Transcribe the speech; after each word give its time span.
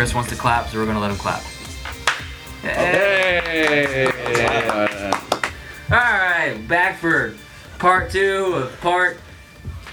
Chris 0.00 0.14
wants 0.14 0.30
to 0.30 0.36
clap, 0.36 0.66
so 0.70 0.78
we're 0.78 0.86
gonna 0.86 0.98
let 0.98 1.10
him 1.10 1.18
clap. 1.18 1.42
Hey. 2.62 4.06
All 5.90 5.98
right, 5.98 6.56
back 6.66 6.96
for 6.98 7.34
part 7.78 8.10
two 8.10 8.54
of 8.54 8.80
part 8.80 9.18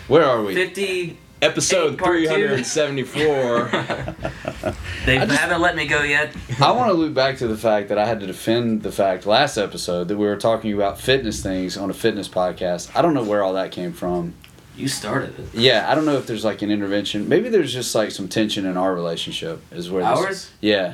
Where 0.07 0.23
are 0.23 0.41
we? 0.43 0.55
fifty. 0.55 1.17
Episode 1.41 1.97
Part 1.99 2.19
374. 2.25 3.69
They 5.05 5.17
just- 5.19 5.31
haven't 5.33 5.59
let 5.61 5.75
me 5.75 5.85
go 5.87 6.01
yet. 6.03 6.33
I 6.61 6.71
want 6.71 6.87
to 6.89 6.93
loop 6.93 7.13
back 7.13 7.37
to 7.39 7.47
the 7.49 7.57
fact 7.57 7.89
that 7.89 7.97
I 7.97 8.07
had 8.07 8.21
to 8.21 8.27
defend 8.27 8.83
the 8.83 8.91
fact 8.93 9.25
last 9.25 9.57
episode 9.57 10.07
that 10.07 10.17
we 10.17 10.25
were 10.25 10.37
talking 10.37 10.71
about 10.71 11.01
fitness 11.01 11.43
things 11.43 11.75
on 11.75 11.89
a 11.89 11.93
fitness 11.93 12.29
podcast. 12.29 12.89
I 12.95 13.01
don't 13.01 13.13
know 13.13 13.23
where 13.25 13.43
all 13.43 13.53
that 13.53 13.71
came 13.73 13.91
from. 13.91 14.35
You 14.77 14.87
started 14.87 15.37
it. 15.39 15.55
Yeah, 15.55 15.91
I 15.91 15.95
don't 15.95 16.05
know 16.05 16.17
if 16.17 16.27
there's 16.27 16.45
like 16.45 16.61
an 16.61 16.69
intervention. 16.69 17.27
Maybe 17.27 17.49
there's 17.49 17.73
just 17.73 17.95
like 17.95 18.11
some 18.11 18.27
tension 18.27 18.65
in 18.65 18.77
our 18.77 18.93
relationship. 18.93 19.61
Is 19.71 19.89
where 19.89 20.03
this, 20.03 20.19
Ours? 20.19 20.51
Yeah, 20.61 20.93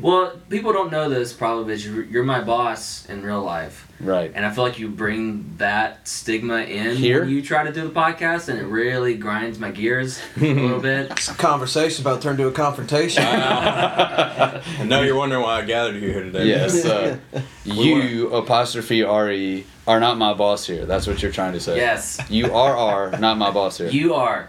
Well, 0.00 0.32
people 0.50 0.72
don't 0.72 0.90
know 0.90 1.08
this 1.08 1.32
probably, 1.32 1.74
but 1.74 1.84
you're, 1.84 2.02
you're 2.04 2.24
my 2.24 2.40
boss 2.40 3.06
in 3.08 3.22
real 3.22 3.42
life, 3.42 3.86
right. 4.00 4.32
and 4.34 4.44
I 4.44 4.50
feel 4.50 4.64
like 4.64 4.78
you 4.78 4.88
bring 4.88 5.54
that 5.58 6.08
stigma 6.08 6.58
in 6.62 6.96
Here? 6.96 7.20
when 7.20 7.30
you 7.30 7.42
try 7.42 7.62
to 7.62 7.72
do 7.72 7.82
the 7.86 7.94
podcast, 7.94 8.48
and 8.48 8.58
it 8.58 8.64
really 8.64 9.14
grinds 9.16 9.58
my 9.58 9.70
gears 9.70 10.20
a 10.36 10.40
little 10.52 10.80
bit. 10.80 11.16
Some 11.20 11.36
conversation 11.36 12.02
about 12.02 12.20
to 12.22 12.28
turn 12.28 12.36
to 12.38 12.48
a 12.48 12.52
confrontation. 12.52 13.22
I 13.24 14.62
know 14.84 15.02
you're 15.06 15.16
wondering 15.16 15.42
why 15.42 15.60
I 15.60 15.64
gathered 15.64 15.94
you 15.94 16.08
here 16.08 16.24
today. 16.24 16.46
Yes, 16.46 16.84
uh, 16.84 17.18
you 17.64 18.30
apostrophe 18.34 19.02
re 19.04 19.64
are 19.86 20.00
not 20.00 20.18
my 20.18 20.34
boss 20.34 20.66
here. 20.66 20.86
That's 20.86 21.06
what 21.06 21.22
you're 21.22 21.30
trying 21.32 21.52
to 21.52 21.60
say. 21.60 21.76
Yes, 21.76 22.18
You 22.28 22.52
are 22.54 22.76
are 22.76 23.18
not 23.18 23.38
my 23.38 23.50
boss 23.50 23.78
here. 23.78 23.88
you 23.88 24.14
are. 24.14 24.48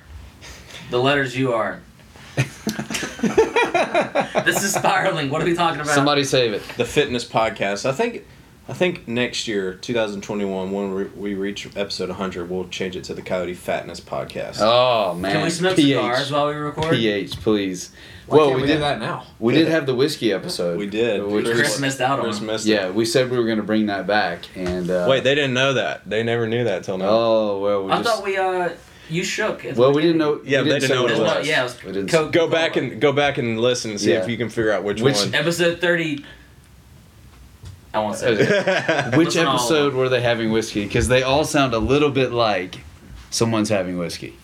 The 0.89 0.99
letters 0.99 1.37
you 1.37 1.53
are. 1.53 1.81
this 4.45 4.63
is 4.63 4.73
spiraling. 4.73 5.29
What 5.29 5.41
are 5.41 5.45
we 5.45 5.55
talking 5.55 5.81
about? 5.81 5.93
Somebody 5.93 6.23
save 6.23 6.53
it. 6.53 6.63
The 6.77 6.85
fitness 6.85 7.25
podcast. 7.25 7.87
I 7.87 7.91
think 7.91 8.25
I 8.67 8.73
think 8.73 9.07
next 9.07 9.47
year, 9.47 9.75
2021, 9.75 10.71
when 10.71 10.93
we, 10.95 11.03
we 11.03 11.35
reach 11.35 11.67
episode 11.77 12.09
100, 12.09 12.49
we'll 12.49 12.67
change 12.67 12.95
it 12.95 13.03
to 13.05 13.13
the 13.13 13.21
Coyote 13.21 13.53
Fatness 13.53 14.01
podcast. 14.01 14.57
Oh 14.59 15.13
man. 15.13 15.33
Can 15.33 15.43
we 15.43 15.49
smoke 15.51 15.75
PH. 15.75 15.95
cigars 15.95 16.31
while 16.31 16.47
we 16.47 16.55
record? 16.55 16.95
PH, 16.95 17.41
please. 17.41 17.91
Why 18.25 18.37
well, 18.37 18.45
can't 18.47 18.55
we, 18.55 18.61
we 18.63 18.67
did 18.67 18.73
do 18.75 18.79
that 18.79 18.99
now? 18.99 19.27
We 19.39 19.53
did 19.53 19.67
have 19.67 19.85
the 19.85 19.93
whiskey 19.93 20.33
episode. 20.33 20.79
We 20.79 20.87
did. 20.87 21.23
Which 21.23 21.45
Chris 21.45 21.73
was- 21.73 21.81
missed 21.81 22.01
out 22.01 22.17
on 22.17 22.25
Chris 22.25 22.41
missed 22.41 22.65
it. 22.65 22.71
yeah, 22.71 22.89
we 22.89 23.05
said 23.05 23.29
we 23.29 23.37
were 23.37 23.45
going 23.45 23.57
to 23.57 23.63
bring 23.63 23.85
that 23.85 24.07
back, 24.07 24.45
and 24.55 24.89
uh, 24.89 25.05
Wait, 25.07 25.23
they 25.23 25.35
didn't 25.35 25.53
know 25.53 25.73
that. 25.73 26.09
They 26.09 26.23
never 26.23 26.47
knew 26.47 26.63
that 26.63 26.83
till 26.83 26.97
now. 26.97 27.09
Oh 27.09 27.59
well, 27.59 27.83
we 27.85 27.91
I 27.91 28.01
just 28.01 28.15
thought 28.15 28.23
we 28.23 28.35
uh 28.35 28.69
you 29.09 29.23
shook. 29.23 29.65
at 29.65 29.75
the 29.75 29.79
well 29.81 29.93
we 29.93 30.01
didn't 30.01 30.17
know. 30.17 30.41
Yeah, 30.43 30.61
we 30.61 30.69
they 30.69 30.79
didn't 30.79 30.95
know 30.95 31.03
what 31.03 31.11
it 31.11 31.19
was. 31.19 31.35
was. 31.37 31.47
Yeah, 31.47 31.61
it 31.61 31.63
was 31.63 31.83
We 31.83 31.91
didn't 31.91 32.09
Coke- 32.09 32.31
go 32.31 32.47
back 32.49 32.75
and 32.75 32.99
go 33.01 33.11
back 33.11 33.37
and 33.37 33.59
listen 33.59 33.91
and 33.91 33.99
see 33.99 34.11
Yeah. 34.13 34.23
if 34.23 34.29
you 34.29 34.37
can 34.37 34.49
figure 34.49 34.71
out 34.71 34.83
which, 34.83 35.01
Which- 35.01 35.15
one. 35.17 35.35
episode 35.35 35.79
thirty. 35.79 36.23
I 37.93 37.99
won't 37.99 38.17
say. 38.17 38.35
Which 39.15 39.27
Listen 39.27 39.43
to 39.43 39.49
all 39.49 39.55
of 39.55 39.61
episode 39.61 39.93
were 39.93 40.09
they 40.09 40.21
having 40.21 40.51
whiskey? 40.51 40.83
Because 40.83 41.07
they 41.07 41.23
all 41.23 41.45
sound 41.45 41.73
a 41.73 41.79
little 41.79 42.09
bit 42.11 42.31
like 42.33 42.79
someone's 43.29 43.69
having 43.69 43.97
whiskey. 43.97 44.35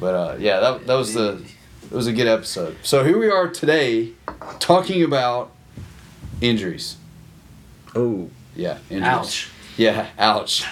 But 0.00 0.14
uh, 0.14 0.36
yeah, 0.38 0.60
that, 0.60 0.86
that 0.86 0.94
was 0.94 1.12
the 1.12 1.42
it 1.82 1.92
was 1.94 2.06
a 2.06 2.12
good 2.14 2.26
episode. 2.26 2.76
So 2.82 3.04
here 3.04 3.18
we 3.18 3.28
are 3.30 3.48
today, 3.48 4.12
talking 4.58 5.02
about 5.02 5.50
injuries. 6.40 6.96
oh, 7.94 8.30
Yeah, 8.56 8.78
injuries. 8.88 9.04
Ouch. 9.06 9.50
Yeah, 9.76 10.06
ouch, 10.18 10.64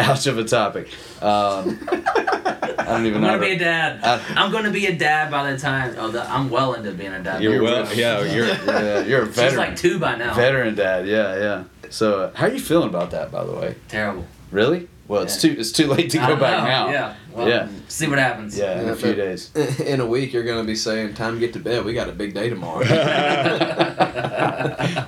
ouch 0.00 0.26
of 0.26 0.38
a 0.38 0.44
topic. 0.44 0.88
Um, 1.22 1.78
I 1.90 2.84
don't 2.94 3.06
even 3.06 3.20
know. 3.20 3.28
I'm 3.28 3.34
gonna 3.34 3.38
how 3.38 3.38
be 3.38 3.52
a 3.52 3.58
dad. 3.58 4.00
Uh, 4.02 4.20
I'm 4.30 4.52
gonna 4.52 4.70
be 4.70 4.86
a 4.86 4.96
dad 4.96 5.30
by 5.30 5.52
the 5.52 5.58
time. 5.58 5.94
Oh, 5.98 6.10
the, 6.10 6.28
I'm 6.28 6.50
well 6.50 6.74
into 6.74 6.92
being 6.92 7.12
a 7.12 7.22
dad. 7.22 7.42
you're 7.42 7.54
You're 7.54 7.62
well. 7.62 7.94
Yeah, 7.94 8.22
you're. 8.22 8.46
yeah, 8.66 9.00
you're 9.00 9.22
a 9.22 9.26
veteran. 9.26 9.50
She's 9.50 9.58
like 9.58 9.76
two 9.76 9.98
by 9.98 10.16
now. 10.16 10.34
Veteran 10.34 10.74
dad, 10.74 11.06
yeah, 11.06 11.38
yeah. 11.38 11.64
So, 11.90 12.20
uh, 12.22 12.34
how 12.34 12.46
are 12.46 12.52
you 12.52 12.60
feeling 12.60 12.88
about 12.88 13.10
that, 13.12 13.30
by 13.30 13.44
the 13.44 13.52
way? 13.52 13.74
Terrible. 13.88 14.26
Really? 14.50 14.88
Well, 15.10 15.22
it's 15.22 15.42
Yeah. 15.42 15.54
too 15.54 15.60
it's 15.60 15.72
too 15.72 15.88
late 15.88 16.08
to 16.10 16.18
go 16.18 16.36
back 16.36 16.62
know. 16.62 16.68
now. 16.68 16.88
Yeah. 16.90 17.14
Well, 17.34 17.48
Yeah. 17.48 17.66
See 17.88 18.06
what 18.06 18.20
happens. 18.20 18.56
Yeah, 18.56 18.78
in 18.80 18.86
Yeah, 18.86 18.92
a 18.92 18.94
few 18.94 19.08
but- 19.10 19.16
days. 19.16 19.50
In 19.84 19.98
a 20.00 20.06
week, 20.06 20.32
you're 20.32 20.44
going 20.44 20.60
to 20.60 20.64
be 20.66 20.76
saying, 20.76 21.14
time 21.14 21.34
to 21.34 21.40
get 21.40 21.52
to 21.54 21.58
bed. 21.58 21.84
We 21.84 21.92
got 21.94 22.08
a 22.08 22.12
big 22.12 22.32
day 22.32 22.48
tomorrow. 22.48 22.78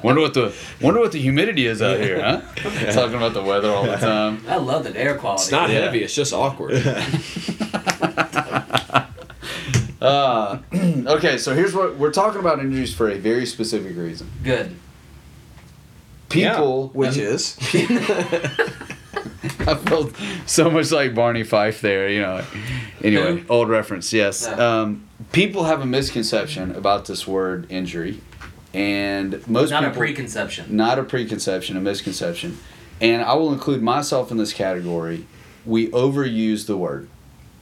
wonder 0.02 0.20
what 0.20 0.34
the 0.34 0.52
wonder 0.80 0.98
what 0.98 1.12
the 1.12 1.20
humidity 1.20 1.68
is 1.68 1.80
out 1.80 2.00
here, 2.00 2.20
huh? 2.20 2.40
Talking 2.92 3.14
about 3.14 3.32
the 3.32 3.42
weather 3.44 3.70
all 3.70 3.84
the 3.84 3.94
time. 3.96 4.42
I 4.48 4.56
love 4.56 4.82
the 4.82 4.96
air 5.00 5.14
quality. 5.16 5.42
it's 5.42 5.52
not 5.52 5.70
Yeah. 5.70 5.82
heavy, 5.82 6.02
it's 6.02 6.14
just 6.14 6.32
awkward. 6.32 6.72
Uh, 10.02 10.58
okay, 11.06 11.38
so 11.38 11.54
here's 11.54 11.72
what 11.76 11.96
we're 11.96 12.10
talking 12.10 12.40
about 12.40 12.58
injuries 12.58 12.92
for 12.92 13.08
a 13.08 13.14
very 13.18 13.46
specific 13.46 13.96
reason. 13.96 14.26
good. 14.42 14.74
People, 16.28 16.90
Which 16.92 17.16
is? 17.16 17.56
I 19.68 19.74
felt 19.74 20.12
so 20.46 20.70
much 20.70 20.90
like 20.92 21.14
Barney 21.14 21.44
Fife 21.44 21.80
there, 21.80 22.08
you 22.08 22.20
know. 22.20 22.44
Anyway, 23.02 23.44
old 23.48 23.68
reference, 23.68 24.12
yes. 24.12 24.46
Yeah. 24.48 24.80
Um, 24.80 25.08
people 25.32 25.64
have 25.64 25.80
a 25.80 25.86
misconception 25.86 26.74
about 26.74 27.06
this 27.06 27.26
word 27.26 27.66
injury, 27.70 28.20
and 28.74 29.46
most 29.48 29.70
Not 29.70 29.84
a 29.84 29.90
preconception. 29.90 30.76
not 30.76 30.98
a 30.98 31.02
preconception, 31.04 31.76
a 31.76 31.80
misconception. 31.80 32.58
And 33.00 33.22
I 33.22 33.34
will 33.34 33.52
include 33.52 33.82
myself 33.82 34.30
in 34.30 34.36
this 34.36 34.52
category. 34.52 35.26
We 35.66 35.88
overuse 35.90 36.66
the 36.66 36.76
word. 36.76 37.08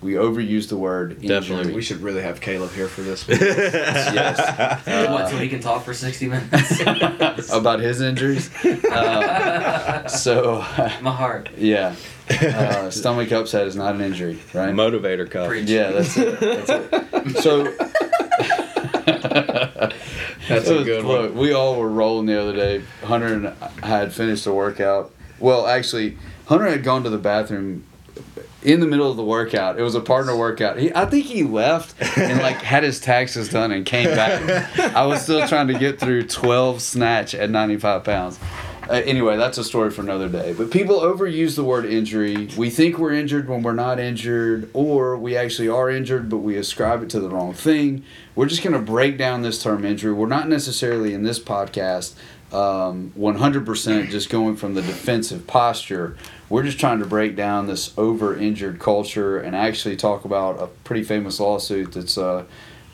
We 0.03 0.15
overuse 0.15 0.69
the 0.71 0.77
word 0.78 1.12
injury. 1.16 1.28
Definitely. 1.28 1.75
we 1.75 1.83
should 1.83 2.00
really 2.00 2.22
have 2.22 2.41
Caleb 2.41 2.71
here 2.72 2.88
for 2.88 3.03
this. 3.03 3.27
yes. 3.28 4.38
what? 4.87 4.88
Uh, 4.88 5.28
So 5.28 5.38
we 5.38 5.49
can 5.50 5.61
talk 5.61 5.84
for 5.84 5.93
sixty 5.93 6.27
minutes. 6.27 6.81
about 7.53 7.81
his 7.81 8.00
injuries. 8.00 8.49
Uh, 8.65 10.06
so, 10.09 10.59
My 11.03 11.12
heart. 11.12 11.50
yeah. 11.56 11.94
Uh, 12.31 12.88
stomach 12.91 13.31
upset 13.33 13.66
is 13.66 13.77
not 13.77 13.94
an 13.94 14.00
injury, 14.00 14.38
right? 14.55 14.72
Motivator 14.75 15.31
cup. 15.31 15.49
Preach. 15.49 15.69
Yeah, 15.69 15.91
that's 15.91 16.17
it. 16.17 16.41
That's 16.41 16.71
it. 16.71 17.43
So, 17.43 17.65
That's 20.49 20.69
a 20.69 20.82
good 20.84 21.05
one. 21.05 21.15
look, 21.22 21.34
we 21.34 21.53
all 21.53 21.77
were 21.78 21.88
rolling 21.88 22.27
the 22.27 22.41
other 22.41 22.55
day. 22.55 22.82
Hunter 23.05 23.27
and 23.34 23.49
I 23.82 23.87
had 23.87 24.12
finished 24.12 24.44
the 24.44 24.53
workout. 24.53 25.12
Well, 25.38 25.67
actually, 25.67 26.17
Hunter 26.47 26.67
had 26.69 26.82
gone 26.82 27.03
to 27.05 27.11
the 27.11 27.19
bathroom 27.19 27.84
in 28.62 28.81
the 28.81 28.87
middle 28.87 29.10
of 29.10 29.16
the 29.16 29.25
workout. 29.25 29.78
It 29.78 29.82
was 29.82 29.94
a 29.94 30.00
partner 30.00 30.37
workout. 30.37 30.78
He, 30.78 30.94
I 30.94 31.06
think 31.06 31.26
he 31.26 31.43
left 31.43 31.94
and 32.19 32.41
like 32.43 32.56
had 32.62 32.82
his 32.82 33.00
taxes 33.00 33.48
done 33.48 33.72
and 33.72 33.87
came 33.87 34.06
back. 34.06 34.78
I 34.78 35.06
was 35.06 35.22
still 35.22 35.47
trying 35.48 35.69
to 35.69 35.78
get 35.78 35.98
through 35.98 36.26
12 36.26 36.82
snatch 36.82 37.34
at 37.34 37.50
95 37.50 38.04
pounds. 38.04 38.38
Uh, 38.91 38.94
anyway, 39.04 39.37
that's 39.37 39.56
a 39.56 39.62
story 39.62 39.88
for 39.88 40.03
another 40.03 40.28
day. 40.28 40.53
But 40.53 40.72
people 40.72 40.99
overuse 40.99 41.54
the 41.54 41.62
word 41.62 41.84
injury. 41.84 42.49
We 42.56 42.70
think 42.70 42.99
we're 42.99 43.12
injured 43.12 43.49
when 43.49 43.62
we're 43.62 43.72
not 43.72 44.00
injured, 44.00 44.69
or 44.72 45.16
we 45.16 45.37
actually 45.37 45.69
are 45.69 45.88
injured, 45.88 46.29
but 46.29 46.38
we 46.38 46.56
ascribe 46.56 47.05
it 47.05 47.11
to 47.11 47.20
the 47.20 47.29
wrong 47.29 47.55
thing. 47.55 48.05
We're 48.35 48.46
just 48.46 48.64
going 48.64 48.73
to 48.73 48.81
break 48.81 49.17
down 49.17 49.43
this 49.43 49.62
term 49.62 49.85
injury. 49.85 50.12
We're 50.12 50.26
not 50.26 50.49
necessarily 50.49 51.14
in 51.14 51.23
this 51.23 51.38
podcast 51.38 52.14
um, 52.52 53.12
100% 53.19 54.11
just 54.11 54.31
going 54.31 54.56
from 54.56 54.75
the 54.75 54.82
defensive 54.82 55.47
posture. 55.47 56.17
We're 56.49 56.64
just 56.64 56.81
trying 56.81 56.99
to 56.99 57.06
break 57.06 57.37
down 57.37 57.67
this 57.67 57.97
over 57.97 58.37
injured 58.37 58.81
culture 58.81 59.38
and 59.38 59.55
actually 59.55 59.97
talk 59.97 60.25
about 60.25 60.61
a 60.61 60.67
pretty 60.67 61.05
famous 61.05 61.38
lawsuit 61.38 61.93
that's 61.93 62.19
uh, 62.19 62.44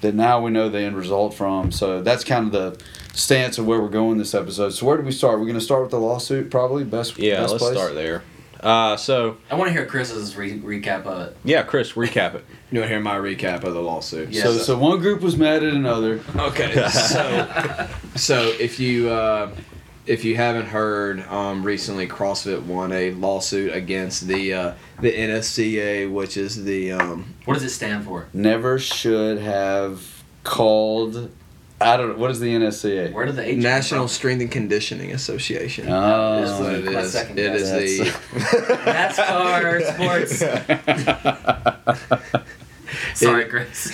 that 0.03 0.15
now 0.15 0.41
we 0.41 0.51
know 0.51 0.69
the 0.69 0.81
end 0.81 0.97
result 0.97 1.35
from. 1.35 1.73
So 1.73 2.03
that's 2.03 2.23
kind 2.23 2.47
of 2.47 2.53
the 2.53 2.85
stance 3.15 3.57
of 3.59 3.67
where 3.67 3.81
we're 3.81 3.89
going 3.89 4.19
this 4.19 4.35
episode. 4.35 4.71
So 4.71 4.87
where 4.87 4.97
do 4.97 5.03
we 5.03 5.13
start? 5.13 5.39
We're 5.39 5.47
going 5.47 5.59
to 5.59 5.65
start 5.65 5.83
with 5.83 5.91
the 5.91 6.01
lawsuit, 6.01 6.51
probably 6.51 6.85
best. 6.85 7.19
Yeah, 7.19 7.41
best 7.41 7.53
let's 7.53 7.65
place? 7.65 7.77
start 7.77 7.95
there. 7.95 8.23
Uh, 8.61 8.97
so 8.97 9.37
I 9.51 9.55
want 9.55 9.69
to 9.69 9.73
hear 9.73 9.87
Chris's 9.87 10.37
re- 10.37 10.59
recap 10.61 11.05
of 11.05 11.29
it. 11.29 11.37
yeah, 11.45 11.63
Chris, 11.63 11.93
recap 11.93 12.35
it. 12.35 12.45
You 12.73 12.81
want 12.81 12.89
to 12.91 12.95
hear 12.95 13.01
my 13.01 13.15
recap 13.15 13.63
of 13.63 13.75
the 13.75 13.81
lawsuit? 13.81 14.31
Yeah. 14.31 14.43
So, 14.43 14.53
so 14.59 14.77
one 14.79 14.99
group 14.99 15.21
was 15.21 15.37
mad 15.37 15.63
at 15.63 15.73
another. 15.73 16.21
Okay, 16.37 16.89
so 16.91 17.89
so 18.17 18.43
if 18.59 18.81
you 18.81 19.09
uh, 19.09 19.53
if 20.05 20.25
you 20.25 20.35
haven't 20.37 20.67
heard, 20.67 21.21
um, 21.29 21.63
recently 21.63 22.09
CrossFit 22.09 22.63
won 22.63 22.91
a 22.91 23.13
lawsuit 23.13 23.73
against 23.73 24.27
the 24.27 24.53
uh, 24.53 24.73
the 25.01 25.13
NSCA, 25.13 26.11
which 26.13 26.37
is 26.37 26.65
the 26.65 26.91
um, 26.93 27.35
What 27.45 27.55
does 27.55 27.63
it 27.63 27.71
stand 27.71 28.05
for? 28.05 28.27
Never 28.33 28.81
should 28.81 29.39
have 29.39 30.25
called. 30.43 31.31
I 31.81 31.97
don't 31.99 32.09
know. 32.11 32.17
What 32.17 32.31
is 32.31 32.41
the 32.41 32.55
NSCA? 32.55 33.13
Where 33.13 33.27
did 33.27 33.37
the 33.37 33.45
H 33.51 33.59
National 33.59 34.03
from? 34.03 34.09
Strength 34.09 34.41
and 34.43 34.51
Conditioning 34.51 35.13
Association. 35.13 35.87
Oh, 35.91 36.43
is 36.43 36.51
what 36.61 36.75
it 36.75 36.85
my 36.87 37.01
is. 37.01 37.13
second 37.13 37.39
It 37.39 37.55
is 37.55 37.71
guess. 37.71 38.15
the 38.33 38.39
NASCAR 38.87 39.83
sports. 42.25 42.47
Sorry, 43.15 43.45
Chris. 43.47 43.93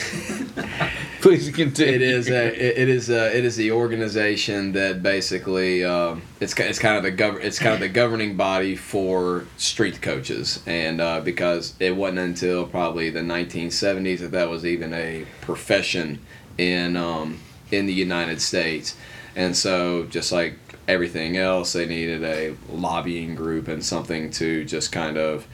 Please 1.22 1.48
continue. 1.50 1.94
It 1.94 2.02
is 2.02 2.28
a, 2.28 2.46
it 2.48 2.78
it 2.78 2.88
is 2.88 3.08
a, 3.08 3.36
it 3.36 3.44
is 3.44 3.56
the 3.56 3.70
organization 3.72 4.72
that 4.72 5.02
basically 5.02 5.84
um, 5.84 6.22
it's 6.40 6.58
it's 6.58 6.78
kind 6.80 6.96
of 6.96 7.02
the 7.04 7.12
gov- 7.12 7.40
it's 7.42 7.58
kind 7.60 7.74
of 7.74 7.80
the 7.80 7.88
governing 7.88 8.36
body 8.36 8.74
for 8.74 9.46
strength 9.56 10.00
coaches, 10.00 10.60
and 10.66 11.00
uh, 11.00 11.20
because 11.20 11.74
it 11.78 11.96
wasn't 11.96 12.18
until 12.18 12.66
probably 12.66 13.08
the 13.10 13.20
1970s 13.20 14.18
that 14.18 14.32
that 14.32 14.50
was 14.50 14.66
even 14.66 14.92
a 14.92 15.24
profession 15.42 16.18
in 16.58 16.96
um, 16.96 17.38
in 17.72 17.86
the 17.86 17.92
United 17.92 18.40
States, 18.40 18.94
and 19.34 19.56
so 19.56 20.04
just 20.04 20.30
like 20.30 20.58
everything 20.86 21.36
else, 21.36 21.72
they 21.72 21.86
needed 21.86 22.22
a 22.22 22.54
lobbying 22.68 23.34
group 23.34 23.68
and 23.68 23.84
something 23.84 24.30
to 24.30 24.64
just 24.64 24.92
kind 24.92 25.16
of 25.16 25.46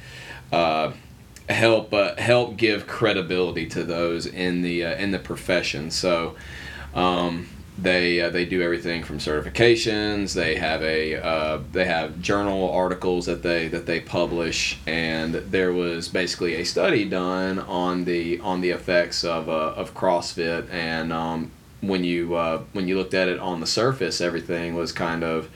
uh, 0.52 0.92
help 1.48 1.92
uh, 1.94 2.14
help 2.16 2.56
give 2.56 2.86
credibility 2.86 3.66
to 3.66 3.84
those 3.84 4.26
in 4.26 4.62
the 4.62 4.84
uh, 4.84 4.96
in 4.96 5.10
the 5.10 5.18
profession. 5.18 5.90
So. 5.90 6.36
Um, 6.94 7.48
they 7.80 8.20
uh, 8.20 8.30
they 8.30 8.44
do 8.44 8.60
everything 8.60 9.04
from 9.04 9.18
certifications. 9.18 10.34
They 10.34 10.56
have 10.56 10.82
a 10.82 11.14
uh, 11.14 11.60
they 11.72 11.84
have 11.84 12.20
journal 12.20 12.70
articles 12.70 13.26
that 13.26 13.42
they 13.42 13.68
that 13.68 13.86
they 13.86 14.00
publish, 14.00 14.78
and 14.86 15.34
there 15.34 15.72
was 15.72 16.08
basically 16.08 16.56
a 16.56 16.64
study 16.64 17.08
done 17.08 17.60
on 17.60 18.04
the 18.04 18.40
on 18.40 18.60
the 18.60 18.70
effects 18.70 19.22
of 19.22 19.48
uh, 19.48 19.74
of 19.76 19.94
CrossFit. 19.94 20.68
And 20.70 21.12
um, 21.12 21.52
when 21.80 22.04
you 22.04 22.34
uh, 22.34 22.62
when 22.72 22.88
you 22.88 22.96
looked 22.96 23.14
at 23.14 23.28
it 23.28 23.38
on 23.38 23.60
the 23.60 23.66
surface, 23.66 24.20
everything 24.20 24.74
was 24.74 24.92
kind 24.92 25.22
of 25.22 25.48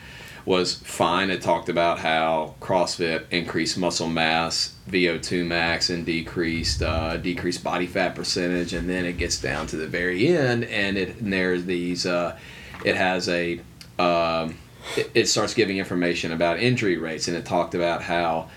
was 0.45 0.75
fine. 0.75 1.31
It 1.31 1.41
talked 1.43 1.69
about 1.69 2.01
how 2.01 2.55
CrossFit 2.61 3.25
increased 3.31 3.79
muscle 3.79 4.09
mass, 4.09 4.75
VO2 4.91 5.47
max, 5.47 5.91
and 5.91 6.05
decreased 6.05 6.83
uh, 6.83 7.17
decreased 7.17 7.63
body 7.63 7.87
fat 7.87 8.15
percentage. 8.15 8.73
And 8.73 8.89
then 8.89 9.05
it 9.05 9.19
gets 9.19 9.41
down 9.41 9.67
to 9.69 9.77
the 9.77 9.87
very 9.87 10.29
end, 10.29 10.65
and 10.65 10.97
it 10.97 11.21
and 11.21 11.33
there's 11.33 11.65
these. 11.65 12.07
Uh, 12.07 12.39
it 12.85 12.97
has 12.97 13.29
a. 13.29 13.61
Um, 13.99 14.59
it, 14.97 15.11
it 15.15 15.27
starts 15.27 15.55
giving 15.55 15.79
information 15.79 16.33
about 16.33 16.59
injury 16.59 16.97
rates, 16.97 17.29
and 17.29 17.37
it 17.37 17.45
talked 17.45 17.75
about 17.75 18.03
how. 18.03 18.49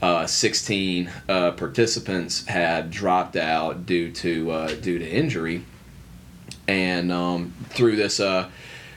Uh, 0.00 0.24
16 0.28 1.10
uh, 1.28 1.50
participants 1.50 2.46
had 2.46 2.88
dropped 2.88 3.34
out 3.34 3.84
due 3.84 4.12
to 4.12 4.48
uh, 4.52 4.68
due 4.76 4.96
to 4.96 5.04
injury, 5.04 5.64
and 6.68 7.10
um, 7.10 7.54
through 7.70 7.96
this 7.96 8.20
uh, 8.20 8.48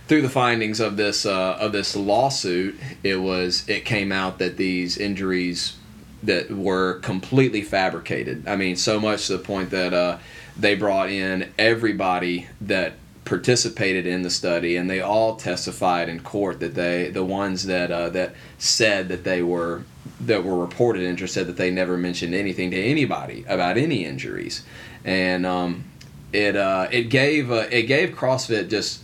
through 0.07 0.21
the 0.21 0.29
findings 0.29 0.79
of 0.79 0.97
this 0.97 1.25
uh, 1.25 1.57
of 1.59 1.71
this 1.71 1.95
lawsuit, 1.95 2.77
it 3.01 3.15
was 3.15 3.67
it 3.67 3.85
came 3.85 4.11
out 4.11 4.37
that 4.39 4.57
these 4.57 4.97
injuries 4.97 5.77
that 6.21 6.51
were 6.51 6.99
completely 6.99 7.61
fabricated. 7.63 8.47
I 8.47 8.55
mean, 8.55 8.75
so 8.75 8.99
much 8.99 9.27
to 9.27 9.37
the 9.37 9.43
point 9.43 9.71
that 9.71 9.93
uh, 9.93 10.19
they 10.57 10.75
brought 10.75 11.09
in 11.09 11.51
everybody 11.57 12.47
that 12.59 12.93
participated 13.23 14.05
in 14.05 14.21
the 14.21 14.29
study, 14.29 14.75
and 14.75 14.89
they 14.89 14.99
all 14.99 15.37
testified 15.37 16.09
in 16.09 16.19
court 16.19 16.59
that 16.59 16.75
they 16.75 17.09
the 17.09 17.23
ones 17.23 17.65
that 17.67 17.89
uh, 17.89 18.09
that 18.09 18.35
said 18.57 19.07
that 19.07 19.23
they 19.23 19.41
were 19.41 19.83
that 20.19 20.43
were 20.43 20.59
reported 20.59 21.03
injured 21.03 21.29
said 21.29 21.47
that 21.47 21.57
they 21.57 21.71
never 21.71 21.95
mentioned 21.95 22.35
anything 22.35 22.69
to 22.71 22.77
anybody 22.77 23.45
about 23.47 23.77
any 23.77 24.03
injuries, 24.03 24.63
and 25.05 25.45
um, 25.45 25.85
it 26.33 26.55
uh, 26.55 26.87
it 26.91 27.03
gave 27.03 27.51
uh, 27.51 27.67
it 27.71 27.83
gave 27.83 28.11
CrossFit 28.11 28.69
just 28.69 29.01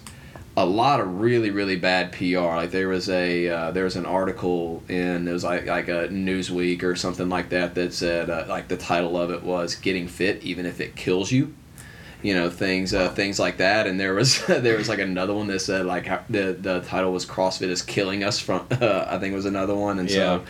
a 0.55 0.65
lot 0.65 0.99
of 0.99 1.21
really 1.21 1.51
really 1.51 1.75
bad 1.75 2.11
PR. 2.11 2.39
Like 2.39 2.71
there 2.71 2.87
was 2.87 3.09
a 3.09 3.47
uh, 3.47 3.71
there 3.71 3.83
was 3.83 3.95
an 3.95 4.05
article 4.05 4.83
in 4.89 5.27
it 5.27 5.31
was 5.31 5.43
like 5.43 5.67
like 5.67 5.87
a 5.87 6.07
Newsweek 6.07 6.83
or 6.83 6.95
something 6.95 7.29
like 7.29 7.49
that 7.49 7.75
that 7.75 7.93
said 7.93 8.29
uh, 8.29 8.45
like 8.47 8.67
the 8.67 8.77
title 8.77 9.15
of 9.15 9.29
it 9.29 9.43
was 9.43 9.75
"Getting 9.75 10.07
Fit 10.07 10.43
Even 10.43 10.65
If 10.65 10.81
It 10.81 10.95
Kills 10.95 11.31
You." 11.31 11.53
You 12.23 12.33
know 12.33 12.49
things 12.49 12.95
uh, 12.95 13.09
things 13.09 13.39
like 13.39 13.57
that, 13.57 13.85
and 13.85 13.99
there 13.99 14.15
was 14.15 14.43
there 14.47 14.77
was 14.77 14.89
like 14.89 14.99
another 14.99 15.35
one 15.35 15.45
that 15.47 15.59
said 15.59 15.85
like 15.85 16.07
how, 16.07 16.23
the 16.29 16.57
the 16.59 16.81
title 16.81 17.13
was 17.13 17.25
"CrossFit 17.25 17.69
is 17.69 17.83
killing 17.83 18.23
us 18.23 18.39
from." 18.39 18.65
I 18.71 19.19
think 19.19 19.33
it 19.33 19.35
was 19.35 19.45
another 19.45 19.75
one, 19.75 19.99
and 19.99 20.09
so 20.09 20.43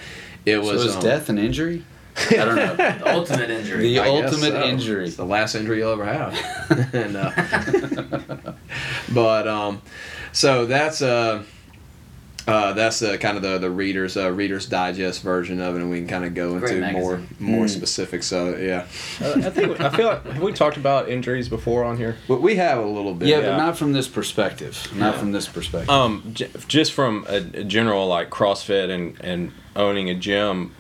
it 0.45 0.59
was 0.59 0.83
so 0.83 0.88
is 0.88 0.95
um, 0.95 1.03
death 1.03 1.27
and 1.27 1.38
injury? 1.38 1.83
I 2.31 2.35
don't 2.35 2.55
know. 2.55 2.75
The 2.75 3.13
ultimate 3.15 3.49
injury. 3.49 3.81
The 3.83 3.99
I 3.99 4.07
ultimate 4.07 4.51
so. 4.53 4.63
injury. 4.63 5.05
It's 5.05 5.15
the 5.17 5.25
last 5.25 5.55
injury 5.55 5.79
you'll 5.79 5.91
ever 5.91 6.05
have. 6.05 6.33
and, 6.93 7.15
uh, 7.15 8.51
but 9.13 9.47
um, 9.47 9.81
so 10.31 10.65
that's 10.65 11.01
uh, 11.01 11.43
uh, 12.47 12.73
that's 12.73 13.01
uh, 13.01 13.17
kind 13.17 13.35
of 13.37 13.43
the 13.43 13.57
the 13.57 13.69
readers 13.69 14.17
uh, 14.17 14.31
readers 14.31 14.65
digest 14.67 15.21
version 15.21 15.59
of 15.61 15.75
it, 15.75 15.81
and 15.81 15.91
we 15.91 15.97
can 15.99 16.07
kind 16.07 16.25
of 16.25 16.33
go 16.33 16.57
Great 16.59 16.77
into 16.77 16.91
more 16.93 17.17
magazine. 17.17 17.37
more 17.39 17.65
Mm. 17.65 17.69
specifics. 17.69 18.25
So 18.27 18.55
yeah, 18.55 18.85
Uh, 19.21 19.33
I 19.45 19.49
think 19.49 19.79
I 19.79 19.89
feel 19.89 20.07
like 20.07 20.25
have 20.25 20.41
we 20.41 20.53
talked 20.53 20.77
about 20.77 21.09
injuries 21.09 21.49
before 21.49 21.83
on 21.83 21.97
here? 21.97 22.15
but 22.27 22.41
we 22.41 22.55
have 22.55 22.79
a 22.79 22.85
little 22.87 23.13
bit. 23.13 23.27
Yeah, 23.27 23.39
Yeah. 23.39 23.49
but 23.51 23.57
not 23.57 23.77
from 23.77 23.93
this 23.93 24.07
perspective. 24.07 24.87
Not 24.95 25.13
Yeah. 25.13 25.19
from 25.19 25.31
this 25.33 25.47
perspective. 25.47 25.89
Um, 25.89 26.31
j- 26.33 26.49
just 26.67 26.93
from 26.93 27.25
a, 27.29 27.35
a 27.35 27.63
general 27.63 28.07
like 28.07 28.29
CrossFit 28.29 28.89
and 28.89 29.17
and 29.21 29.51
owning 29.75 30.09
a 30.09 30.15
gym 30.15 30.73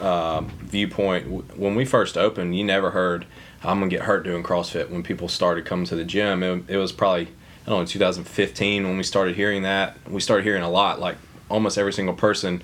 uh, 0.00 0.40
viewpoint, 0.40 1.56
when 1.56 1.74
we 1.74 1.84
first 1.84 2.16
opened, 2.16 2.56
you 2.56 2.64
never 2.64 2.90
heard 2.90 3.26
I'm 3.62 3.80
gonna 3.80 3.90
get 3.90 4.02
hurt 4.02 4.24
doing 4.24 4.42
CrossFit. 4.42 4.90
When 4.90 5.02
people 5.02 5.28
started 5.28 5.64
coming 5.64 5.86
to 5.86 5.96
the 5.96 6.04
gym, 6.04 6.42
it, 6.42 6.64
it 6.68 6.76
was 6.76 6.92
probably 6.92 7.28
I 7.66 7.70
don't 7.70 7.80
know 7.80 7.86
2015 7.86 8.84
when 8.84 8.96
we 8.96 9.02
started 9.02 9.36
hearing 9.36 9.62
that. 9.62 9.96
We 10.08 10.20
started 10.20 10.44
hearing 10.44 10.62
a 10.62 10.70
lot, 10.70 11.00
like 11.00 11.16
almost 11.48 11.76
every 11.76 11.92
single 11.92 12.14
person 12.14 12.62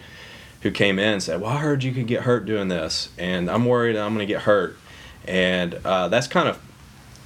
who 0.62 0.70
came 0.70 0.98
in 0.98 1.20
said, 1.20 1.40
"Well, 1.40 1.50
I 1.50 1.58
heard 1.58 1.82
you 1.82 1.92
could 1.92 2.06
get 2.06 2.22
hurt 2.22 2.46
doing 2.46 2.68
this, 2.68 3.10
and 3.18 3.50
I'm 3.50 3.64
worried 3.64 3.96
I'm 3.96 4.14
gonna 4.14 4.26
get 4.26 4.42
hurt." 4.42 4.76
And 5.26 5.74
uh, 5.84 6.08
that's 6.08 6.26
kind 6.26 6.48
of 6.48 6.60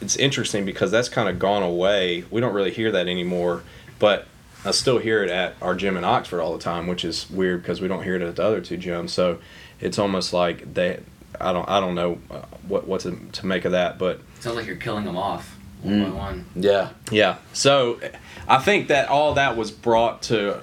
it's 0.00 0.16
interesting 0.16 0.64
because 0.64 0.90
that's 0.90 1.08
kind 1.08 1.28
of 1.28 1.38
gone 1.38 1.62
away. 1.62 2.24
We 2.30 2.40
don't 2.40 2.54
really 2.54 2.70
hear 2.70 2.90
that 2.92 3.06
anymore, 3.06 3.62
but 3.98 4.26
I 4.64 4.72
still 4.72 4.98
hear 4.98 5.22
it 5.22 5.30
at 5.30 5.54
our 5.62 5.74
gym 5.74 5.96
in 5.96 6.04
Oxford 6.04 6.40
all 6.40 6.52
the 6.52 6.62
time, 6.62 6.86
which 6.86 7.04
is 7.04 7.30
weird 7.30 7.62
because 7.62 7.80
we 7.80 7.88
don't 7.88 8.02
hear 8.02 8.16
it 8.16 8.22
at 8.22 8.36
the 8.36 8.42
other 8.44 8.60
two 8.60 8.76
gyms. 8.76 9.10
So 9.10 9.38
it's 9.80 9.98
almost 9.98 10.32
like 10.32 10.74
they, 10.74 11.00
I 11.40 11.52
don't, 11.52 11.68
I 11.68 11.80
don't 11.80 11.94
know 11.94 12.18
uh, 12.30 12.42
what 12.66 12.86
what 12.86 13.02
to, 13.02 13.16
to 13.32 13.46
make 13.46 13.64
of 13.64 13.72
that, 13.72 13.98
but 13.98 14.20
Sounds 14.40 14.56
like 14.56 14.66
you're 14.66 14.76
killing 14.76 15.04
them 15.04 15.16
off 15.16 15.56
one 15.82 16.02
by 16.02 16.10
one. 16.10 16.46
yeah. 16.56 16.90
yeah. 17.10 17.36
So 17.52 18.00
I 18.48 18.58
think 18.58 18.88
that 18.88 19.08
all 19.08 19.34
that 19.34 19.56
was 19.56 19.70
brought 19.70 20.22
to 20.22 20.60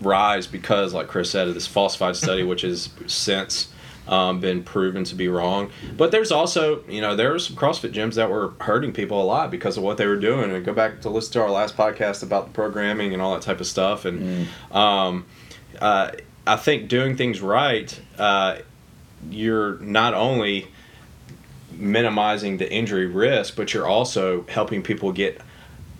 rise 0.00 0.46
because, 0.46 0.94
like 0.94 1.08
Chris 1.08 1.30
said, 1.30 1.48
of 1.48 1.54
this 1.54 1.66
falsified 1.66 2.16
study, 2.16 2.42
which 2.44 2.62
is 2.62 2.90
since 3.08 3.72
um, 4.08 4.40
been 4.40 4.62
proven 4.62 5.04
to 5.04 5.14
be 5.14 5.28
wrong. 5.28 5.70
But 5.96 6.10
there's 6.10 6.30
also, 6.32 6.84
you 6.88 7.00
know, 7.00 7.16
there 7.16 7.30
were 7.32 7.38
some 7.38 7.56
CrossFit 7.56 7.92
gyms 7.92 8.14
that 8.14 8.30
were 8.30 8.54
hurting 8.60 8.92
people 8.92 9.22
a 9.22 9.24
lot 9.24 9.50
because 9.50 9.76
of 9.76 9.82
what 9.82 9.96
they 9.96 10.06
were 10.06 10.16
doing. 10.16 10.50
And 10.50 10.64
go 10.64 10.72
back 10.72 11.00
to 11.02 11.10
listen 11.10 11.32
to 11.34 11.42
our 11.42 11.50
last 11.50 11.76
podcast 11.76 12.22
about 12.22 12.46
the 12.46 12.52
programming 12.52 13.12
and 13.12 13.22
all 13.22 13.32
that 13.34 13.42
type 13.42 13.60
of 13.60 13.66
stuff. 13.66 14.04
And 14.04 14.48
um, 14.70 15.26
uh, 15.80 16.12
I 16.46 16.56
think 16.56 16.88
doing 16.88 17.16
things 17.16 17.40
right, 17.40 17.98
uh, 18.18 18.58
you're 19.30 19.78
not 19.78 20.14
only 20.14 20.68
minimizing 21.72 22.58
the 22.58 22.70
injury 22.70 23.06
risk, 23.06 23.56
but 23.56 23.72
you're 23.72 23.86
also 23.86 24.44
helping 24.48 24.82
people 24.82 25.12
get 25.12 25.40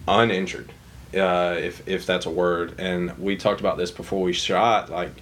uninjured, 0.06 0.70
uh, 1.14 1.56
if 1.58 1.88
if 1.88 2.04
that's 2.04 2.26
a 2.26 2.30
word. 2.30 2.74
And 2.78 3.18
we 3.18 3.36
talked 3.36 3.60
about 3.60 3.78
this 3.78 3.90
before 3.90 4.22
we 4.22 4.32
shot. 4.34 4.90
Like, 4.90 5.12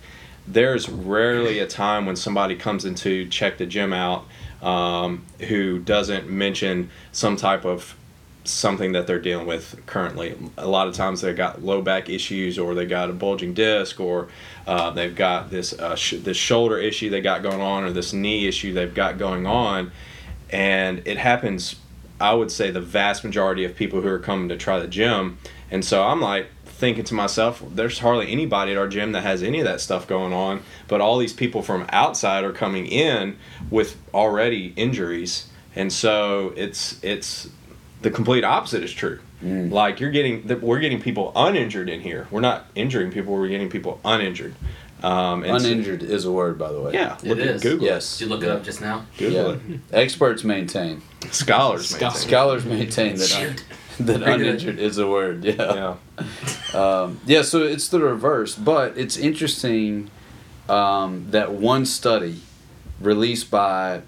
there's 0.47 0.89
rarely 0.89 1.59
a 1.61 1.67
time 1.67 2.07
when 2.07 2.17
somebody 2.17 2.57
comes 2.57 2.85
in 2.85 2.95
to 2.97 3.29
check 3.29 3.59
the 3.59 3.67
gym 3.67 3.93
out 3.93 4.27
um, 4.63 5.25
who 5.41 5.79
doesn't 5.79 6.29
mention 6.29 6.91
some 7.13 7.37
type 7.37 7.65
of 7.65 7.97
something 8.45 8.93
that 8.93 9.07
they're 9.07 9.21
dealing 9.21 9.47
with 9.47 9.81
currently. 9.87 10.37
A 10.59 10.67
lot 10.67 10.89
of 10.89 10.95
times 10.95 11.21
they've 11.21 11.37
got 11.37 11.63
low 11.63 11.81
back 11.81 12.09
issues, 12.09 12.59
or 12.59 12.75
they 12.75 12.87
got 12.87 13.11
a 13.11 13.13
bulging 13.13 13.55
disc, 13.55 14.01
or 14.01 14.29
uh, 14.67 14.91
they've 14.91 15.15
got 15.15 15.51
this 15.51 15.73
uh, 15.73 15.95
sh- 15.95 16.17
this 16.23 16.37
shoulder 16.37 16.79
issue 16.79 17.11
they 17.11 17.21
got 17.21 17.43
going 17.43 17.61
on, 17.61 17.85
or 17.85 17.93
this 17.93 18.13
knee 18.13 18.47
issue 18.47 18.73
they've 18.73 18.95
got 18.95 19.19
going 19.19 19.47
on, 19.47 19.93
and 20.51 21.03
it 21.07 21.19
happens. 21.19 21.77
I 22.21 22.35
would 22.35 22.53
say 22.53 22.71
the 22.71 22.81
vast 22.81 23.25
majority 23.25 23.65
of 23.65 23.75
people 23.75 24.01
who 24.01 24.09
are 24.09 24.19
coming 24.19 24.49
to 24.51 24.57
try 24.57 24.79
the 24.79 24.87
gym, 24.87 25.39
and 25.71 25.85
so 25.85 26.05
I'm 26.05 26.21
like 26.21 26.49
thinking 26.83 27.05
to 27.05 27.15
myself, 27.15 27.63
there's 27.73 28.01
hardly 28.01 28.33
anybody 28.33 28.73
at 28.73 28.77
our 28.77 28.89
gym 28.89 29.13
that 29.13 29.23
has 29.23 29.41
any 29.41 29.61
of 29.61 29.65
that 29.67 29.81
stuff 29.81 30.09
going 30.09 30.33
on, 30.33 30.61
but 30.89 31.01
all 31.01 31.17
these 31.17 31.33
people 31.33 31.63
from 31.63 31.87
outside 31.91 32.43
are 32.43 32.51
coming 32.53 32.87
in 32.87 33.37
with 33.71 33.97
already 34.13 34.73
injuries, 34.75 35.47
and 35.77 35.93
so 35.93 36.53
it's 36.57 36.99
it's 37.05 37.49
the 38.03 38.11
complete 38.11 38.43
opposite 38.43 38.83
is 38.83 38.93
true. 38.93 39.21
Like 39.45 40.01
you're 40.01 40.11
getting, 40.11 40.47
that 40.49 40.61
we're 40.61 40.79
getting 40.81 41.01
people 41.01 41.33
uninjured 41.37 41.89
in 41.89 42.01
here. 42.01 42.27
We're 42.31 42.41
not 42.41 42.67
injuring 42.77 43.11
people. 43.13 43.33
We're 43.35 43.49
getting 43.49 43.69
people 43.71 44.01
uninjured. 44.05 44.55
Um, 45.03 45.43
and 45.43 45.61
so- 45.61 45.67
Uninjured 45.69 46.03
is 46.05 46.25
a 46.25 46.31
word, 46.31 46.59
by 46.59 46.71
the 46.71 46.81
way. 46.81 46.93
yeah, 46.95 47.17
It 47.17 47.25
look 47.25 47.39
at 47.41 47.47
is. 47.47 47.63
Google. 47.63 47.87
Yes. 47.87 48.19
Did 48.19 48.25
you 48.27 48.31
look 48.31 48.45
it 48.45 48.49
up 48.49 48.63
just 48.63 48.81
now? 48.81 49.05
Google 49.19 49.57
Yeah. 49.69 49.77
Experts 49.93 50.45
maintain. 50.45 51.03
Scholars, 51.33 51.91
maintain. 51.93 52.11
Scholars 52.21 52.65
maintain 52.65 53.17
that 53.17 53.27
Shoot. 53.27 53.65
that 54.01 54.23
uninjured 54.23 54.79
is 54.79 54.99
a 54.99 55.07
word. 55.07 55.45
Yeah. 55.45 55.97
Yeah. 56.75 56.79
Um, 56.79 57.21
yeah. 57.27 57.43
So 57.43 57.63
it's 57.63 57.89
the 57.89 58.01
reverse, 58.01 58.55
but 58.55 58.97
it's 58.97 59.17
interesting 59.17 60.11
um, 60.69 61.27
that 61.31 61.53
one 61.53 61.85
study 61.87 62.41
released 63.01 63.51
by 63.51 64.03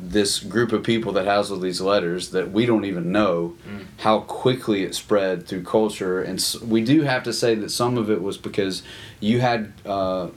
this 0.00 0.38
group 0.38 0.70
of 0.72 0.84
people 0.84 1.12
that 1.12 1.24
has 1.26 1.50
all 1.50 1.58
these 1.58 1.80
letters 1.80 2.30
that 2.30 2.52
we 2.52 2.64
don't 2.66 2.84
even 2.84 3.10
know 3.10 3.56
Mm. 3.68 3.84
how 3.98 4.20
quickly 4.20 4.84
it 4.84 4.94
spread 4.94 5.44
through 5.48 5.64
culture 5.64 6.22
and 6.22 6.38
s- 6.38 6.60
we 6.60 6.84
do 6.84 7.02
have 7.02 7.24
to 7.24 7.32
say 7.32 7.56
that 7.56 7.70
some 7.72 7.98
of 7.98 8.08
it 8.08 8.22
was 8.22 8.38
because 8.38 8.84
you 9.18 9.40
had 9.40 9.72
uh, 9.84 10.28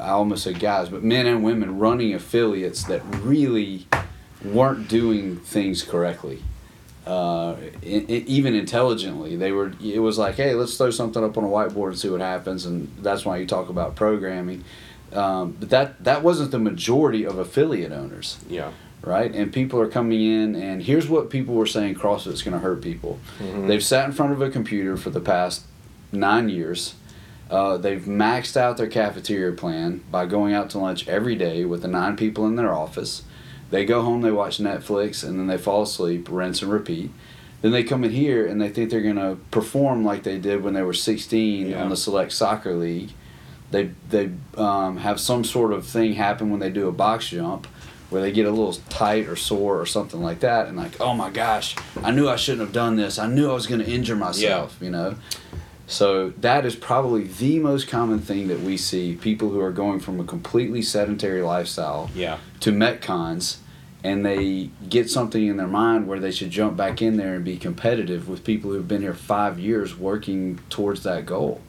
i 0.00 0.08
almost 0.08 0.44
said 0.44 0.58
guys 0.58 0.88
but 0.88 1.02
men 1.04 1.26
and 1.26 1.44
women 1.44 1.78
running 1.78 2.14
affiliates 2.14 2.84
that 2.84 3.02
really 3.22 3.86
weren't 4.42 4.88
doing 4.88 5.36
things 5.36 5.82
correctly 5.82 6.42
uh, 7.06 7.50
i 7.52 7.56
i 7.82 8.24
even 8.26 8.54
intelligently. 8.54 9.36
They 9.36 9.52
were. 9.52 9.72
It 9.82 9.98
was 10.00 10.16
like, 10.18 10.36
hey, 10.36 10.54
let's 10.54 10.76
throw 10.76 10.90
something 10.90 11.22
up 11.22 11.36
on 11.36 11.44
a 11.44 11.48
whiteboard 11.48 11.88
and 11.88 11.98
see 11.98 12.08
what 12.08 12.20
happens, 12.20 12.64
and 12.66 12.90
that's 13.02 13.24
why 13.24 13.36
you 13.38 13.46
talk 13.46 13.68
about 13.68 13.94
programming. 13.96 14.64
Um, 15.12 15.56
but 15.60 15.70
that 15.70 16.02
that 16.04 16.22
wasn't 16.22 16.50
the 16.50 16.58
majority 16.58 17.24
of 17.24 17.38
affiliate 17.38 17.92
owners 17.92 18.38
Yeah. 18.48 18.70
right? 19.02 19.32
And 19.32 19.52
people 19.52 19.78
are 19.80 19.86
coming 19.86 20.20
in, 20.22 20.56
and 20.56 20.82
here's 20.82 21.08
what 21.08 21.30
people 21.30 21.54
were 21.54 21.66
saying 21.66 21.94
CrossFit's 21.94 22.42
going 22.42 22.54
to 22.54 22.58
hurt 22.60 22.80
people. 22.82 23.20
Mhm. 23.38 23.68
They've 23.68 23.84
sat 23.84 24.06
in 24.06 24.12
front 24.12 24.32
of 24.32 24.40
a 24.42 24.50
computer 24.50 24.96
for 24.96 25.10
the 25.10 25.20
past 25.20 25.62
nine 26.10 26.48
years. 26.48 26.94
Uh, 27.50 27.76
they've 27.76 28.02
maxed 28.06 28.56
out 28.56 28.76
their 28.78 28.88
cafeteria 28.88 29.52
plan 29.52 30.00
by 30.10 30.24
going 30.26 30.54
out 30.54 30.70
to 30.70 30.78
lunch 30.78 31.06
every 31.06 31.36
day 31.36 31.64
with 31.66 31.82
the 31.82 31.88
nine 31.88 32.16
people 32.16 32.46
in 32.46 32.56
their 32.56 32.72
office. 32.74 33.22
They 33.74 33.84
go 33.84 34.02
home, 34.02 34.20
they 34.22 34.30
watch 34.30 34.58
Netflix, 34.58 35.24
and 35.26 35.36
then 35.36 35.48
they 35.48 35.58
fall 35.58 35.82
asleep, 35.82 36.28
rinse 36.30 36.62
and 36.62 36.70
repeat. 36.70 37.10
Then 37.60 37.72
they 37.72 37.82
come 37.82 38.04
in 38.04 38.12
here 38.12 38.46
and 38.46 38.60
they 38.60 38.68
think 38.68 38.88
they're 38.90 39.00
going 39.02 39.16
to 39.16 39.36
perform 39.50 40.04
like 40.04 40.22
they 40.22 40.38
did 40.38 40.62
when 40.62 40.74
they 40.74 40.82
were 40.82 40.92
16 40.94 41.66
Yeah. 41.70 41.82
on 41.82 41.88
the 41.90 41.96
Select 41.96 42.30
Soccer 42.30 42.74
League. 42.76 43.10
They, 43.72 43.90
they 44.10 44.30
um, 44.56 44.98
have 44.98 45.18
some 45.18 45.42
sort 45.42 45.72
of 45.72 45.84
thing 45.86 46.12
happen 46.12 46.50
when 46.50 46.60
they 46.60 46.70
do 46.70 46.86
a 46.86 46.92
box 46.92 47.30
jump 47.30 47.66
where 48.10 48.22
they 48.22 48.30
get 48.30 48.46
a 48.46 48.50
little 48.50 48.74
tight 48.90 49.26
or 49.26 49.34
sore 49.34 49.80
or 49.80 49.86
something 49.86 50.22
like 50.22 50.38
that 50.40 50.68
and 50.68 50.76
like 50.76 51.00
oh 51.00 51.14
my 51.14 51.30
gosh 51.30 51.74
i 52.04 52.12
knew 52.12 52.28
i 52.28 52.36
shouldn't 52.36 52.60
have 52.60 52.72
done 52.72 52.94
this 52.94 53.18
i 53.18 53.26
knew 53.26 53.50
i 53.50 53.54
was 53.54 53.66
going 53.66 53.80
to 53.80 53.90
injure 53.90 54.14
myself 54.14 54.76
you 54.80 54.90
know 54.90 55.16
so 55.88 56.30
that 56.38 56.64
is 56.64 56.76
probably 56.76 57.24
the 57.24 57.58
most 57.58 57.88
common 57.88 58.20
thing 58.20 58.46
that 58.48 58.60
we 58.60 58.76
see 58.76 59.16
people 59.16 59.48
who 59.50 59.58
are 59.60 59.72
going 59.72 59.98
from 59.98 60.20
a 60.20 60.24
completely 60.24 60.80
sedentary 60.82 61.42
lifestyle 61.42 62.08
Yeah. 62.14 62.38
to 62.60 62.70
metcons 62.70 63.56
and 64.04 64.24
they 64.24 64.68
get 64.88 65.10
something 65.10 65.46
in 65.46 65.56
their 65.56 65.66
mind 65.66 66.06
where 66.06 66.20
they 66.20 66.30
should 66.30 66.50
jump 66.50 66.76
back 66.76 67.00
in 67.00 67.16
there 67.16 67.34
and 67.34 67.44
be 67.44 67.56
competitive 67.56 68.28
with 68.28 68.44
people 68.44 68.70
who've 68.70 68.86
been 68.86 69.00
here 69.00 69.14
five 69.14 69.58
years 69.58 69.96
working 69.96 70.60
towards 70.68 71.02
that 71.02 71.24
goal. 71.24 71.62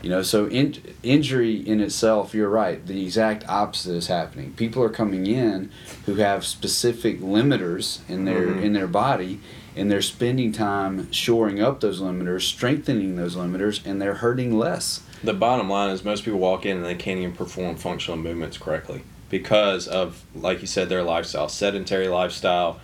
You 0.00 0.10
know 0.10 0.22
so 0.22 0.46
in, 0.46 0.76
injury 1.04 1.54
in 1.56 1.80
itself 1.80 2.34
you're 2.34 2.48
right 2.48 2.84
the 2.84 3.04
exact 3.04 3.48
opposite 3.48 3.94
is 3.94 4.06
happening. 4.08 4.52
People 4.54 4.82
are 4.82 4.88
coming 4.88 5.26
in 5.26 5.70
who 6.06 6.16
have 6.16 6.44
specific 6.44 7.20
limiters 7.20 8.00
in 8.08 8.24
their 8.24 8.46
Mhm. 8.48 8.62
in 8.62 8.72
their 8.72 8.88
body 8.88 9.38
and 9.76 9.90
they're 9.90 10.02
spending 10.02 10.50
time 10.52 11.10
shoring 11.12 11.60
up 11.62 11.80
those 11.80 12.00
limiters 12.00 12.42
strengthening 12.42 13.14
those 13.16 13.36
limiters 13.36 13.80
and 13.84 14.02
they're 14.02 14.14
hurting 14.14 14.58
less. 14.58 15.02
The 15.22 15.34
bottom 15.34 15.70
line 15.70 15.90
is 15.90 16.04
most 16.04 16.24
people 16.24 16.40
walk 16.40 16.66
in 16.66 16.78
and 16.78 16.86
they 16.86 16.96
can't 16.96 17.20
even 17.20 17.32
perform 17.32 17.76
functional 17.76 18.18
movements 18.18 18.58
correctly 18.58 19.02
because 19.32 19.88
of, 19.88 20.22
like 20.34 20.60
you 20.60 20.66
said, 20.66 20.90
their 20.90 21.02
lifestyle, 21.02 21.48
sedentary 21.48 22.06
lifestyle, 22.06 22.78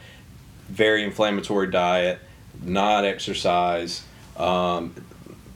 very 0.71 1.05
inflammatory 1.05 1.71
diet, 1.71 2.19
not 2.63 3.05
exercise, 3.05 4.03
um, 4.39 4.95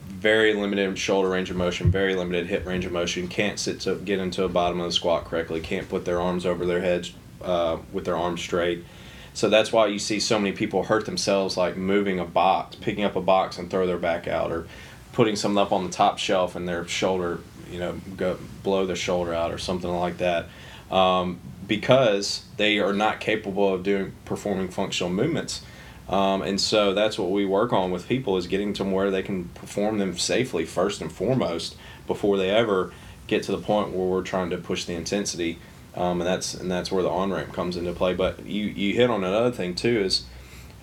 very 0.05 0.53
limited 0.53 0.95
shoulder 0.99 1.29
range 1.29 1.49
of 1.49 1.55
motion, 1.55 1.89
very 1.89 2.13
limited 2.13 2.45
hip 2.45 2.63
range 2.67 2.85
of 2.85 2.91
motion, 2.91 3.27
can't 3.27 3.57
sit 3.57 3.79
to 3.79 3.95
get 3.95 4.19
into 4.19 4.43
a 4.43 4.47
bottom 4.47 4.79
of 4.79 4.85
the 4.85 4.91
squat 4.91 5.25
correctly, 5.25 5.59
can't 5.59 5.89
put 5.89 6.05
their 6.05 6.21
arms 6.21 6.45
over 6.45 6.63
their 6.63 6.81
heads 6.81 7.11
uh, 7.41 7.77
with 7.91 8.05
their 8.05 8.15
arms 8.15 8.39
straight. 8.39 8.85
So 9.33 9.49
that's 9.49 9.73
why 9.73 9.87
you 9.87 9.97
see 9.97 10.19
so 10.19 10.37
many 10.37 10.55
people 10.55 10.83
hurt 10.83 11.07
themselves 11.07 11.57
like 11.57 11.75
moving 11.75 12.19
a 12.19 12.25
box, 12.25 12.75
picking 12.75 13.03
up 13.03 13.15
a 13.15 13.21
box 13.21 13.57
and 13.57 13.67
throw 13.67 13.87
their 13.87 13.97
back 13.97 14.27
out, 14.27 14.51
or 14.51 14.67
putting 15.11 15.35
something 15.35 15.57
up 15.57 15.71
on 15.71 15.85
the 15.85 15.89
top 15.89 16.19
shelf 16.19 16.55
and 16.55 16.67
their 16.67 16.87
shoulder, 16.87 17.39
you 17.71 17.79
know, 17.79 17.99
go 18.15 18.37
blow 18.61 18.85
their 18.85 18.95
shoulder 18.95 19.33
out 19.33 19.51
or 19.51 19.57
something 19.57 19.89
like 19.89 20.19
that, 20.19 20.45
um, 20.93 21.39
because 21.67 22.45
they 22.57 22.77
are 22.77 22.93
not 22.93 23.19
capable 23.19 23.73
of 23.73 23.83
doing 23.83 24.13
performing 24.25 24.69
functional 24.69 25.11
movements. 25.11 25.63
Um, 26.07 26.41
and 26.43 26.61
so 26.61 26.93
that's 26.93 27.17
what 27.17 27.31
we 27.31 27.45
work 27.45 27.73
on 27.73 27.89
with 27.89 28.07
people 28.07 28.37
is 28.37 28.45
getting 28.45 28.73
to 28.73 28.83
where 28.83 29.09
they 29.09 29.23
can 29.23 29.45
perform 29.49 29.97
them 29.97 30.17
safely 30.17 30.65
first 30.65 31.01
and 31.01 31.11
foremost 31.11 31.75
before 32.05 32.37
they 32.37 32.49
ever 32.49 32.93
get 33.25 33.41
to 33.43 33.51
the 33.51 33.57
point 33.57 33.91
where 33.91 34.05
we're 34.05 34.21
trying 34.21 34.51
to 34.51 34.57
push 34.57 34.85
the 34.85 34.93
intensity. 34.93 35.57
Um, 35.95 36.21
and 36.21 36.27
that's 36.27 36.53
and 36.53 36.69
that's 36.69 36.91
where 36.91 37.01
the 37.01 37.09
on 37.09 37.31
ramp 37.31 37.53
comes 37.53 37.75
into 37.77 37.93
play. 37.93 38.13
But 38.13 38.45
you, 38.45 38.65
you 38.65 38.93
hit 38.93 39.09
on 39.09 39.23
another 39.23 39.51
thing 39.51 39.75
too 39.75 40.01
is 40.01 40.25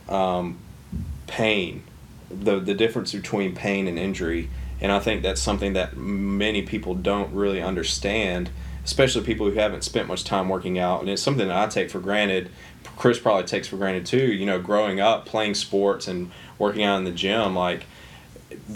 um, 0.09 0.59
pain, 1.27 1.85
the 2.31 2.59
the 2.59 2.75
difference 2.75 3.13
between 3.13 3.55
pain 3.55 3.87
and 3.87 3.99
injury, 3.99 4.49
and 4.81 4.91
I 4.91 5.01
think 5.01 5.23
that's 5.23 5.43
something 5.43 5.75
that 5.75 5.97
many 5.97 6.63
people 6.63 6.95
don't 6.95 7.33
really 7.35 7.61
understand, 7.61 8.51
especially 8.85 9.25
people 9.25 9.49
who 9.49 9.59
haven't 9.59 9.85
spent 9.85 10.09
much 10.09 10.25
time 10.25 10.49
working 10.49 10.79
out, 10.79 11.01
and 11.01 11.09
it's 11.09 11.23
something 11.23 11.49
that 11.49 11.57
I 11.57 11.67
take 11.67 11.91
for 11.91 12.01
granted. 12.01 12.51
Chris 12.97 13.19
probably 13.19 13.45
takes 13.45 13.69
for 13.69 13.77
granted 13.77 14.07
too. 14.07 14.33
You 14.33 14.47
know, 14.47 14.61
growing 14.61 15.01
up 15.01 15.27
playing 15.27 15.55
sports 15.55 16.09
and 16.09 16.31
working 16.59 16.83
out 16.83 16.99
in 16.99 17.05
the 17.05 17.11
gym, 17.11 17.55
like 17.55 17.85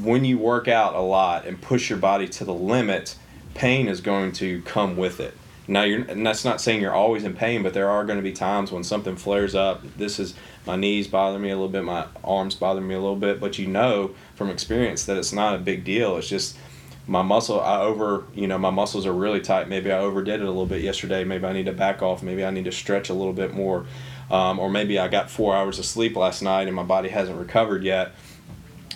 when 0.03 0.25
you 0.25 0.39
work 0.39 0.69
out 0.69 0.95
a 0.95 1.01
lot 1.01 1.47
and 1.47 1.61
push 1.61 1.91
your 1.91 1.99
body 1.99 2.29
to 2.29 2.45
the 2.45 2.55
limit, 2.55 3.17
pain 3.55 3.89
is 3.89 4.01
going 4.01 4.33
to 4.33 4.63
come 4.63 4.97
with 4.97 5.21
it. 5.21 5.37
Now 5.67 5.83
you're 5.83 6.03
and 6.03 6.27
that's 6.27 6.45
not 6.45 6.61
saying 6.61 6.83
you're 6.83 6.93
always 6.93 7.25
in 7.25 7.35
pain, 7.35 7.63
but 7.63 7.73
there 7.73 7.89
are 7.89 8.05
going 8.05 8.19
to 8.19 8.23
be 8.23 8.33
times 8.33 8.71
when 8.71 8.85
something 8.85 9.17
flares 9.17 9.55
up. 9.55 9.83
This 9.97 10.19
is 10.19 10.35
my 10.67 10.77
knees 10.77 11.09
bother 11.09 11.39
me 11.39 11.51
a 11.51 11.55
little 11.55 11.69
bit, 11.69 11.85
my 11.85 12.07
arms 12.23 12.55
bother 12.55 12.81
me 12.81 12.95
a 12.95 13.01
little 13.01 13.17
bit, 13.17 13.41
but 13.41 13.59
you 13.59 13.67
know 13.67 14.15
from 14.35 14.51
experience 14.51 15.05
that 15.05 15.17
it's 15.17 15.33
not 15.33 15.55
a 15.55 15.59
big 15.59 15.85
deal. 15.85 16.17
It's 16.19 16.29
just 16.29 16.57
my 17.07 17.23
muscle 17.23 17.61
I 17.61 17.81
over, 17.81 18.25
you 18.35 18.47
know, 18.47 18.59
my 18.59 18.71
muscles 18.71 19.07
are 19.07 19.13
really 19.13 19.41
tight. 19.41 19.69
Maybe 19.69 19.93
I 19.93 19.99
overdid 19.99 20.41
it 20.41 20.45
a 20.45 20.49
little 20.49 20.67
bit 20.67 20.83
yesterday. 20.83 21.25
Maybe 21.25 21.45
I 21.45 21.53
need 21.53 21.67
to 21.67 21.73
back 21.73 22.03
off. 22.03 22.23
Maybe 22.23 22.45
I 22.45 22.51
need 22.51 22.65
to 22.65 22.73
stretch 22.73 23.11
a 23.11 23.15
little 23.15 23.33
bit 23.33 23.53
more. 23.53 23.87
Um, 24.31 24.59
or 24.59 24.71
maybe 24.71 24.99
I 24.99 25.09
got 25.09 25.31
4 25.31 25.55
hours 25.55 25.79
of 25.79 25.85
sleep 25.85 26.17
last 26.17 26.41
night 26.41 26.67
and 26.67 26.75
my 26.75 26.83
body 26.83 27.11
hasn't 27.11 27.39
recovered 27.39 27.85
yet 27.85 28.13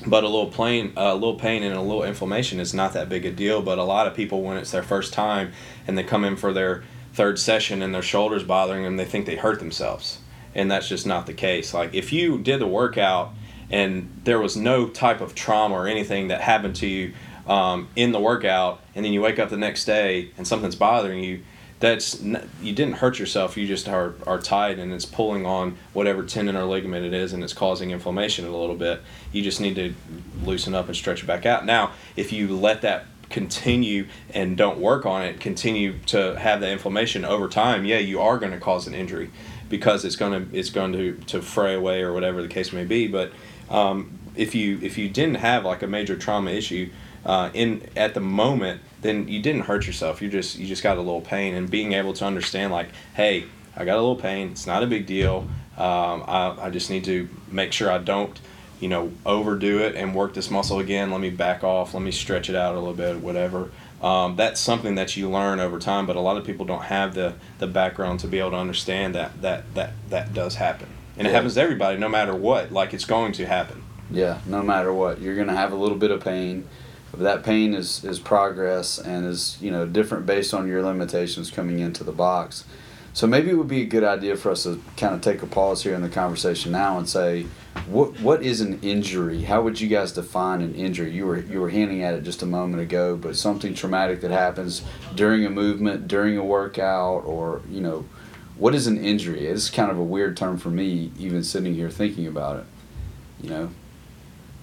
but 0.06 0.24
a 0.24 0.28
little 0.28 0.50
pain, 0.50 0.92
a 0.96 1.14
little 1.14 1.34
pain 1.34 1.62
and 1.62 1.74
a 1.74 1.80
little 1.80 2.04
inflammation 2.04 2.60
is 2.60 2.72
not 2.72 2.92
that 2.92 3.08
big 3.08 3.26
a 3.26 3.32
deal. 3.32 3.62
But 3.62 3.78
a 3.78 3.84
lot 3.84 4.06
of 4.06 4.14
people, 4.14 4.42
when 4.42 4.56
it's 4.56 4.70
their 4.70 4.82
first 4.82 5.12
time 5.12 5.52
and 5.86 5.96
they 5.96 6.04
come 6.04 6.24
in 6.24 6.36
for 6.36 6.52
their 6.52 6.84
third 7.14 7.38
session 7.38 7.82
and 7.82 7.94
their 7.94 8.02
shoulders 8.02 8.44
bothering 8.44 8.84
them, 8.84 8.96
they 8.96 9.04
think 9.04 9.26
they 9.26 9.36
hurt 9.36 9.58
themselves, 9.58 10.18
and 10.54 10.70
that's 10.70 10.88
just 10.88 11.06
not 11.06 11.26
the 11.26 11.34
case. 11.34 11.74
Like 11.74 11.94
if 11.94 12.12
you 12.12 12.38
did 12.38 12.60
the 12.60 12.66
workout 12.66 13.34
and 13.70 14.20
there 14.24 14.38
was 14.38 14.56
no 14.56 14.88
type 14.88 15.20
of 15.20 15.34
trauma 15.34 15.74
or 15.74 15.86
anything 15.86 16.28
that 16.28 16.40
happened 16.40 16.76
to 16.76 16.86
you 16.86 17.12
um, 17.48 17.88
in 17.96 18.12
the 18.12 18.20
workout, 18.20 18.80
and 18.94 19.04
then 19.04 19.12
you 19.12 19.20
wake 19.20 19.38
up 19.38 19.48
the 19.48 19.56
next 19.56 19.86
day 19.86 20.30
and 20.36 20.46
something's 20.46 20.76
bothering 20.76 21.24
you, 21.24 21.42
that's 21.80 22.20
you 22.20 22.72
didn't 22.72 22.94
hurt 22.94 23.18
yourself. 23.18 23.56
You 23.56 23.66
just 23.66 23.88
are, 23.88 24.14
are 24.26 24.38
tight 24.38 24.78
and 24.78 24.92
it's 24.92 25.04
pulling 25.04 25.46
on 25.46 25.78
whatever 25.92 26.24
tendon 26.24 26.56
or 26.56 26.64
ligament 26.64 27.06
it 27.06 27.14
is, 27.14 27.32
and 27.32 27.42
it's 27.42 27.52
causing 27.52 27.90
inflammation 27.90 28.46
a 28.46 28.56
little 28.56 28.74
bit. 28.74 29.00
You 29.32 29.42
just 29.42 29.60
need 29.60 29.76
to 29.76 29.94
loosen 30.44 30.74
up 30.74 30.86
and 30.86 30.96
stretch 30.96 31.22
it 31.22 31.26
back 31.26 31.46
out. 31.46 31.64
Now, 31.64 31.92
if 32.16 32.32
you 32.32 32.54
let 32.56 32.82
that 32.82 33.06
continue 33.30 34.06
and 34.34 34.56
don't 34.56 34.78
work 34.78 35.06
on 35.06 35.22
it, 35.22 35.38
continue 35.38 35.98
to 36.06 36.38
have 36.38 36.60
the 36.60 36.70
inflammation 36.70 37.24
over 37.24 37.46
time, 37.46 37.84
yeah, 37.84 37.98
you 37.98 38.20
are 38.20 38.38
going 38.38 38.52
to 38.52 38.58
cause 38.58 38.86
an 38.86 38.94
injury 38.94 39.30
because 39.68 40.04
it's 40.04 40.16
going 40.16 40.32
to 40.32 40.56
it's 40.56 40.70
going 40.70 40.92
to 40.92 41.12
to 41.26 41.40
fray 41.40 41.74
away 41.74 42.02
or 42.02 42.12
whatever 42.12 42.42
the 42.42 42.48
case 42.48 42.72
may 42.72 42.84
be. 42.84 43.06
But 43.06 43.32
um, 43.70 44.18
if 44.34 44.54
you 44.54 44.80
if 44.82 44.98
you 44.98 45.08
didn't 45.08 45.36
have 45.36 45.64
like 45.64 45.82
a 45.82 45.86
major 45.86 46.16
trauma 46.16 46.50
issue 46.50 46.90
uh, 47.28 47.50
in 47.52 47.86
at 47.94 48.14
the 48.14 48.20
moment, 48.20 48.80
then 49.02 49.28
you 49.28 49.40
didn't 49.42 49.62
hurt 49.62 49.86
yourself. 49.86 50.22
You 50.22 50.30
just 50.30 50.58
you 50.58 50.66
just 50.66 50.82
got 50.82 50.96
a 50.96 51.00
little 51.00 51.20
pain, 51.20 51.54
and 51.54 51.70
being 51.70 51.92
able 51.92 52.14
to 52.14 52.24
understand 52.24 52.72
like, 52.72 52.88
hey, 53.14 53.44
I 53.76 53.84
got 53.84 53.96
a 53.96 54.00
little 54.00 54.16
pain. 54.16 54.48
It's 54.52 54.66
not 54.66 54.82
a 54.82 54.86
big 54.86 55.04
deal. 55.06 55.46
Um, 55.76 56.24
I 56.26 56.56
I 56.58 56.70
just 56.70 56.88
need 56.88 57.04
to 57.04 57.28
make 57.50 57.72
sure 57.74 57.92
I 57.92 57.98
don't 57.98 58.40
you 58.80 58.88
know 58.88 59.12
overdo 59.26 59.80
it 59.80 59.94
and 59.94 60.14
work 60.14 60.32
this 60.32 60.50
muscle 60.50 60.78
again. 60.78 61.10
Let 61.10 61.20
me 61.20 61.28
back 61.28 61.62
off. 61.62 61.92
Let 61.92 62.02
me 62.02 62.12
stretch 62.12 62.48
it 62.48 62.56
out 62.56 62.74
a 62.74 62.78
little 62.78 62.94
bit, 62.94 63.20
whatever. 63.20 63.70
Um, 64.02 64.36
that's 64.36 64.58
something 64.58 64.94
that 64.94 65.14
you 65.16 65.28
learn 65.28 65.60
over 65.60 65.78
time, 65.78 66.06
but 66.06 66.16
a 66.16 66.20
lot 66.20 66.38
of 66.38 66.44
people 66.44 66.64
don't 66.64 66.84
have 66.84 67.14
the, 67.14 67.34
the 67.58 67.66
background 67.66 68.20
to 68.20 68.28
be 68.28 68.38
able 68.38 68.52
to 68.52 68.56
understand 68.56 69.14
that 69.14 69.42
that 69.42 69.74
that 69.74 69.92
that 70.08 70.32
does 70.32 70.54
happen, 70.54 70.88
and 71.18 71.26
it 71.26 71.34
happens 71.34 71.54
to 71.54 71.60
everybody, 71.60 71.98
no 71.98 72.08
matter 72.08 72.34
what. 72.34 72.72
Like 72.72 72.94
it's 72.94 73.04
going 73.04 73.32
to 73.32 73.44
happen. 73.44 73.82
Yeah, 74.10 74.40
no 74.46 74.62
matter 74.62 74.94
what, 74.94 75.20
you're 75.20 75.36
gonna 75.36 75.56
have 75.56 75.72
a 75.72 75.76
little 75.76 75.98
bit 75.98 76.10
of 76.10 76.24
pain. 76.24 76.66
That 77.16 77.42
pain 77.42 77.74
is 77.74 78.04
is 78.04 78.18
progress 78.18 78.98
and 78.98 79.26
is 79.26 79.56
you 79.60 79.70
know 79.70 79.86
different 79.86 80.26
based 80.26 80.54
on 80.54 80.68
your 80.68 80.82
limitations 80.82 81.50
coming 81.50 81.80
into 81.80 82.04
the 82.04 82.12
box. 82.12 82.64
So 83.14 83.26
maybe 83.26 83.50
it 83.50 83.54
would 83.54 83.68
be 83.68 83.82
a 83.82 83.86
good 83.86 84.04
idea 84.04 84.36
for 84.36 84.50
us 84.52 84.62
to 84.62 84.80
kind 84.96 85.14
of 85.14 85.20
take 85.22 85.42
a 85.42 85.46
pause 85.46 85.82
here 85.82 85.94
in 85.94 86.02
the 86.02 86.08
conversation 86.08 86.70
now 86.70 86.98
and 86.98 87.08
say, 87.08 87.46
what 87.86 88.20
what 88.20 88.42
is 88.42 88.60
an 88.60 88.78
injury? 88.80 89.42
How 89.42 89.62
would 89.62 89.80
you 89.80 89.88
guys 89.88 90.12
define 90.12 90.60
an 90.60 90.74
injury? 90.74 91.10
You 91.10 91.26
were 91.26 91.38
you 91.38 91.60
were 91.60 91.70
hinting 91.70 92.02
at 92.02 92.14
it 92.14 92.22
just 92.22 92.42
a 92.42 92.46
moment 92.46 92.82
ago, 92.82 93.16
but 93.16 93.36
something 93.36 93.74
traumatic 93.74 94.20
that 94.20 94.30
happens 94.30 94.82
during 95.14 95.44
a 95.44 95.50
movement, 95.50 96.06
during 96.08 96.36
a 96.36 96.44
workout, 96.44 97.24
or 97.24 97.62
you 97.70 97.80
know, 97.80 98.04
what 98.56 98.74
is 98.74 98.86
an 98.86 99.02
injury? 99.02 99.46
It's 99.46 99.70
kind 99.70 99.90
of 99.90 99.98
a 99.98 100.04
weird 100.04 100.36
term 100.36 100.58
for 100.58 100.70
me, 100.70 101.10
even 101.18 101.42
sitting 101.42 101.74
here 101.74 101.90
thinking 101.90 102.26
about 102.26 102.58
it. 102.58 102.66
You 103.40 103.50
know. 103.50 103.70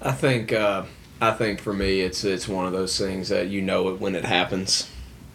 I 0.02 0.12
think 0.12 0.54
uh, 0.54 0.84
I 1.22 1.32
think 1.32 1.62
for 1.62 1.74
me 1.74 2.02
it's 2.02 2.24
it's 2.24 2.48
one 2.48 2.66
of 2.66 2.74
those 2.74 2.98
things 2.98 3.30
that 3.30 3.48
you 3.48 3.62
know 3.62 3.90
it 3.90 4.00
when 4.00 4.16
it 4.16 4.26
happens. 4.26 4.90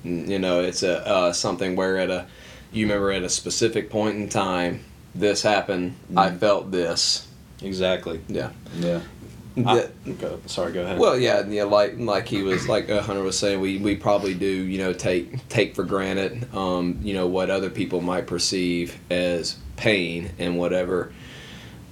You 0.04 0.38
know, 0.38 0.60
it's 0.60 0.82
a 0.82 1.06
uh, 1.06 1.32
something 1.32 1.76
where 1.76 1.98
at 1.98 2.10
a 2.10 2.26
you 2.72 2.86
remember 2.86 3.10
at 3.12 3.22
a 3.22 3.28
specific 3.28 3.90
point 3.90 4.16
in 4.16 4.28
time 4.28 4.84
this 5.14 5.42
happened. 5.42 5.94
I 6.16 6.30
Mhm. 6.30 6.38
felt 6.38 6.70
this, 6.70 7.26
Exactly. 7.62 8.20
Yeah. 8.28 8.50
Yeah. 8.78 9.00
I, 9.66 9.88
go, 10.18 10.38
sorry, 10.46 10.72
go 10.72 10.82
ahead. 10.82 10.98
Well, 10.98 11.18
yeah, 11.18 11.44
yeah, 11.46 11.64
like 11.64 11.98
like 11.98 12.28
he 12.28 12.42
was 12.42 12.68
like 12.68 12.88
uh, 12.88 13.02
Hunter 13.02 13.22
was 13.22 13.36
saying, 13.38 13.60
we, 13.60 13.78
we 13.78 13.96
probably 13.96 14.32
do 14.32 14.46
you 14.46 14.78
know 14.78 14.92
take 14.92 15.46
take 15.48 15.74
for 15.74 15.82
granted 15.84 16.54
um, 16.54 17.00
you 17.02 17.12
know 17.12 17.26
what 17.26 17.50
other 17.50 17.68
people 17.68 18.00
might 18.00 18.26
perceive 18.26 18.98
as 19.10 19.56
pain 19.76 20.30
and 20.38 20.56
whatever 20.56 21.12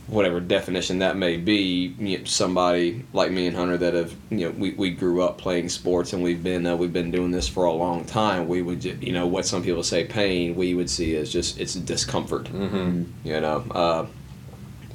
whatever 0.08 0.40
definition 0.40 0.98
that 0.98 1.16
may 1.16 1.36
be. 1.36 1.94
You 1.98 2.18
know, 2.18 2.24
somebody 2.24 3.04
like 3.12 3.30
me 3.30 3.46
and 3.46 3.56
Hunter 3.56 3.76
that 3.76 3.94
have 3.94 4.14
you 4.30 4.46
know 4.46 4.50
we, 4.50 4.72
we 4.72 4.90
grew 4.90 5.22
up 5.22 5.38
playing 5.38 5.68
sports 5.68 6.12
and 6.12 6.22
we've 6.22 6.42
been 6.42 6.66
uh, 6.66 6.76
we've 6.76 6.92
been 6.92 7.10
doing 7.10 7.30
this 7.30 7.46
for 7.48 7.64
a 7.64 7.72
long 7.72 8.04
time. 8.04 8.48
We 8.48 8.62
would 8.62 8.84
you 8.84 9.12
know 9.12 9.26
what 9.26 9.46
some 9.46 9.62
people 9.62 9.82
say 9.82 10.04
pain 10.04 10.56
we 10.56 10.74
would 10.74 10.90
see 10.90 11.16
as 11.16 11.32
just 11.32 11.58
it's 11.60 11.74
discomfort. 11.74 12.46
mm-hmm. 12.46 13.04
You 13.24 13.40
know, 13.40 13.64
uh, 13.70 14.06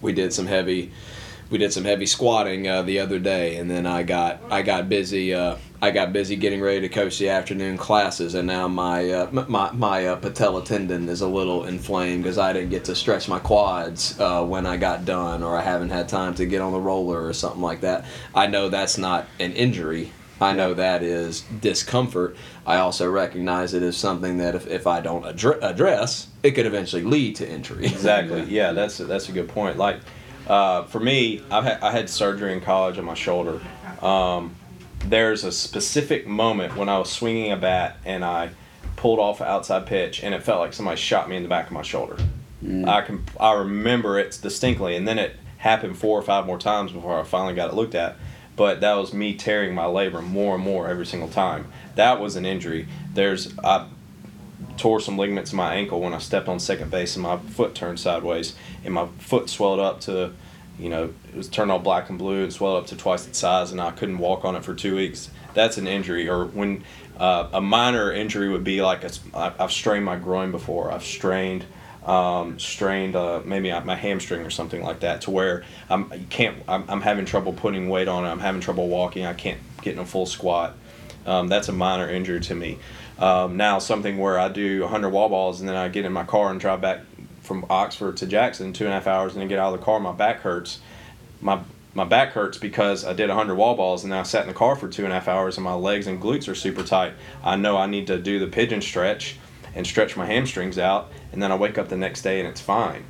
we 0.02 0.14
did 0.14 0.34
some 0.34 0.48
heavy, 0.48 0.92
we 1.54 1.60
did 1.60 1.72
some 1.72 1.86
heavy 1.86 2.08
squatting 2.08 2.68
uh, 2.68 2.82
the 2.82 3.00
other 3.00 3.20
day, 3.20 3.58
and 3.58 3.70
then 3.70 3.86
I 3.86 4.02
got 4.02 4.42
I 4.50 4.64
got 4.64 4.90
busy. 4.90 5.36
Uh, 5.36 5.58
I 5.84 5.92
got 5.92 6.12
busy 6.12 6.36
getting 6.36 6.62
ready 6.62 6.82
to 6.82 6.90
coach 6.90 7.20
the 7.20 7.30
afternoon 7.30 7.78
classes, 7.78 8.34
and 8.34 8.48
now 8.48 8.68
my 8.68 9.08
uh, 9.12 9.30
my 9.32 9.72
my 9.72 10.08
uh, 10.08 10.16
patella 10.16 10.66
tendon 10.66 11.08
is 11.08 11.22
a 11.22 11.28
little 11.28 11.66
inflamed 11.66 12.24
because 12.24 12.40
I 12.40 12.54
didn't 12.54 12.72
get 12.72 12.86
to 12.86 12.96
stretch 12.96 13.30
my 13.30 13.38
quads 13.38 14.20
uh, 14.20 14.44
when 14.44 14.66
I 14.66 14.78
got 14.78 15.06
done, 15.06 15.44
or 15.44 15.56
I 15.56 15.62
haven't 15.62 15.92
had 15.92 16.10
time 16.10 16.34
to 16.36 16.48
get 16.48 16.60
on 16.60 16.72
the 16.72 16.80
roller 16.80 17.24
or 17.24 17.34
something 17.34 17.62
like 17.62 17.82
that. 17.82 18.06
I 18.34 18.48
know 18.48 18.70
that's 18.70 18.98
not 18.98 19.28
an 19.40 19.54
injury. 19.54 20.12
I 20.42 20.54
know 20.54 20.74
that 20.74 21.04
is 21.04 21.42
discomfort. 21.62 22.36
I 22.66 22.78
also 22.78 23.08
recognize 23.08 23.76
it 23.76 23.84
as 23.84 23.96
something 23.96 24.40
that 24.40 24.56
if, 24.56 24.66
if 24.66 24.88
I 24.88 25.02
don't 25.02 25.24
addre- 25.24 25.62
address, 25.62 26.30
it 26.42 26.52
could 26.52 26.66
eventually 26.66 27.04
lead 27.04 27.36
to 27.36 27.48
injury. 27.48 27.86
Exactly. 27.86 28.44
Yeah, 28.50 28.72
that's 28.72 29.00
a, 29.00 29.06
that's 29.06 29.30
a 29.30 29.32
good 29.32 29.48
point. 29.48 29.78
Like 29.78 30.00
uh, 30.48 30.84
for 30.84 31.00
me, 31.00 31.42
I've 31.50 31.64
had, 31.64 31.82
I 31.82 31.92
had 31.92 32.10
surgery 32.10 32.54
in 32.54 32.62
college 32.62 32.98
on 32.98 33.06
my 33.06 33.14
shoulder. 33.14 33.62
Um, 34.02 34.56
there's 35.06 35.44
a 35.44 35.52
specific 35.52 36.28
moment 36.28 36.76
when 36.76 36.90
I 36.90 36.98
was 36.98 37.12
swinging 37.12 37.52
a 37.52 37.58
bat 37.58 37.98
and 38.06 38.24
I 38.24 38.52
pulled 38.96 39.20
off 39.20 39.42
an 39.42 39.48
outside 39.48 39.86
pitch 39.86 40.24
and 40.24 40.34
it 40.34 40.44
felt 40.44 40.60
like 40.60 40.74
somebody 40.74 40.98
shot 40.98 41.30
me 41.30 41.36
in 41.36 41.44
the 41.44 41.50
back 41.50 41.68
of 41.68 41.74
my 41.74 41.82
shoulder. 41.82 42.18
I 42.88 43.02
can 43.02 43.26
I 43.40 43.54
remember 43.54 44.18
it 44.18 44.40
distinctly, 44.42 44.96
and 44.96 45.06
then 45.08 45.20
it 45.20 45.36
happened 45.58 45.98
four 45.98 46.18
or 46.18 46.22
five 46.22 46.46
more 46.46 46.58
times 46.58 46.94
before 46.94 47.20
I 47.20 47.24
finally 47.24 47.56
got 47.56 47.70
it 47.70 47.76
looked 47.76 47.96
at. 47.96 48.16
But 48.56 48.82
that 48.82 48.94
was 48.94 49.14
me 49.14 49.36
tearing 49.36 49.74
my 49.74 49.86
labrum 49.86 50.28
more 50.28 50.56
and 50.56 50.64
more 50.64 50.88
every 50.88 51.06
single 51.06 51.28
time. 51.28 51.68
That 51.96 52.22
was 52.22 52.36
an 52.36 52.46
injury. 52.46 52.88
There's 53.14 53.58
I 53.60 53.88
tore 54.78 55.00
some 55.00 55.18
ligaments 55.18 55.52
in 55.52 55.58
my 55.58 55.76
ankle 55.76 56.02
when 56.02 56.14
I 56.14 56.18
stepped 56.18 56.48
on 56.48 56.60
second 56.60 56.92
base 56.92 57.16
and 57.16 57.24
my 57.24 57.38
foot 57.38 57.76
turned 57.76 58.00
sideways 58.00 58.56
and 58.84 58.94
my 58.94 59.08
foot 59.20 59.50
swelled 59.50 59.80
up 59.80 60.02
to, 60.02 60.34
you 60.80 60.90
know, 60.90 61.14
it 61.30 61.36
was 61.36 61.48
turned 61.48 61.72
all 61.72 61.80
black 61.80 62.10
and 62.10 62.18
blue 62.18 62.44
and 62.44 62.54
swelled 62.54 62.82
up 62.84 62.88
to 62.88 62.96
twice 62.96 63.28
its 63.28 63.40
size 63.40 63.72
and 63.72 63.82
I 63.82 63.92
couldn't 63.92 64.18
walk 64.18 64.46
on 64.46 64.56
it 64.56 64.64
for 64.64 64.74
two 64.74 64.96
weeks. 64.96 65.30
That's 65.54 65.78
an 65.78 65.88
injury. 65.88 66.30
Or 66.30 66.46
when 66.46 66.84
uh, 67.18 67.50
a 67.54 67.62
minor 67.62 68.12
injury 68.12 68.50
would 68.50 68.64
be 68.64 68.82
like 68.82 69.04
I've 69.34 69.72
strained 69.72 70.06
my 70.06 70.18
groin 70.18 70.52
before. 70.52 70.92
I've 70.92 71.04
strained. 71.04 71.66
Um, 72.06 72.60
strained 72.60 73.16
uh, 73.16 73.44
maybe 73.46 73.72
my 73.72 73.96
hamstring 73.96 74.46
or 74.46 74.50
something 74.50 74.84
like 74.84 75.00
that 75.00 75.22
to 75.22 75.32
where 75.32 75.64
I'm 75.90 76.12
you 76.12 76.26
can't 76.30 76.62
I'm, 76.68 76.84
I'm 76.90 77.00
having 77.00 77.24
trouble 77.24 77.54
putting 77.54 77.88
weight 77.88 78.10
on 78.10 78.26
it 78.26 78.28
I'm 78.28 78.42
having 78.42 78.60
trouble 78.60 78.90
walking 78.90 79.26
I 79.26 79.32
can't 79.32 79.62
get 79.82 79.94
in 79.94 80.00
a 80.00 80.06
full 80.06 80.26
squat 80.26 80.76
um, 81.26 81.48
that's 81.48 81.70
a 81.70 81.72
minor 81.72 82.10
injury 82.10 82.40
to 82.42 82.56
me. 82.56 82.80
Um, 83.20 83.58
now 83.58 83.80
something 83.80 84.18
where 84.18 84.40
I 84.40 84.50
do 84.50 84.82
100 84.82 85.10
wall 85.10 85.30
balls 85.30 85.60
and 85.60 85.70
then 85.70 85.76
I 85.76 85.88
get 85.90 86.06
in 86.06 86.12
my 86.12 86.24
car 86.24 86.50
and 86.50 86.60
drive 86.60 86.82
back 86.82 87.02
from 87.42 87.66
Oxford 87.70 88.18
to 88.18 88.26
Jackson 88.26 88.74
two 88.74 88.86
and 88.86 88.92
a 88.92 88.96
half 88.96 89.08
hours 89.08 89.34
and 89.34 89.42
then 89.42 89.48
get 89.48 89.60
out 89.60 89.74
of 89.74 89.80
the 89.80 89.86
car. 89.86 90.00
My 90.00 90.12
back 90.12 90.40
hurts. 90.40 90.80
My 91.42 91.60
my 91.96 92.04
back 92.06 92.30
hurts 92.30 92.58
because 92.58 93.06
I 93.06 93.14
did 93.14 93.30
100 93.30 93.54
wall 93.54 93.76
balls 93.76 94.04
and 94.04 94.12
I 94.14 94.24
sat 94.24 94.42
in 94.42 94.48
the 94.48 94.54
car 94.56 94.76
for 94.76 94.88
two 94.88 95.04
and 95.04 95.12
a 95.12 95.16
half 95.16 95.28
hours 95.28 95.58
and 95.58 95.64
my 95.64 95.76
legs 95.76 96.08
and 96.08 96.20
glutes 96.20 96.48
are 96.48 96.56
super 96.56 96.82
tight. 96.82 97.14
I 97.44 97.56
know 97.56 97.78
I 97.78 97.86
need 97.86 98.08
to 98.08 98.18
do 98.18 98.40
the 98.40 98.48
pigeon 98.48 98.82
stretch 98.82 99.38
and 99.76 99.86
stretch 99.88 100.16
my 100.16 100.26
hamstrings 100.26 100.78
out 100.78 101.12
and 101.34 101.42
then 101.42 101.52
I 101.52 101.56
wake 101.56 101.80
up 101.80 101.90
the 101.90 101.98
next 101.98 102.22
day 102.22 102.40
and 102.40 102.48
it's 102.48 102.62
fine. 102.62 103.04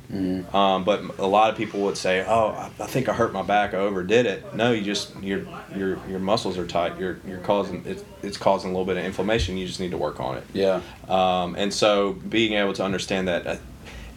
Um, 0.54 0.84
but 0.84 1.18
a 1.18 1.26
lot 1.26 1.50
of 1.50 1.56
people 1.56 1.80
would 1.80 1.98
say, 1.98 2.24
"Oh, 2.26 2.48
I, 2.48 2.70
I 2.80 2.86
think 2.86 3.08
I 3.08 3.12
hurt 3.12 3.32
my 3.34 3.42
back. 3.42 3.74
I 3.74 3.78
overdid 3.78 4.24
it." 4.24 4.54
No, 4.54 4.72
you 4.72 4.82
just 4.82 5.14
your 5.22 5.46
your 5.76 5.98
your 6.08 6.18
muscles 6.20 6.56
are 6.56 6.66
tight. 6.66 6.98
You're 6.98 7.18
you're 7.26 7.38
causing 7.38 7.84
it's 7.84 8.02
it's 8.22 8.38
causing 8.38 8.70
a 8.70 8.72
little 8.72 8.86
bit 8.86 8.96
of 8.96 9.04
inflammation. 9.04 9.58
You 9.58 9.66
just 9.66 9.78
need 9.78 9.90
to 9.90 9.98
work 9.98 10.20
on 10.20 10.38
it. 10.38 10.44
Yeah. 10.54 10.80
Um, 11.06 11.54
and 11.56 11.72
so 11.72 12.14
being 12.14 12.54
able 12.54 12.72
to 12.72 12.82
understand 12.82 13.28
that 13.28 13.46
uh, 13.46 13.56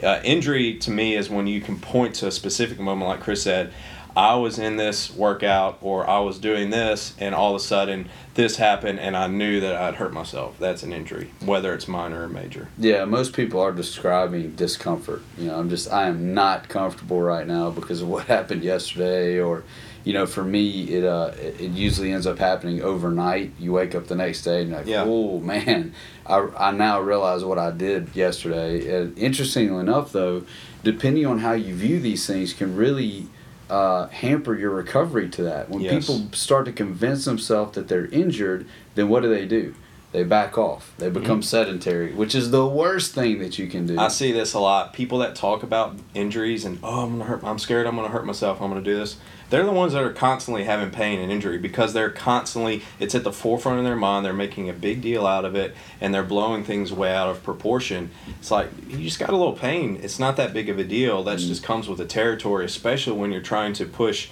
uh, 0.03 0.21
injury 0.23 0.77
to 0.79 0.91
me 0.91 1.15
is 1.15 1.29
when 1.29 1.47
you 1.47 1.59
can 1.59 1.77
point 1.77 2.15
to 2.15 2.27
a 2.27 2.31
specific 2.31 2.79
moment, 2.79 3.09
like 3.09 3.19
Chris 3.19 3.43
said. 3.43 3.73
I 4.17 4.33
was 4.33 4.57
in 4.57 4.77
this 4.77 5.13
workout 5.13 5.77
or 5.79 6.09
I 6.09 6.17
was 6.21 6.39
doing 6.39 6.71
this, 6.71 7.13
and 7.19 7.35
all 7.35 7.51
of 7.51 7.61
a 7.61 7.63
sudden 7.63 8.09
this 8.33 8.57
happened, 8.57 8.99
and 8.99 9.15
I 9.15 9.27
knew 9.27 9.59
that 9.59 9.75
I'd 9.75 9.93
hurt 9.95 10.11
myself. 10.11 10.57
That's 10.57 10.81
an 10.81 10.91
injury, 10.91 11.29
whether 11.45 11.71
it's 11.75 11.87
minor 11.87 12.23
or 12.23 12.27
major. 12.27 12.67
Yeah, 12.79 13.05
most 13.05 13.33
people 13.33 13.61
are 13.61 13.71
describing 13.71 14.55
discomfort. 14.55 15.21
You 15.37 15.49
know, 15.49 15.59
I'm 15.59 15.69
just 15.69 15.91
I 15.93 16.07
am 16.07 16.33
not 16.33 16.67
comfortable 16.67 17.21
right 17.21 17.45
now 17.45 17.69
because 17.69 18.01
of 18.01 18.07
what 18.07 18.25
happened 18.37 18.63
yesterday 18.63 19.39
or 19.39 19.63
you 20.03 20.13
know, 20.13 20.25
for 20.25 20.43
me 20.43 20.85
it 20.85 21.03
uh 21.03 21.33
it, 21.39 21.59
usually 21.59 22.11
ends 22.11 22.25
up 22.25 22.39
happening 22.39 22.81
overnight. 22.81 23.51
You 23.59 23.73
wake 23.73 23.93
up 23.93 24.07
the 24.07 24.15
next 24.15 24.41
day 24.41 24.61
and 24.61 24.69
you're 24.71 24.79
like, 24.79 24.87
Yeah. 24.87 25.03
"Oh, 25.05 25.39
man, 25.39 25.93
I 26.25 26.47
I 26.57 26.71
now 26.71 27.01
realize 27.01 27.45
what 27.45 27.59
I 27.59 27.69
did 27.69 28.15
yesterday." 28.15 28.97
And 28.97 29.15
interestingly 29.15 29.79
enough 29.79 30.11
though, 30.11 30.41
depending 30.83 31.27
on 31.27 31.37
how 31.37 31.51
you 31.51 31.75
view 31.75 31.99
these 31.99 32.25
things 32.25 32.53
can 32.53 32.75
really 32.75 33.27
uh, 33.69 34.07
hamper 34.07 34.55
your 34.55 34.71
recovery 34.71 35.29
to 35.29 35.43
that. 35.43 35.69
When 35.69 35.81
Yes. 35.81 36.07
people 36.07 36.27
start 36.33 36.65
to 36.65 36.71
convince 36.71 37.25
themselves 37.25 37.73
that 37.75 37.87
they're 37.87 38.05
injured, 38.07 38.65
then 38.95 39.09
what 39.09 39.23
do 39.23 39.29
they 39.29 39.45
do? 39.45 39.73
They 40.13 40.23
back 40.23 40.57
off. 40.57 40.93
They 40.97 41.09
become 41.09 41.41
sedentary, 41.43 42.13
which 42.13 42.33
is 42.33 42.51
the 42.51 42.65
worst 42.65 43.13
thing 43.13 43.39
that 43.39 43.59
you 43.59 43.67
can 43.67 43.85
do. 43.85 43.99
I 43.99 44.07
see 44.07 44.31
this 44.31 44.53
a 44.53 44.59
lot. 44.59 44.93
People 44.93 45.17
that 45.19 45.35
talk 45.35 45.63
about 45.63 45.95
injuries 46.13 46.63
and 46.63 46.79
oh, 46.81 47.01
I'm 47.03 47.11
gonna 47.17 47.25
hurt. 47.25 47.43
I'm 47.43 47.59
scared. 47.59 47.85
I'm 47.85 47.95
gonna 47.97 48.07
hurt 48.07 48.25
myself. 48.25 48.61
I'm 48.61 48.69
gonna 48.69 48.81
do 48.81 48.95
this. 48.97 49.17
They're 49.49 49.65
the 49.65 49.71
ones 49.71 49.93
that 49.93 50.03
are 50.03 50.11
constantly 50.11 50.65
having 50.65 50.91
pain 50.91 51.19
and 51.19 51.31
injury 51.31 51.57
because 51.57 51.93
they're 51.93 52.09
constantly. 52.09 52.83
It's 52.99 53.15
at 53.15 53.23
the 53.23 53.31
forefront 53.31 53.79
of 53.79 53.85
their 53.85 53.95
mind. 53.95 54.25
They're 54.25 54.33
making 54.33 54.69
a 54.69 54.73
big 54.73 55.01
deal 55.01 55.25
out 55.25 55.45
of 55.45 55.55
it 55.55 55.75
and 56.01 56.13
they're 56.13 56.23
blowing 56.23 56.63
things 56.63 56.91
way 56.91 57.13
out 57.13 57.29
of 57.29 57.43
proportion. 57.43 58.11
It's 58.39 58.51
like 58.51 58.69
you 58.87 58.99
just 58.99 59.19
got 59.19 59.29
a 59.29 59.37
little 59.37 59.53
pain. 59.53 59.99
It's 60.01 60.19
not 60.19 60.35
that 60.37 60.53
big 60.53 60.69
of 60.69 60.79
a 60.79 60.83
deal. 60.83 61.23
That 61.23 61.39
just 61.39 61.63
comes 61.63 61.87
with 61.87 61.97
the 61.97 62.05
territory, 62.05 62.65
especially 62.65 63.17
when 63.17 63.31
you're 63.31 63.41
trying 63.41 63.73
to 63.73 63.85
push 63.85 64.29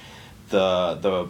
the 0.49 0.97
the 1.01 1.27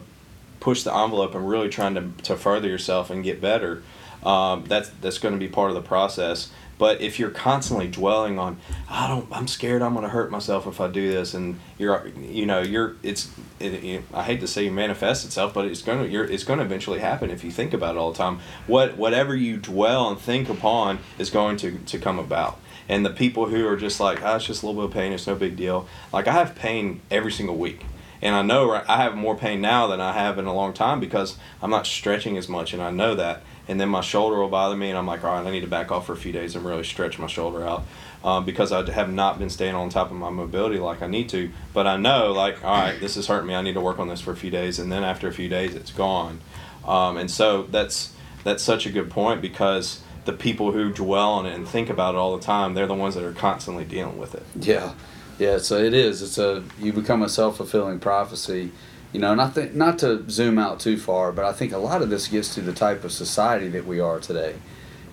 push 0.60 0.82
the 0.82 0.94
envelope 0.94 1.34
and 1.34 1.48
really 1.48 1.68
trying 1.68 1.94
to, 1.94 2.10
to 2.24 2.36
further 2.36 2.68
yourself 2.68 3.10
and 3.10 3.22
get 3.22 3.40
better 3.40 3.82
um, 4.26 4.64
that's 4.66 4.88
that's 5.00 5.18
going 5.18 5.34
to 5.34 5.38
be 5.38 5.48
part 5.48 5.70
of 5.70 5.76
the 5.76 5.82
process 5.82 6.50
but 6.78 7.00
if 7.00 7.18
you're 7.18 7.30
constantly 7.30 7.88
dwelling 7.88 8.38
on 8.38 8.56
i 8.88 9.06
don't 9.06 9.26
i'm 9.32 9.48
scared 9.48 9.82
i'm 9.82 9.92
going 9.92 10.02
to 10.02 10.10
hurt 10.10 10.30
myself 10.30 10.66
if 10.66 10.80
i 10.80 10.88
do 10.88 11.10
this 11.10 11.34
and 11.34 11.58
you're 11.78 12.08
you 12.20 12.46
know 12.46 12.60
you're 12.60 12.96
it's 13.02 13.30
it, 13.60 14.02
i 14.12 14.22
hate 14.22 14.40
to 14.40 14.48
say 14.48 14.68
manifest 14.68 15.24
itself 15.24 15.54
but 15.54 15.64
it's 15.64 15.82
going 15.82 16.02
to 16.02 16.08
you're 16.08 16.24
it's 16.24 16.44
going 16.44 16.58
to 16.58 16.64
eventually 16.64 16.98
happen 16.98 17.30
if 17.30 17.42
you 17.44 17.50
think 17.50 17.72
about 17.72 17.94
it 17.94 17.98
all 17.98 18.12
the 18.12 18.18
time 18.18 18.38
what 18.66 18.96
whatever 18.96 19.34
you 19.34 19.56
dwell 19.56 20.08
and 20.08 20.18
think 20.18 20.48
upon 20.48 20.98
is 21.18 21.30
going 21.30 21.56
to 21.56 21.78
to 21.78 21.98
come 21.98 22.18
about 22.18 22.58
and 22.88 23.04
the 23.04 23.10
people 23.10 23.46
who 23.46 23.66
are 23.66 23.76
just 23.76 24.00
like, 24.00 24.22
oh, 24.22 24.36
it's 24.36 24.46
just 24.46 24.62
a 24.62 24.66
little 24.66 24.82
bit 24.82 24.90
of 24.90 24.94
pain, 24.94 25.12
it's 25.12 25.26
no 25.26 25.34
big 25.34 25.56
deal. 25.56 25.86
Like 26.12 26.28
I 26.28 26.32
have 26.32 26.54
pain 26.54 27.00
every 27.10 27.32
single 27.32 27.56
week, 27.56 27.84
and 28.22 28.34
I 28.34 28.42
know 28.42 28.72
I 28.72 29.02
have 29.02 29.14
more 29.16 29.36
pain 29.36 29.60
now 29.60 29.86
than 29.86 30.00
I 30.00 30.12
have 30.12 30.38
in 30.38 30.46
a 30.46 30.54
long 30.54 30.72
time 30.72 31.00
because 31.00 31.36
I'm 31.60 31.70
not 31.70 31.86
stretching 31.86 32.36
as 32.36 32.48
much, 32.48 32.72
and 32.72 32.82
I 32.82 32.90
know 32.90 33.14
that. 33.14 33.42
And 33.68 33.80
then 33.80 33.88
my 33.88 34.00
shoulder 34.00 34.38
will 34.38 34.48
bother 34.48 34.76
me, 34.76 34.90
and 34.90 34.98
I'm 34.98 35.06
like, 35.06 35.24
all 35.24 35.34
right, 35.34 35.46
I 35.46 35.50
need 35.50 35.62
to 35.62 35.66
back 35.66 35.90
off 35.90 36.06
for 36.06 36.12
a 36.12 36.16
few 36.16 36.32
days 36.32 36.54
and 36.54 36.64
really 36.64 36.84
stretch 36.84 37.18
my 37.18 37.26
shoulder 37.26 37.66
out. 37.66 37.84
Um, 38.24 38.44
because 38.44 38.72
I 38.72 38.88
have 38.90 39.12
not 39.12 39.38
been 39.38 39.50
staying 39.50 39.74
on 39.74 39.88
top 39.88 40.10
of 40.10 40.16
my 40.16 40.30
mobility 40.30 40.78
like 40.78 41.02
I 41.02 41.06
need 41.06 41.28
to, 41.28 41.50
but 41.72 41.86
I 41.86 41.96
know 41.96 42.32
like, 42.32 42.64
all 42.64 42.76
right, 42.76 42.98
this 42.98 43.16
is 43.16 43.28
hurting 43.28 43.46
me. 43.46 43.54
I 43.54 43.62
need 43.62 43.74
to 43.74 43.80
work 43.80 43.98
on 43.98 44.08
this 44.08 44.20
for 44.20 44.32
a 44.32 44.36
few 44.36 44.50
days, 44.50 44.78
and 44.78 44.90
then 44.90 45.04
after 45.04 45.28
a 45.28 45.32
few 45.32 45.48
days, 45.48 45.74
it's 45.74 45.92
gone. 45.92 46.40
Um, 46.86 47.16
and 47.16 47.30
so 47.30 47.64
that's 47.64 48.12
that's 48.44 48.62
such 48.62 48.86
a 48.86 48.90
good 48.90 49.10
point 49.10 49.42
because 49.42 50.02
the 50.24 50.32
people 50.32 50.72
who 50.72 50.92
dwell 50.92 51.32
on 51.32 51.46
it 51.46 51.54
and 51.54 51.66
think 51.66 51.88
about 51.88 52.14
it 52.14 52.18
all 52.18 52.36
the 52.36 52.42
time, 52.42 52.74
they're 52.74 52.86
the 52.86 52.94
ones 52.94 53.14
that 53.14 53.24
are 53.24 53.32
constantly 53.32 53.84
dealing 53.84 54.18
with 54.18 54.34
it. 54.34 54.44
Yeah, 54.60 54.94
yeah. 55.38 55.58
So 55.58 55.78
it 55.78 55.94
is. 55.94 56.22
It's 56.22 56.38
a 56.38 56.62
you 56.78 56.92
become 56.92 57.22
a 57.22 57.28
self 57.28 57.56
fulfilling 57.56 57.98
prophecy, 57.98 58.72
you 59.16 59.22
know. 59.22 59.32
And 59.32 59.40
I 59.40 59.48
think 59.48 59.74
not 59.74 59.98
to 60.00 60.28
zoom 60.28 60.58
out 60.58 60.78
too 60.78 60.98
far, 60.98 61.32
but 61.32 61.46
I 61.46 61.52
think 61.54 61.72
a 61.72 61.78
lot 61.78 62.02
of 62.02 62.10
this 62.10 62.28
gets 62.28 62.54
to 62.54 62.60
the 62.60 62.74
type 62.74 63.02
of 63.02 63.12
society 63.12 63.68
that 63.68 63.86
we 63.86 63.98
are 63.98 64.20
today. 64.20 64.56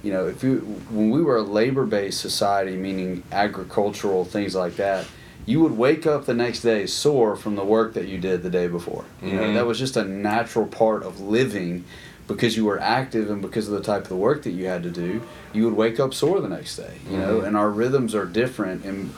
You 0.04 0.12
know, 0.12 0.28
if 0.28 0.44
you 0.44 0.58
when 0.92 1.10
we 1.10 1.22
were 1.22 1.38
a 1.38 1.42
labor 1.42 1.86
based 1.86 2.20
society, 2.20 2.76
meaning 2.76 3.24
agricultural 3.32 4.26
things 4.26 4.56
like 4.56 4.76
that, 4.76 5.06
you 5.46 5.62
would 5.62 5.78
wake 5.78 6.06
up 6.06 6.26
the 6.26 6.34
next 6.34 6.60
day 6.64 6.86
sore 6.86 7.38
from 7.38 7.56
the 7.56 7.64
work 7.64 7.94
that 7.94 8.08
you 8.10 8.18
did 8.18 8.44
the 8.44 8.50
day 8.50 8.68
before. 8.68 9.06
You 9.22 9.34
know, 9.38 9.44
Mhm. 9.44 9.54
that 9.54 9.66
was 9.66 9.80
just 9.80 9.96
a 9.96 10.04
natural 10.04 10.66
part 10.68 11.04
of 11.04 11.22
living. 11.22 11.86
Because 12.26 12.56
you 12.56 12.64
were 12.64 12.80
active 12.80 13.30
and 13.30 13.42
because 13.42 13.68
of 13.68 13.74
the 13.74 13.82
type 13.82 14.04
of 14.04 14.08
the 14.08 14.16
work 14.16 14.44
that 14.44 14.52
you 14.52 14.66
had 14.68 14.82
to 14.84 14.90
do, 14.90 15.22
you 15.52 15.66
would 15.66 15.74
wake 15.76 16.00
up 16.00 16.14
sore 16.14 16.40
the 16.40 16.48
next 16.48 16.78
day. 16.78 16.94
You 17.12 17.18
know, 17.18 17.42
Mhm. 17.42 17.48
and 17.48 17.58
our 17.58 17.70
rhythms 17.70 18.16
are 18.16 18.24
different, 18.24 18.86
and 18.86 19.10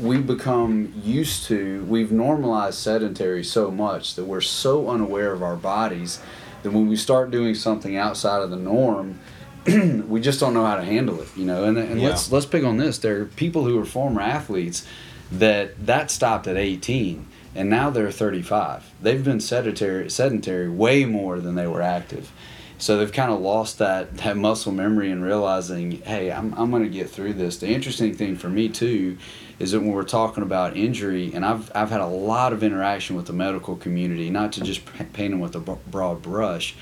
we 0.00 0.18
become 0.18 0.92
used 1.02 1.44
to 1.46 1.84
we've 1.84 2.12
normalized 2.12 2.78
sedentary 2.78 3.42
so 3.44 3.70
much 3.70 4.14
that 4.14 4.24
we're 4.24 4.40
so 4.40 4.88
unaware 4.88 5.32
of 5.32 5.42
our 5.42 5.56
bodies 5.56 6.20
that 6.62 6.70
when 6.72 6.88
we 6.88 6.96
start 6.96 7.30
doing 7.30 7.54
something 7.54 7.96
outside 7.96 8.42
of 8.42 8.50
the 8.50 8.56
norm 8.56 9.18
we 10.08 10.20
just 10.20 10.40
don't 10.40 10.54
know 10.54 10.64
how 10.66 10.76
to 10.76 10.84
handle 10.84 11.20
it 11.20 11.28
you 11.36 11.44
know? 11.44 11.64
And, 11.64 11.78
and 11.78 12.00
Yeah. 12.00 12.08
let's 12.08 12.30
let's 12.30 12.46
pick 12.46 12.64
on 12.64 12.76
this. 12.76 12.98
There 12.98 13.22
are 13.22 13.24
people 13.24 13.64
who 13.64 13.78
are 13.80 13.84
former 13.84 14.20
athletes 14.20 14.86
that 15.32 15.86
that 15.86 16.10
stopped 16.10 16.46
at 16.46 16.56
18 16.56 17.26
and 17.54 17.70
now 17.70 17.88
they're 17.90 18.10
35 18.12 18.90
they've 19.02 19.24
been 19.24 19.40
sedentary 19.40 20.10
sedentary 20.10 20.68
way 20.68 21.04
more 21.06 21.40
than 21.40 21.54
they 21.54 21.66
were 21.66 21.80
active 21.82 22.30
so 22.78 22.98
they've 22.98 23.12
kind 23.12 23.30
of 23.30 23.40
lost 23.40 23.78
that, 23.78 24.16
that 24.18 24.36
muscle 24.36 24.72
memory 24.72 25.10
and 25.10 25.22
realizing, 25.22 26.02
hey, 26.02 26.30
I'm, 26.32 26.52
I'm 26.54 26.70
going 26.70 26.82
to 26.82 26.88
get 26.88 27.08
through 27.08 27.34
this. 27.34 27.58
The 27.58 27.68
interesting 27.68 28.14
thing 28.14 28.36
for 28.36 28.48
me 28.48 28.68
too 28.68 29.16
is 29.58 29.70
that 29.72 29.80
when 29.80 29.90
we're 29.92 30.02
talking 30.04 30.42
about 30.42 30.76
injury, 30.76 31.30
and 31.32 31.44
I've, 31.44 31.70
I've 31.74 31.90
had 31.90 32.00
a 32.00 32.06
lot 32.06 32.52
of 32.52 32.62
interaction 32.62 33.14
with 33.16 33.26
the 33.26 33.32
medical 33.32 33.76
community, 33.76 34.28
not 34.30 34.52
to 34.54 34.60
just 34.62 34.84
paint 35.12 35.12
them 35.30 35.38
with 35.40 35.54
a 35.54 35.60
broad 35.60 36.22
brush, 36.22 36.74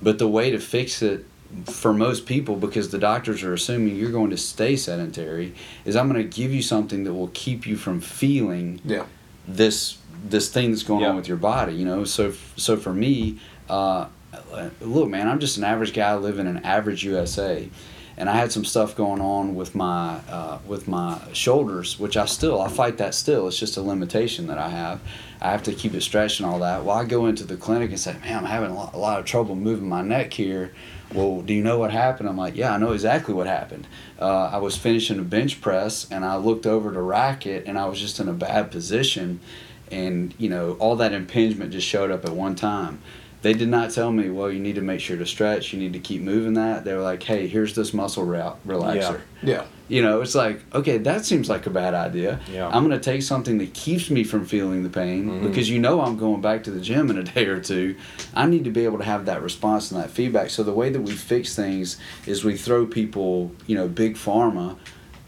but 0.00 0.18
the 0.18 0.28
way 0.28 0.50
to 0.52 0.58
fix 0.60 1.02
it 1.02 1.26
for 1.66 1.92
most 1.92 2.26
people, 2.26 2.54
because 2.54 2.90
the 2.90 2.98
doctors 2.98 3.42
are 3.42 3.52
assuming 3.52 3.96
you're 3.96 4.12
going 4.12 4.30
to 4.30 4.36
stay 4.36 4.76
sedentary, 4.76 5.52
is 5.84 5.96
I'm 5.96 6.08
going 6.08 6.22
to 6.22 6.36
give 6.36 6.54
you 6.54 6.62
something 6.62 7.02
that 7.02 7.12
will 7.12 7.32
keep 7.34 7.66
you 7.66 7.76
from 7.76 8.00
feeling 8.00 8.80
Yeah. 8.84 9.04
this 9.48 9.96
this 10.28 10.48
thing 10.50 10.70
that's 10.70 10.82
going 10.84 11.00
Yeah. 11.00 11.08
on 11.08 11.16
with 11.16 11.26
your 11.26 11.38
body 11.38 11.72
you 11.74 11.84
know 11.86 12.04
so 12.04 12.34
so 12.56 12.76
for 12.76 12.92
me 12.92 13.38
uh, 13.70 14.06
look 14.80 15.08
man 15.08 15.28
i'm 15.28 15.40
just 15.40 15.56
an 15.56 15.64
average 15.64 15.92
guy 15.92 16.14
living 16.14 16.46
in 16.46 16.58
average 16.58 17.04
usa 17.04 17.68
and 18.16 18.28
i 18.28 18.34
had 18.34 18.52
some 18.52 18.64
stuff 18.64 18.94
going 18.94 19.20
on 19.20 19.54
with 19.54 19.74
my 19.74 20.20
uh, 20.28 20.58
with 20.66 20.86
my 20.86 21.18
shoulders 21.32 21.98
which 21.98 22.16
i 22.16 22.26
still 22.26 22.60
i 22.60 22.68
fight 22.68 22.98
that 22.98 23.14
still. 23.14 23.48
It's 23.48 23.58
just 23.58 23.76
a 23.76 23.82
limitation 23.82 24.46
that 24.48 24.58
i 24.58 24.68
have. 24.68 25.00
I 25.40 25.52
have 25.52 25.62
to 25.64 25.72
keep 25.72 25.94
it 25.94 26.02
stretched 26.02 26.38
and 26.40 26.48
all 26.48 26.58
that. 26.60 26.84
Well 26.84 26.96
i 26.96 27.04
go 27.04 27.26
into 27.26 27.44
the 27.44 27.56
clinic 27.56 27.90
and 27.90 27.98
say 27.98 28.14
man 28.20 28.38
i'm 28.38 28.44
having 28.44 28.70
a 28.70 28.74
lot, 28.74 28.94
a 28.94 28.98
lot 28.98 29.18
of 29.18 29.24
trouble 29.24 29.56
moving 29.56 29.88
my 29.88 30.02
neck 30.02 30.32
here. 30.34 30.72
Well 31.14 31.40
do 31.40 31.54
you 31.54 31.62
know 31.62 31.78
what 31.78 31.90
happened? 31.92 32.28
I'm 32.28 32.36
like 32.36 32.56
yeah 32.56 32.74
i 32.74 32.78
know 32.78 32.92
exactly 32.92 33.32
what 33.32 33.46
happened. 33.46 33.86
Uh, 34.18 34.50
i 34.52 34.58
was 34.58 34.76
finishing 34.76 35.18
a 35.18 35.22
bench 35.22 35.60
press 35.60 36.06
and 36.10 36.24
i 36.24 36.36
looked 36.36 36.66
over 36.66 36.92
to 36.92 37.00
rack 37.00 37.46
it 37.46 37.66
and 37.66 37.78
i 37.78 37.86
was 37.86 37.98
just 37.98 38.20
in 38.20 38.28
a 38.28 38.34
bad 38.34 38.70
position. 38.70 39.40
And 39.90 40.34
you 40.38 40.48
know 40.50 40.72
all 40.74 40.94
that 40.96 41.12
impingement 41.12 41.72
just 41.72 41.86
showed 41.86 42.10
up 42.10 42.24
at 42.24 42.32
one 42.32 42.54
time 42.54 43.00
they 43.42 43.54
did 43.54 43.68
not 43.68 43.90
tell 43.90 44.12
me 44.12 44.28
well 44.30 44.50
you 44.50 44.60
need 44.60 44.74
to 44.74 44.82
make 44.82 45.00
sure 45.00 45.16
to 45.16 45.24
stretch 45.26 45.72
you 45.72 45.78
need 45.78 45.92
to 45.94 45.98
keep 45.98 46.20
moving 46.22 46.54
that 46.54 46.84
they 46.84 46.92
were 46.92 47.00
like 47.02 47.22
hey 47.22 47.46
here's 47.48 47.74
this 47.74 47.94
muscle 47.94 48.24
rel- 48.24 48.58
relaxer 48.66 49.20
Yeah. 49.42 49.50
yeah. 49.54 49.64
you 49.88 50.02
know 50.02 50.20
it's 50.20 50.34
like 50.34 50.60
okay 50.74 50.98
that 50.98 51.24
seems 51.24 51.48
like 51.48 51.66
a 51.66 51.70
bad 51.70 51.94
idea 51.94 52.40
Yeah. 52.52 52.68
i'm 52.68 52.86
going 52.86 52.98
to 53.00 53.04
take 53.04 53.22
something 53.22 53.58
that 53.58 53.72
keeps 53.72 54.10
me 54.10 54.24
from 54.24 54.44
feeling 54.44 54.82
the 54.82 54.90
pain 54.90 55.28
Mhm. 55.28 55.42
because 55.48 55.70
you 55.70 55.78
know 55.78 56.00
i'm 56.02 56.16
going 56.18 56.40
back 56.42 56.64
to 56.64 56.70
the 56.70 56.80
gym 56.80 57.08
in 57.10 57.16
a 57.18 57.22
day 57.22 57.46
or 57.46 57.60
two 57.60 57.96
i 58.34 58.46
need 58.46 58.64
to 58.64 58.70
be 58.70 58.84
able 58.84 58.98
to 58.98 59.04
have 59.04 59.24
that 59.26 59.42
response 59.42 59.90
and 59.90 60.00
that 60.02 60.10
feedback 60.10 60.50
so 60.50 60.62
the 60.62 60.72
way 60.74 60.90
that 60.90 61.00
we 61.02 61.12
fix 61.12 61.54
things 61.56 61.96
is 62.26 62.44
we 62.44 62.56
throw 62.56 62.86
people 62.86 63.52
you 63.66 63.74
know 63.76 63.88
big 63.88 64.16
pharma 64.16 64.76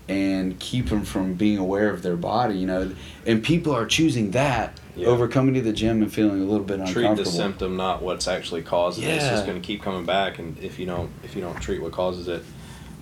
and 0.08 0.58
keep 0.58 0.88
them 0.88 1.04
from 1.04 1.34
being 1.34 1.58
aware 1.58 1.90
of 1.90 2.02
their 2.02 2.16
body 2.16 2.56
you 2.58 2.66
know 2.66 2.92
and 3.26 3.42
people 3.42 3.72
are 3.74 3.86
choosing 3.86 4.32
that 4.32 4.78
Yeah. 4.96 5.06
over 5.08 5.28
coming 5.28 5.54
to 5.54 5.60
the 5.62 5.72
gym 5.72 6.02
and 6.02 6.12
feeling 6.12 6.42
a 6.42 6.44
little 6.44 6.66
bit 6.66 6.80
uncomfortable. 6.80 7.14
treat 7.14 7.24
the 7.24 7.30
symptom, 7.30 7.76
not 7.76 8.02
what's 8.02 8.28
actually 8.28 8.62
causing 8.62 9.04
it. 9.04 9.14
It's 9.14 9.28
just 9.28 9.46
going 9.46 9.58
to 9.60 9.66
keep 9.66 9.80
coming 9.80 10.04
back, 10.04 10.38
and 10.38 10.58
if 10.58 10.78
you 10.78 10.84
don't 10.86 11.08
if 11.24 11.34
you 11.34 11.40
don't 11.40 11.58
treat 11.62 11.80
what 11.80 11.92
causes 11.92 12.28
it, 12.28 12.42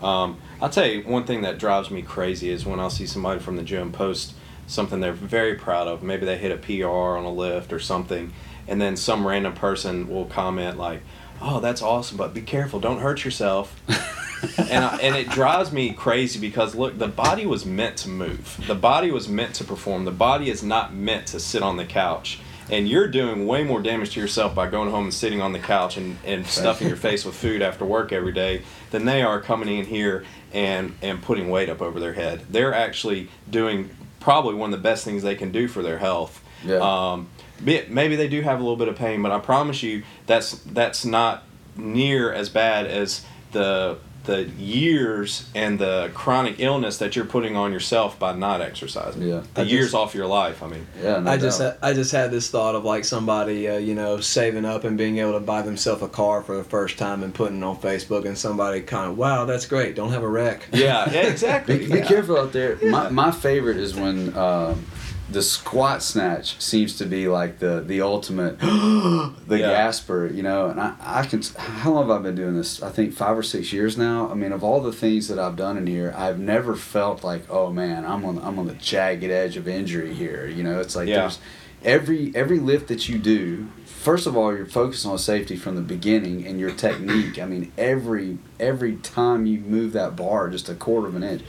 um, 0.04 0.36
I'll 0.62 0.68
tell 0.70 0.86
you 0.86 1.02
one 1.02 1.24
thing 1.24 1.42
that 1.42 1.58
drives 1.58 1.90
me 1.90 2.02
crazy 2.02 2.48
is 2.50 2.64
when 2.64 2.78
I'll 2.78 2.90
see 2.90 3.06
somebody 3.06 3.40
from 3.40 3.56
the 3.56 3.64
gym 3.64 3.90
post 3.92 4.34
something 4.68 5.00
they're 5.00 5.12
very 5.12 5.56
proud 5.56 5.88
of. 5.88 6.00
Maybe 6.02 6.26
they 6.26 6.38
hit 6.38 6.52
a 6.52 6.56
PR 6.58 6.86
on 7.18 7.24
a 7.24 7.32
lift 7.32 7.72
or 7.72 7.80
something, 7.80 8.32
and 8.68 8.80
then 8.80 8.94
some 8.96 9.26
random 9.26 9.54
person 9.54 10.08
will 10.08 10.26
comment 10.26 10.78
like, 10.78 11.00
"Oh, 11.42 11.58
that's 11.58 11.82
awesome, 11.82 12.16
but 12.18 12.32
be 12.34 12.42
careful, 12.42 12.78
don't 12.78 13.00
hurt 13.00 13.24
yourself." 13.24 13.74
and 14.58 14.84
I, 14.84 14.98
and 15.02 15.16
it 15.16 15.28
drives 15.28 15.72
me 15.72 15.92
crazy 15.92 16.38
because 16.38 16.74
look, 16.74 16.98
the 16.98 17.08
body 17.08 17.46
was 17.46 17.64
meant 17.64 17.96
to 17.98 18.08
move. 18.08 18.62
The 18.66 18.74
body 18.74 19.10
was 19.10 19.28
meant 19.28 19.54
to 19.56 19.64
perform. 19.64 20.04
The 20.04 20.10
body 20.10 20.50
is 20.50 20.62
not 20.62 20.94
meant 20.94 21.26
to 21.28 21.40
sit 21.40 21.62
on 21.62 21.76
the 21.76 21.86
couch. 21.86 22.40
And 22.70 22.88
you're 22.88 23.08
doing 23.08 23.48
way 23.48 23.64
more 23.64 23.82
damage 23.82 24.14
to 24.14 24.20
yourself 24.20 24.54
by 24.54 24.68
going 24.68 24.90
home 24.90 25.04
and 25.04 25.14
sitting 25.14 25.42
on 25.42 25.52
the 25.52 25.58
couch 25.58 25.96
and, 25.96 26.16
and 26.24 26.46
stuffing 26.46 26.86
your 26.86 26.96
face 26.96 27.24
with 27.24 27.34
food 27.34 27.62
after 27.62 27.84
work 27.84 28.12
every 28.12 28.30
day 28.30 28.62
than 28.92 29.06
they 29.06 29.22
are 29.22 29.40
coming 29.40 29.76
in 29.76 29.86
here 29.86 30.24
and, 30.52 30.94
and 31.02 31.20
putting 31.20 31.50
weight 31.50 31.68
up 31.68 31.82
over 31.82 31.98
their 31.98 32.12
head. 32.12 32.44
They're 32.48 32.72
actually 32.72 33.28
doing 33.50 33.90
probably 34.20 34.54
one 34.54 34.72
of 34.72 34.78
the 34.78 34.82
best 34.82 35.04
things 35.04 35.24
they 35.24 35.34
can 35.34 35.50
do 35.50 35.66
for 35.66 35.82
their 35.82 35.98
health. 35.98 36.44
Yeah. 36.64 36.76
Um, 36.76 37.28
maybe 37.60 38.16
they 38.16 38.28
do 38.28 38.42
have 38.42 38.60
a 38.60 38.62
little 38.62 38.76
bit 38.76 38.88
of 38.88 38.96
pain, 38.96 39.22
but 39.22 39.32
I 39.32 39.38
promise 39.40 39.82
you 39.82 40.04
that's 40.26 40.52
that's 40.52 41.04
not 41.04 41.44
near 41.76 42.32
as 42.32 42.48
bad 42.48 42.86
as 42.86 43.24
the 43.52 43.98
the 44.30 44.44
years 44.44 45.48
and 45.54 45.78
the 45.78 46.10
chronic 46.14 46.56
illness 46.60 46.98
that 46.98 47.16
you're 47.16 47.24
putting 47.24 47.56
on 47.56 47.72
yourself 47.72 48.18
by 48.18 48.32
not 48.34 48.60
exercising. 48.60 49.22
Yeah. 49.22 49.42
The 49.54 49.62
I 49.62 49.64
years 49.64 49.86
just- 49.86 49.94
off 49.94 50.14
your 50.14 50.26
life. 50.26 50.62
I 50.62 50.68
mean, 50.68 50.86
yeah 51.02 51.18
no 51.18 51.30
I 51.32 51.36
just 51.36 51.58
doubt. 51.58 51.78
ha- 51.80 51.88
I 51.88 51.92
just 51.92 52.12
had 52.12 52.30
this 52.30 52.48
thought 52.50 52.74
of 52.74 52.84
like 52.84 53.04
somebody 53.04 53.68
uh, 53.68 53.76
you 53.78 53.94
know 53.94 54.20
saving 54.20 54.64
up 54.64 54.84
and 54.84 54.96
being 54.96 55.18
able 55.18 55.32
to 55.32 55.40
buy 55.40 55.62
themselves 55.62 56.02
a 56.02 56.08
car 56.08 56.42
for 56.42 56.56
the 56.56 56.64
first 56.64 56.96
time 56.98 57.22
and 57.22 57.34
putting 57.34 57.58
it 57.58 57.64
on 57.64 57.76
Facebook 57.78 58.24
and 58.26 58.38
somebody 58.38 58.80
kind 58.82 59.10
of 59.10 59.18
wow 59.18 59.44
that's 59.44 59.66
great 59.66 59.94
don't 59.96 60.12
have 60.12 60.22
a 60.22 60.28
wreck 60.28 60.66
yeah, 60.72 61.10
yeah, 61.10 61.26
exactly. 61.26 61.78
Be, 61.78 61.92
be 61.92 62.00
careful 62.02 62.36
out 62.38 62.52
there. 62.52 62.76
My, 62.82 63.08
my 63.10 63.30
favorite 63.30 63.76
is 63.78 63.94
when 63.94 64.36
um, 64.36 64.84
the 65.30 65.42
squat 65.42 66.02
snatch 66.02 66.60
seems 66.60 66.96
to 66.98 67.04
be 67.06 67.28
like 67.28 67.58
the 67.58 67.80
the 67.80 68.00
ultimate, 68.00 68.58
the 68.60 69.32
Yeah. 69.50 69.58
gasper, 69.70 70.26
you 70.26 70.42
know. 70.42 70.66
And 70.66 70.80
I, 70.80 70.94
I 71.00 71.26
can. 71.26 71.42
How 71.56 71.92
long 71.92 72.08
have 72.08 72.18
I 72.18 72.22
been 72.22 72.34
doing 72.34 72.56
this? 72.56 72.82
I 72.82 72.90
think 72.90 73.14
five 73.14 73.36
or 73.38 73.42
six 73.42 73.72
years 73.72 73.96
now. 73.96 74.30
I 74.30 74.34
mean, 74.34 74.52
of 74.52 74.64
all 74.64 74.80
the 74.80 74.92
things 74.92 75.28
that 75.28 75.38
I've 75.38 75.56
done 75.56 75.76
in 75.76 75.86
here, 75.86 76.12
I've 76.16 76.38
never 76.38 76.74
felt 76.74 77.22
like, 77.24 77.42
oh 77.50 77.70
man, 77.72 78.04
I'm 78.04 78.24
on 78.24 78.38
I'm 78.38 78.58
on 78.58 78.66
the 78.66 78.74
jagged 78.74 79.24
edge 79.30 79.56
of 79.56 79.68
injury 79.68 80.14
here. 80.14 80.46
You 80.46 80.62
know, 80.64 80.80
it's 80.80 80.96
like 80.96 81.08
Yeah. 81.08 81.20
there's 81.20 81.38
every 81.84 82.32
every 82.34 82.58
lift 82.58 82.88
that 82.88 83.08
you 83.08 83.18
do. 83.18 83.68
First 83.86 84.26
of 84.26 84.34
all, 84.34 84.54
you're 84.56 84.64
focused 84.64 85.04
on 85.04 85.18
safety 85.18 85.56
from 85.56 85.74
the 85.76 85.82
beginning 85.82 86.46
and 86.46 86.58
your 86.58 86.70
technique. 86.70 87.38
I 87.38 87.44
mean, 87.44 87.70
every 87.76 88.38
every 88.58 88.96
time 88.96 89.44
you 89.46 89.60
move 89.60 89.92
that 89.92 90.16
bar 90.16 90.48
just 90.48 90.68
a 90.70 90.74
quarter 90.74 91.06
of 91.06 91.14
an 91.16 91.22
inch. 91.22 91.42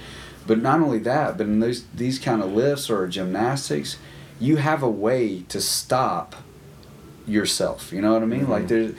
But 0.48 0.62
not 0.62 0.80
only 0.82 1.00
that, 1.00 1.38
but 1.38 1.46
in 1.48 1.60
those 1.60 1.84
these 1.94 2.18
kind 2.20 2.42
of 2.42 2.52
lifts 2.54 2.90
or 2.90 3.08
gymnastics, 3.08 3.98
you 4.40 4.58
have 4.58 4.82
a 4.84 4.90
way 4.90 5.42
to 5.50 5.62
stop 5.62 6.36
yourself. 7.28 7.92
You 7.94 8.02
know 8.02 8.14
what 8.14 8.24
I 8.24 8.26
mean? 8.26 8.50
Like 8.50 8.68
there's, 8.68 8.96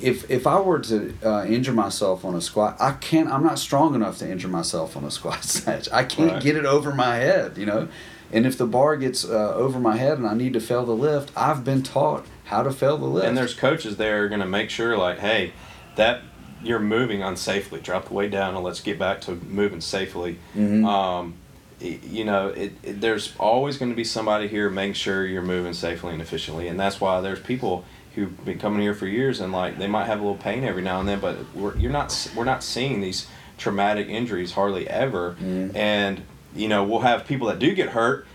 if 0.00 0.28
if 0.30 0.46
I 0.46 0.60
were 0.60 0.80
to 0.80 1.14
uh, 1.24 1.44
injure 1.46 1.72
myself 1.72 2.24
on 2.24 2.34
a 2.34 2.40
squat, 2.40 2.76
I 2.80 2.92
can't. 2.92 3.28
I'm 3.30 3.42
not 3.44 3.58
strong 3.58 3.94
enough 3.94 4.18
to 4.18 4.30
injure 4.30 4.48
myself 4.48 4.96
on 4.96 5.04
a 5.04 5.10
squat 5.10 5.44
snatch. 5.44 5.88
I 5.92 6.04
can't 6.04 6.32
Right. 6.32 6.42
get 6.42 6.56
it 6.56 6.64
over 6.66 6.94
my 6.94 7.16
head. 7.16 7.56
You 7.56 7.66
know, 7.66 7.88
and 8.32 8.46
if 8.46 8.58
the 8.58 8.66
bar 8.66 8.96
gets 8.96 9.24
uh, 9.24 9.54
over 9.54 9.78
my 9.78 9.96
head 9.96 10.18
and 10.18 10.26
I 10.26 10.34
need 10.34 10.52
to 10.54 10.60
fail 10.60 10.84
the 10.84 10.96
lift, 10.96 11.30
I've 11.36 11.64
been 11.64 11.82
taught 11.82 12.26
how 12.46 12.62
to 12.62 12.72
fail 12.72 12.98
the 12.98 13.06
lift. 13.06 13.26
and 13.26 13.36
there's 13.38 13.54
coaches 13.54 13.96
there 13.96 14.24
are 14.24 14.28
going 14.28 14.40
to 14.40 14.46
make 14.46 14.68
sure 14.70 14.98
like 14.98 15.18
hey 15.20 15.52
that 15.96 16.20
you're 16.64 16.80
moving 16.80 17.20
unsafely 17.20 17.82
drop 17.82 18.08
the 18.08 18.14
weight 18.14 18.30
down 18.30 18.54
and 18.54 18.64
let's 18.64 18.80
get 18.80 18.98
back 18.98 19.20
to 19.22 19.32
moving 19.34 19.80
safely 19.80 20.38
Mhm. 20.56 20.84
um, 20.86 21.34
you 21.80 22.24
know 22.24 22.48
it, 22.48 22.72
it, 22.82 23.00
there's 23.00 23.34
always 23.38 23.76
going 23.76 23.90
to 23.90 23.96
be 23.96 24.04
somebody 24.04 24.48
here 24.48 24.70
making 24.70 24.94
sure 24.94 25.26
you're 25.26 25.42
moving 25.42 25.74
safely 25.74 26.12
and 26.12 26.22
efficiently 26.22 26.68
and 26.68 26.78
that's 26.80 27.00
why 27.00 27.20
there's 27.20 27.40
people 27.40 27.84
who've 28.14 28.44
been 28.44 28.58
coming 28.58 28.80
here 28.80 28.94
for 28.94 29.06
years 29.06 29.40
and 29.40 29.52
like 29.52 29.76
they 29.78 29.86
might 29.88 30.06
have 30.06 30.18
a 30.20 30.22
little 30.22 30.38
pain 30.38 30.64
every 30.64 30.82
now 30.82 31.00
and 31.00 31.08
then 31.08 31.20
but 31.20 31.36
we're, 31.54 31.76
you're 31.76 31.90
not 31.92 32.28
we're 32.36 32.44
not 32.44 32.62
seeing 32.62 33.00
these 33.00 33.26
traumatic 33.58 34.08
injuries 34.08 34.52
hardly 34.52 34.88
ever 34.88 35.36
Mhm. 35.42 35.74
and 35.76 36.22
you 36.54 36.68
know 36.68 36.84
we'll 36.84 37.00
have 37.00 37.26
people 37.26 37.48
that 37.48 37.58
do 37.58 37.74
get 37.74 37.90
hurt 37.90 38.26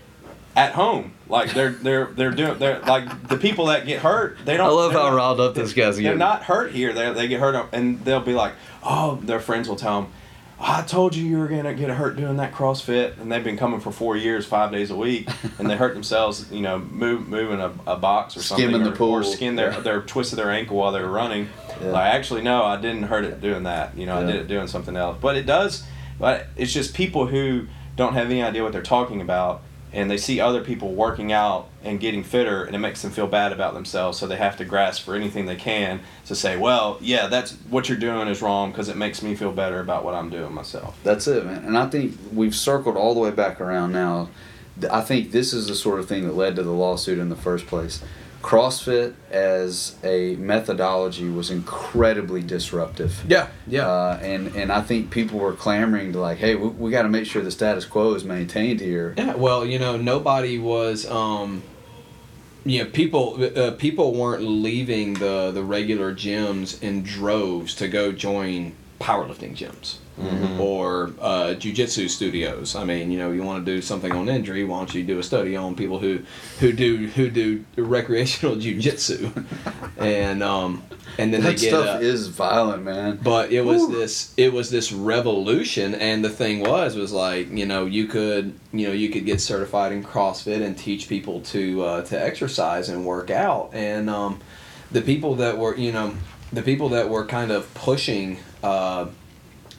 at 0.56 0.72
home 0.72 1.12
like 1.28 1.54
they're 1.54 1.70
they're 1.70 2.06
they're 2.06 2.32
doing 2.32 2.58
they're 2.58 2.80
like 2.80 3.28
the 3.28 3.36
people 3.36 3.66
that 3.66 3.86
get 3.86 4.00
hurt 4.00 4.36
they 4.44 4.56
don't 4.56 4.68
I 4.68 4.72
love 4.72 4.92
how 4.92 5.14
riled 5.14 5.40
up 5.40 5.54
this 5.54 5.72
guy's 5.72 5.94
getting. 5.96 6.04
they're 6.04 6.16
not 6.16 6.42
hurt 6.42 6.72
here. 6.72 6.92
They 6.92 7.12
they 7.12 7.28
get 7.28 7.38
hurt 7.40 7.54
up, 7.54 7.72
and 7.72 8.04
they'll 8.04 8.20
be 8.20 8.32
like, 8.34 8.54
oh, 8.82 9.20
their 9.22 9.38
friends 9.38 9.68
will 9.68 9.76
tell 9.76 10.02
them, 10.02 10.12
I 10.58 10.82
told 10.82 11.14
you 11.14 11.24
you 11.24 11.38
were 11.38 11.46
gonna 11.46 11.72
get 11.72 11.88
hurt 11.90 12.16
doing 12.16 12.36
that 12.38 12.52
CrossFit, 12.52 13.18
and 13.20 13.30
they've 13.30 13.44
been 13.44 13.56
coming 13.56 13.78
for 13.78 13.92
four 13.92 14.16
years, 14.16 14.44
five 14.44 14.72
days 14.72 14.90
a 14.90 14.96
week, 14.96 15.28
and 15.60 15.70
they 15.70 15.76
hurt 15.76 15.94
themselves, 15.94 16.50
you 16.50 16.62
know, 16.62 16.80
move 16.80 17.28
moving 17.28 17.60
a, 17.60 17.72
a 17.86 17.96
box 17.96 18.36
or 18.36 18.42
something, 18.42 18.66
Skimming 18.68 18.82
the 18.84 18.92
or, 18.92 18.96
pool. 18.96 19.12
or 19.12 19.22
skin 19.22 19.54
their 19.54 19.70
Yeah. 19.72 19.80
their 19.80 20.02
twisted 20.02 20.36
their 20.38 20.50
ankle 20.50 20.78
while 20.78 20.90
they're 20.90 21.06
running. 21.08 21.48
Yeah. 21.80 21.92
Like 21.92 22.12
actually, 22.12 22.42
no, 22.42 22.64
I 22.64 22.76
didn't 22.76 23.04
hurt 23.04 23.24
it 23.24 23.40
doing 23.40 23.62
that. 23.62 23.96
You 23.96 24.06
know, 24.06 24.18
I 24.18 24.24
did 24.26 24.34
it 24.34 24.48
doing 24.48 24.66
something 24.66 24.96
else. 24.96 25.16
But 25.20 25.36
it 25.36 25.46
does. 25.46 25.84
But 26.18 26.48
it's 26.56 26.72
just 26.72 26.92
people 26.92 27.26
who 27.28 27.68
don't 27.96 28.12
have 28.14 28.26
any 28.26 28.42
idea 28.42 28.62
what 28.64 28.72
they're 28.72 28.82
talking 28.82 29.20
about. 29.22 29.62
And 29.92 30.10
they 30.10 30.16
see 30.16 30.38
other 30.38 30.62
people 30.62 30.94
working 30.94 31.32
out 31.32 31.68
and 31.82 31.98
getting 31.98 32.22
fitter, 32.22 32.62
and 32.62 32.76
it 32.76 32.78
makes 32.78 33.02
them 33.02 33.10
feel 33.10 33.26
bad 33.26 33.52
about 33.52 33.74
themselves. 33.74 34.18
So 34.18 34.26
they 34.26 34.36
have 34.36 34.56
to 34.58 34.64
grasp 34.64 35.04
for 35.04 35.16
anything 35.16 35.46
they 35.46 35.56
can 35.56 36.00
to 36.26 36.36
say, 36.36 36.56
"Well, 36.56 36.98
yeah, 37.00 37.26
that's 37.26 37.52
what 37.68 37.88
you're 37.88 37.98
doing 37.98 38.28
is 38.28 38.40
wrong 38.40 38.70
because 38.70 38.88
it 38.88 38.96
makes 38.96 39.22
me 39.22 39.34
feel 39.34 39.52
better 39.52 39.80
about 39.80 40.04
what 40.04 40.14
I'm 40.14 40.30
doing 40.30 40.52
myself." 40.52 40.96
That's 41.02 41.26
it, 41.26 41.44
man. 41.44 41.64
And 41.64 41.76
I 41.76 41.86
think 41.86 42.16
we've 42.32 42.54
circled 42.54 42.96
all 42.96 43.14
the 43.14 43.20
way 43.20 43.30
back 43.30 43.60
around 43.60 43.92
now 43.92 44.28
I 44.90 45.00
think 45.00 45.32
this 45.32 45.52
is 45.52 45.66
the 45.66 45.74
sort 45.74 46.00
of 46.00 46.08
thing 46.08 46.26
that 46.26 46.34
led 46.34 46.56
to 46.56 46.62
the 46.62 46.70
lawsuit 46.70 47.18
in 47.18 47.28
the 47.28 47.36
first 47.36 47.66
place. 47.66 48.02
CrossFit 48.42 49.14
as 49.30 49.96
a 50.02 50.36
methodology 50.36 51.28
was 51.28 51.50
incredibly 51.50 52.42
disruptive. 52.42 53.22
Yeah, 53.28 53.48
yeah. 53.66 53.86
Uh, 53.86 54.18
and 54.22 54.54
and 54.56 54.72
I 54.72 54.80
think 54.82 55.10
people 55.10 55.38
were 55.38 55.52
clamoring 55.52 56.12
to 56.12 56.20
like, 56.20 56.38
hey, 56.38 56.54
we, 56.54 56.68
we 56.68 56.90
got 56.90 57.02
to 57.02 57.08
make 57.08 57.26
sure 57.26 57.42
the 57.42 57.50
status 57.50 57.84
quo 57.84 58.14
is 58.14 58.24
maintained 58.24 58.80
here. 58.80 59.14
Yeah, 59.16 59.34
well, 59.34 59.66
you 59.66 59.78
know, 59.78 59.96
nobody 59.96 60.58
was. 60.58 61.08
Um, 61.10 61.62
you 62.64 62.84
know, 62.84 62.90
people 62.90 63.42
uh, 63.56 63.72
people 63.72 64.14
weren't 64.14 64.42
leaving 64.42 65.14
the 65.14 65.50
the 65.50 65.64
regular 65.64 66.14
gyms 66.14 66.82
in 66.82 67.02
droves 67.02 67.74
to 67.76 67.88
go 67.88 68.12
join 68.12 68.74
powerlifting 69.00 69.56
gyms 69.56 69.96
or 70.60 71.12
uh, 71.20 71.54
jujitsu 71.58 72.08
studios. 72.08 72.74
I 72.74 72.84
mean, 72.84 73.10
you 73.10 73.18
know, 73.18 73.30
you 73.32 73.42
want 73.42 73.64
to 73.64 73.72
do 73.74 73.80
something 73.80 74.12
on 74.12 74.28
injury, 74.28 74.64
why 74.64 74.78
don't 74.78 74.94
you 74.94 75.02
do 75.04 75.18
a 75.18 75.22
study 75.22 75.56
on 75.56 75.74
people 75.74 75.98
who 75.98 76.20
who 76.58 76.72
do 76.72 77.08
who 77.08 77.30
do 77.30 77.64
recreational 77.76 78.56
jujitsu, 78.64 79.44
and 79.98 80.42
um, 80.42 80.82
and 81.18 81.32
then 81.34 81.42
That 81.42 81.50
they 81.50 81.54
get 81.56 81.68
stuff 81.68 81.96
uh, 81.96 81.98
is 82.00 82.28
violent, 82.28 82.84
man. 82.84 83.18
but 83.22 83.52
it 83.52 83.62
was 83.62 83.88
this 83.88 84.34
it 84.36 84.52
was 84.52 84.70
this 84.70 84.92
revolution 84.92 85.94
and 85.94 86.24
the 86.24 86.30
thing 86.30 86.60
was 86.60 86.96
was 86.96 87.12
like 87.12 87.50
you 87.50 87.66
know 87.66 87.84
you 87.86 88.06
could 88.06 88.58
you 88.72 88.86
know 88.86 88.92
you 88.92 89.08
could 89.10 89.26
get 89.26 89.40
certified 89.40 89.92
in 89.92 90.04
crossfit 90.04 90.62
and 90.64 90.76
teach 90.78 91.08
people 91.08 91.40
to 91.42 91.82
uh, 91.82 92.02
to 92.02 92.20
exercise 92.22 92.88
and 92.88 93.04
work 93.04 93.30
out 93.30 93.70
and 93.72 94.08
um, 94.08 94.40
the 94.92 95.02
people 95.02 95.34
that 95.36 95.58
were 95.58 95.76
you 95.76 95.92
know 95.92 96.14
the 96.52 96.62
people 96.62 96.88
that 96.90 97.08
were 97.08 97.24
kind 97.26 97.50
of 97.50 97.72
pushing 97.74 98.38
uh, 98.62 99.06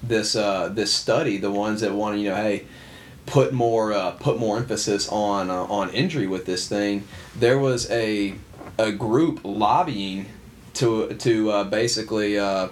this 0.04 0.36
uh, 0.36 0.70
this 0.70 0.94
study 0.94 1.38
the 1.38 1.52
ones 1.52 1.82
that 1.82 1.94
wanted 1.94 2.20
you 2.20 2.30
know 2.30 2.36
hey 2.36 2.66
put 3.26 3.54
more 3.54 3.94
uh, 3.94 4.12
put 4.12 4.40
more 4.40 4.58
emphasis 4.58 5.08
on 5.10 5.50
uh, 5.50 5.64
on 5.64 5.90
injury 5.92 6.28
with 6.28 6.46
this 6.46 6.68
thing 6.68 7.08
there 7.36 7.60
was 7.60 7.90
a 7.92 8.34
a 8.78 8.92
group 8.92 9.40
lobbying 9.44 10.26
to 10.74 11.14
to 11.16 11.52
uh, 11.52 11.64
basically 11.66 12.40
uh, 12.40 12.70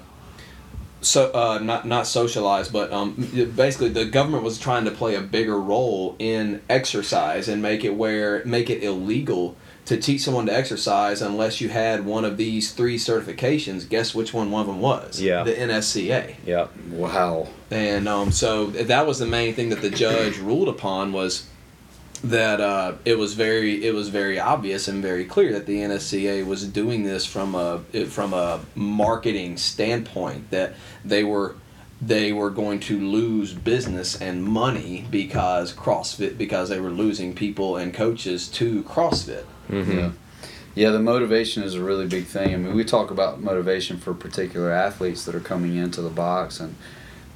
so 1.02 1.32
uh, 1.34 1.60
not 1.60 1.88
not 1.88 2.08
socialize, 2.08 2.68
but 2.68 2.92
um, 2.92 3.14
basically 3.56 3.90
the 3.90 4.06
government 4.06 4.44
was 4.44 4.60
trying 4.60 4.86
to 4.86 4.92
play 4.92 5.16
a 5.16 5.22
bigger 5.22 5.60
role 5.60 6.16
in 6.20 6.62
exercise 6.70 7.48
and 7.48 7.62
make 7.62 7.84
it 7.84 7.96
where 7.96 8.44
make 8.46 8.70
it 8.70 8.84
illegal 8.84 9.56
to 9.90 9.98
teach 9.98 10.22
someone 10.22 10.46
to 10.46 10.56
exercise 10.56 11.20
unless 11.20 11.60
you 11.60 11.68
had 11.68 12.06
one 12.06 12.24
of 12.24 12.38
these 12.38 12.74
three 12.74 12.96
certifications. 12.96 13.90
Guess 13.90 14.14
which 14.14 14.36
one 14.36 14.52
one 14.52 14.62
of 14.62 14.68
them 14.68 14.80
was? 14.80 15.20
Yeah. 15.20 15.42
the 15.42 15.52
NSCA. 15.52 16.36
Yeah. 16.46 16.68
Wow. 16.92 17.48
And 17.72 18.08
um, 18.08 18.32
so 18.32 18.68
that 18.68 19.08
was 19.08 19.18
the 19.18 19.26
main 19.26 19.56
thing 19.56 19.70
that 19.70 19.82
the 19.82 19.90
judge 19.90 20.38
ruled 20.40 20.70
upon 20.70 21.12
was 21.12 21.48
that 22.24 22.62
uh, 22.62 22.94
it 23.04 23.18
was 23.18 23.34
very 23.34 23.84
it 23.84 23.96
was 23.96 24.10
very 24.10 24.40
obvious 24.40 24.88
and 24.88 25.02
very 25.02 25.26
clear 25.26 25.54
that 25.54 25.66
the 25.66 25.78
NSCA 25.78 26.46
was 26.46 26.68
doing 26.68 27.02
this 27.02 27.26
from 27.26 27.56
a 27.56 27.80
from 28.10 28.36
a 28.36 28.60
marketing 28.76 29.58
standpoint 29.58 30.52
that 30.52 30.76
they 31.04 31.24
were 31.24 31.56
they 32.00 32.32
were 32.32 32.52
going 32.52 32.80
to 32.80 33.00
lose 33.00 33.56
business 33.56 34.22
and 34.22 34.44
money 34.44 35.08
because 35.10 35.74
CrossFit 35.74 36.38
because 36.38 36.70
they 36.70 36.80
were 36.80 36.92
losing 36.92 37.34
people 37.34 37.76
and 37.76 37.92
coaches 37.92 38.48
to 38.50 38.84
CrossFit. 38.84 39.46
Yeah. 39.70 40.12
Yeah, 40.76 40.92
the 40.92 41.00
motivation 41.00 41.64
is 41.64 41.74
a 41.74 41.84
really 41.84 42.08
big 42.08 42.26
thing. 42.26 42.54
I 42.54 42.58
mean, 42.58 42.76
we 42.76 42.86
talk 42.86 43.12
about 43.12 43.42
motivation 43.42 43.98
for 43.98 44.14
particular 44.14 44.72
athletes 44.72 45.26
that 45.26 45.36
are 45.36 45.40
coming 45.42 45.76
into 45.76 46.02
the 46.02 46.10
box, 46.10 46.60
and 46.60 46.76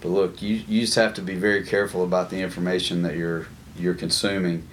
but 0.02 0.10
look, 0.10 0.42
you, 0.42 0.62
you 0.68 0.82
just 0.82 0.96
have 0.96 1.14
to 1.16 1.22
be 1.22 1.36
very 1.36 1.64
careful 1.66 2.04
about 2.04 2.30
the 2.30 2.42
information 2.42 3.02
that 3.02 3.16
you're 3.16 3.48
you're 3.78 3.96
consuming 3.96 4.68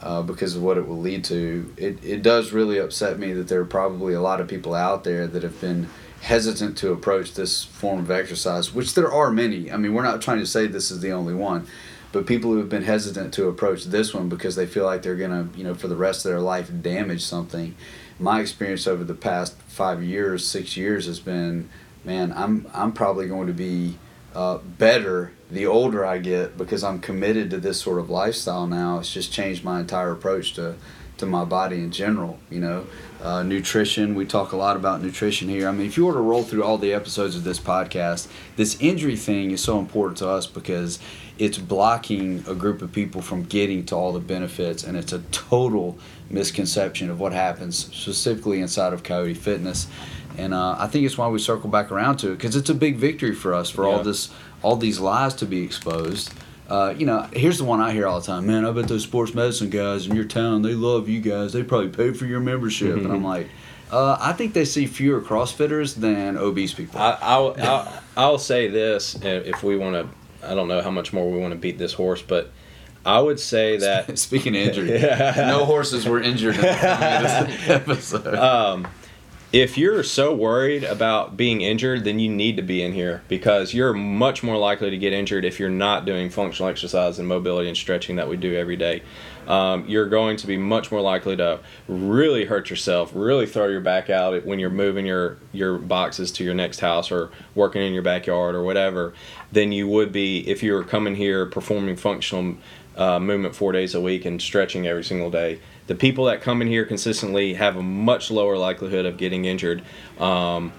uh, 0.00 0.22
because 0.22 0.56
of 0.56 0.62
what 0.62 0.78
it 0.78 0.88
will 0.88 0.98
lead 0.98 1.24
to. 1.24 1.72
It 1.76 2.02
it 2.02 2.22
does 2.22 2.52
really 2.52 2.78
upset 2.78 3.18
me 3.18 3.32
that 3.34 3.48
there 3.48 3.60
are 3.60 3.66
probably 3.66 4.14
a 4.14 4.20
lot 4.20 4.40
of 4.40 4.48
people 4.48 4.74
out 4.74 5.04
there 5.04 5.26
that 5.26 5.42
have 5.42 5.60
been 5.60 5.88
hesitant 6.22 6.76
to 6.78 6.92
approach 6.92 7.34
this 7.34 7.64
form 7.64 8.00
of 8.00 8.10
exercise, 8.10 8.74
which 8.74 8.94
there 8.94 9.12
are 9.12 9.30
many. 9.30 9.70
I 9.70 9.76
mean, 9.76 9.94
we're 9.94 10.02
not 10.02 10.22
trying 10.22 10.38
to 10.38 10.46
say 10.46 10.66
this 10.66 10.90
is 10.90 11.00
the 11.00 11.12
only 11.12 11.34
one. 11.34 11.66
But 12.16 12.24
people 12.24 12.52
who 12.52 12.56
have 12.56 12.70
been 12.70 12.84
hesitant 12.84 13.34
to 13.34 13.46
approach 13.46 13.84
this 13.84 14.14
one 14.14 14.30
because 14.30 14.56
they 14.56 14.64
feel 14.64 14.86
like 14.86 15.02
they're 15.02 15.16
gonna, 15.16 15.50
you 15.54 15.62
know, 15.62 15.74
for 15.74 15.86
the 15.86 15.96
rest 15.96 16.24
of 16.24 16.30
their 16.30 16.40
life 16.40 16.70
damage 16.80 17.22
something. 17.22 17.74
My 18.18 18.40
experience 18.40 18.86
over 18.86 19.04
the 19.04 19.12
past 19.12 19.54
five 19.68 20.02
years, 20.02 20.42
six 20.42 20.78
years 20.78 21.04
has 21.04 21.20
been, 21.20 21.68
man, 22.06 22.32
I'm 22.34 22.70
I'm 22.72 22.92
probably 22.92 23.28
going 23.28 23.48
to 23.48 23.52
be 23.52 23.98
uh, 24.34 24.56
better 24.56 25.32
the 25.50 25.66
older 25.66 26.06
I 26.06 26.16
get 26.16 26.56
because 26.56 26.82
I'm 26.82 27.00
committed 27.00 27.50
to 27.50 27.58
this 27.58 27.82
sort 27.82 27.98
of 27.98 28.08
lifestyle 28.08 28.66
now. 28.66 28.98
It's 28.98 29.12
just 29.12 29.30
changed 29.30 29.62
my 29.62 29.78
entire 29.78 30.12
approach 30.12 30.54
to 30.54 30.76
to 31.18 31.26
my 31.26 31.44
body 31.44 31.76
in 31.76 31.90
general. 31.90 32.38
You 32.48 32.60
know, 32.60 32.86
uh, 33.22 33.42
nutrition. 33.42 34.14
We 34.14 34.24
talk 34.24 34.52
a 34.52 34.56
lot 34.56 34.76
about 34.76 35.02
nutrition 35.02 35.50
here. 35.50 35.68
I 35.68 35.72
mean, 35.72 35.86
if 35.86 35.98
you 35.98 36.06
were 36.06 36.14
to 36.14 36.20
roll 36.20 36.44
through 36.44 36.64
all 36.64 36.78
the 36.78 36.94
episodes 36.94 37.36
of 37.36 37.44
this 37.44 37.60
podcast, 37.60 38.28
this 38.56 38.80
injury 38.80 39.16
thing 39.16 39.50
is 39.50 39.62
so 39.62 39.78
important 39.78 40.16
to 40.18 40.28
us 40.30 40.46
because 40.46 40.98
it's 41.38 41.58
blocking 41.58 42.44
a 42.48 42.54
group 42.54 42.82
of 42.82 42.92
people 42.92 43.20
from 43.22 43.44
getting 43.44 43.84
to 43.86 43.94
all 43.94 44.12
the 44.12 44.20
benefits, 44.20 44.84
and 44.84 44.96
it's 44.96 45.12
a 45.12 45.18
total 45.32 45.98
misconception 46.30 47.10
of 47.10 47.20
what 47.20 47.32
happens 47.32 47.76
specifically 47.94 48.60
inside 48.60 48.92
of 48.92 49.02
Coyote 49.02 49.34
Fitness. 49.34 49.86
And 50.38 50.52
uh, 50.52 50.76
I 50.78 50.86
think 50.86 51.06
it's 51.06 51.16
why 51.16 51.28
we 51.28 51.38
circle 51.38 51.70
back 51.70 51.90
around 51.90 52.18
to 52.18 52.32
it 52.32 52.36
because 52.36 52.56
it's 52.56 52.68
a 52.68 52.74
big 52.74 52.96
victory 52.96 53.34
for 53.34 53.54
us 53.54 53.70
for 53.70 53.86
all 53.86 54.02
this, 54.02 54.30
all 54.62 54.76
these 54.76 55.00
lies 55.00 55.34
to 55.36 55.46
be 55.46 55.62
exposed. 55.62 56.32
Uh, 56.68 56.92
you 56.96 57.06
know, 57.06 57.22
here's 57.32 57.58
the 57.58 57.64
one 57.64 57.80
I 57.80 57.92
hear 57.92 58.06
all 58.06 58.20
the 58.20 58.26
time. 58.26 58.46
Man, 58.46 58.64
I 58.64 58.72
bet 58.72 58.88
those 58.88 59.04
sports 59.04 59.34
medicine 59.34 59.70
guys 59.70 60.06
in 60.06 60.14
your 60.16 60.24
town, 60.24 60.62
they 60.62 60.74
love 60.74 61.08
you 61.08 61.20
guys. 61.20 61.52
They 61.52 61.62
probably 61.62 61.88
pay 61.88 62.12
for 62.12 62.26
your 62.26 62.40
membership. 62.40 62.96
And 62.96 63.12
I'm 63.12 63.22
like, 63.24 63.48
uh, 63.90 64.18
I 64.20 64.32
think 64.32 64.52
they 64.52 64.64
see 64.64 64.86
fewer 64.86 65.20
CrossFitters 65.20 65.94
than 65.94 66.36
obese 66.36 66.74
people. 66.74 67.00
I, 67.00 67.16
I'll, 67.20 67.54
I'll, 67.58 68.02
I'll 68.16 68.38
say 68.38 68.66
this 68.66 69.16
if 69.22 69.62
we 69.62 69.76
want 69.76 69.94
to, 69.94 70.08
I 70.50 70.54
don't 70.54 70.68
know 70.68 70.80
how 70.82 70.90
much 70.90 71.12
more 71.12 71.30
we 71.30 71.38
want 71.38 71.52
to 71.52 71.58
beat 71.58 71.78
this 71.78 71.92
horse, 71.92 72.22
but 72.22 72.50
I 73.04 73.20
would 73.20 73.38
say 73.38 73.76
that 73.78 74.18
Speaking 74.18 74.56
of 74.56 74.62
injury, 74.62 75.00
Yeah. 75.00 75.34
no 75.48 75.64
horses 75.64 76.06
were 76.08 76.20
injured 76.20 76.56
in 76.56 76.60
the 76.62 76.74
filming 76.74 77.14
of 77.14 77.86
this 77.86 78.12
episode. 78.14 78.34
um, 78.34 78.86
if 79.56 79.78
you're 79.78 80.02
so 80.02 80.34
worried 80.34 80.84
about 80.84 81.34
being 81.34 81.62
injured, 81.62 82.04
then 82.04 82.18
you 82.18 82.28
need 82.28 82.56
to 82.56 82.62
be 82.62 82.82
in 82.82 82.92
here 82.92 83.22
because 83.26 83.72
you're 83.72 83.94
much 83.94 84.42
more 84.42 84.58
likely 84.58 84.90
to 84.90 84.98
get 84.98 85.14
injured 85.14 85.46
if 85.46 85.58
you're 85.58 85.70
not 85.70 86.04
doing 86.04 86.28
functional 86.28 86.68
exercise 86.68 87.18
and 87.18 87.26
mobility 87.26 87.66
and 87.66 87.74
stretching 87.76 88.16
that 88.16 88.28
we 88.28 88.36
do 88.36 88.54
every 88.54 88.76
day. 88.76 89.02
Um, 89.46 89.88
you're 89.88 90.10
going 90.10 90.36
to 90.38 90.46
be 90.46 90.58
much 90.58 90.92
more 90.92 91.00
likely 91.00 91.36
to 91.36 91.60
really 91.88 92.44
hurt 92.44 92.68
yourself, 92.68 93.12
really 93.14 93.46
throw 93.46 93.68
your 93.68 93.80
back 93.80 94.10
out 94.10 94.44
when 94.44 94.58
you're 94.58 94.68
moving 94.68 95.06
your, 95.06 95.38
your 95.52 95.78
boxes 95.78 96.30
to 96.32 96.44
your 96.44 96.52
next 96.52 96.80
house 96.80 97.10
or 97.10 97.30
working 97.54 97.80
in 97.80 97.94
your 97.94 98.02
backyard 98.02 98.54
or 98.54 98.62
whatever, 98.62 99.14
than 99.52 99.72
you 99.72 99.88
would 99.88 100.12
be 100.12 100.46
if 100.46 100.62
you 100.62 100.74
were 100.74 100.84
coming 100.84 101.14
here 101.14 101.46
performing 101.46 101.96
functional 101.96 102.56
uh, 102.96 103.20
movement 103.20 103.54
four 103.54 103.72
days 103.72 103.94
a 103.94 104.00
week 104.00 104.24
and 104.24 104.40
stretching 104.40 104.86
every 104.86 105.04
single 105.04 105.30
day. 105.30 105.60
The 105.86 105.94
people 105.94 106.24
that 106.26 106.42
come 106.42 106.62
in 106.62 106.68
here 106.68 106.84
consistently 106.84 107.54
have 107.54 107.76
a 107.76 107.82
much 107.82 108.30
lower 108.30 108.56
likelihood 108.56 109.06
of 109.06 109.16
getting 109.16 109.44
injured. 109.44 109.82
Um, 110.18 110.72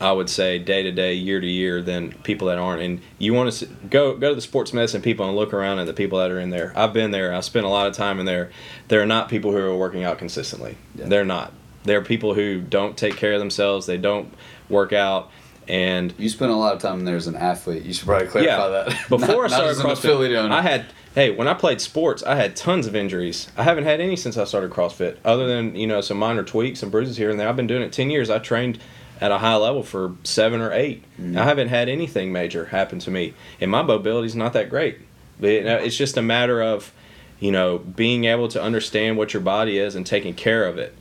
I 0.00 0.12
would 0.12 0.28
say 0.28 0.58
day 0.58 0.82
to 0.82 0.92
day, 0.92 1.14
year 1.14 1.40
to 1.40 1.46
year, 1.46 1.80
than 1.80 2.12
people 2.24 2.48
that 2.48 2.58
aren't. 2.58 2.82
And 2.82 3.00
you 3.18 3.32
want 3.32 3.52
to 3.52 3.66
go 3.88 4.16
go 4.16 4.30
to 4.30 4.34
the 4.34 4.40
sports 4.40 4.72
medicine 4.72 5.00
people 5.00 5.26
and 5.26 5.36
look 5.36 5.54
around 5.54 5.78
at 5.78 5.86
the 5.86 5.94
people 5.94 6.18
that 6.18 6.30
are 6.30 6.40
in 6.40 6.50
there. 6.50 6.72
I've 6.76 6.92
been 6.92 7.10
there. 7.10 7.32
I 7.32 7.40
spent 7.40 7.64
a 7.64 7.68
lot 7.68 7.86
of 7.86 7.94
time 7.94 8.20
in 8.20 8.26
there. 8.26 8.50
They're 8.88 9.06
not 9.06 9.28
people 9.28 9.52
who 9.52 9.58
are 9.58 9.76
working 9.76 10.04
out 10.04 10.18
consistently. 10.18 10.76
Yeah. 10.94 11.06
They're 11.06 11.24
not. 11.24 11.52
They're 11.84 12.02
people 12.02 12.34
who 12.34 12.60
don't 12.60 12.96
take 12.96 13.16
care 13.16 13.34
of 13.34 13.38
themselves. 13.38 13.86
They 13.86 13.98
don't 13.98 14.32
work 14.68 14.92
out. 14.92 15.30
And 15.68 16.12
you 16.18 16.28
spent 16.28 16.50
a 16.50 16.56
lot 16.56 16.74
of 16.74 16.82
time 16.82 16.98
in 16.98 17.04
there 17.04 17.16
as 17.16 17.26
an 17.26 17.36
athlete. 17.36 17.84
You 17.84 17.94
should 17.94 18.06
probably 18.06 18.28
clarify 18.28 18.66
yeah, 18.66 18.68
that. 18.68 18.88
before 19.08 19.48
Not- 19.48 19.52
I 19.52 19.72
started 19.72 19.76
CrossFit. 19.78 20.50
I 20.50 20.60
had 20.60 20.86
hey 21.14 21.30
when 21.30 21.48
I 21.48 21.54
played 21.54 21.80
sports, 21.80 22.22
I 22.22 22.36
had 22.36 22.56
tons 22.56 22.86
of 22.86 22.96
injuries. 22.96 23.48
I 23.56 23.62
haven't 23.62 23.84
had 23.84 24.00
any 24.00 24.16
since 24.16 24.36
I 24.36 24.44
started 24.44 24.70
CrossFit, 24.70 25.16
other 25.24 25.46
than 25.46 25.74
you 25.74 25.86
know 25.86 26.00
some 26.00 26.18
minor 26.18 26.42
tweaks 26.42 26.82
and 26.82 26.92
bruises 26.92 27.16
here 27.16 27.30
and 27.30 27.38
there. 27.38 27.48
I've 27.48 27.56
been 27.56 27.66
doing 27.66 27.82
it 27.82 27.92
ten 27.92 28.10
years. 28.10 28.30
I 28.30 28.38
trained 28.38 28.78
at 29.20 29.30
a 29.30 29.38
high 29.38 29.56
level 29.56 29.84
for 29.84 30.14
seven 30.24 30.60
or 30.60 30.72
8 30.72 31.02
Mm-hmm. 31.14 31.38
I 31.38 31.44
haven't 31.44 31.68
had 31.68 31.88
anything 31.88 32.32
major 32.32 32.66
happen 32.66 32.98
to 32.98 33.10
me, 33.10 33.34
and 33.60 33.70
my 33.70 33.82
mobility's 33.82 34.34
not 34.34 34.52
that 34.54 34.68
great. 34.68 34.98
But 35.38 35.50
it's 35.50 35.96
just 35.96 36.16
a 36.16 36.22
matter 36.22 36.60
of 36.60 36.92
you 37.38 37.52
know 37.52 37.78
being 37.78 38.24
able 38.24 38.48
to 38.48 38.62
understand 38.62 39.16
what 39.16 39.32
your 39.32 39.42
body 39.42 39.78
is 39.78 39.94
and 39.94 40.04
taking 40.04 40.34
care 40.34 40.66
of 40.66 40.78
it. 40.78 40.96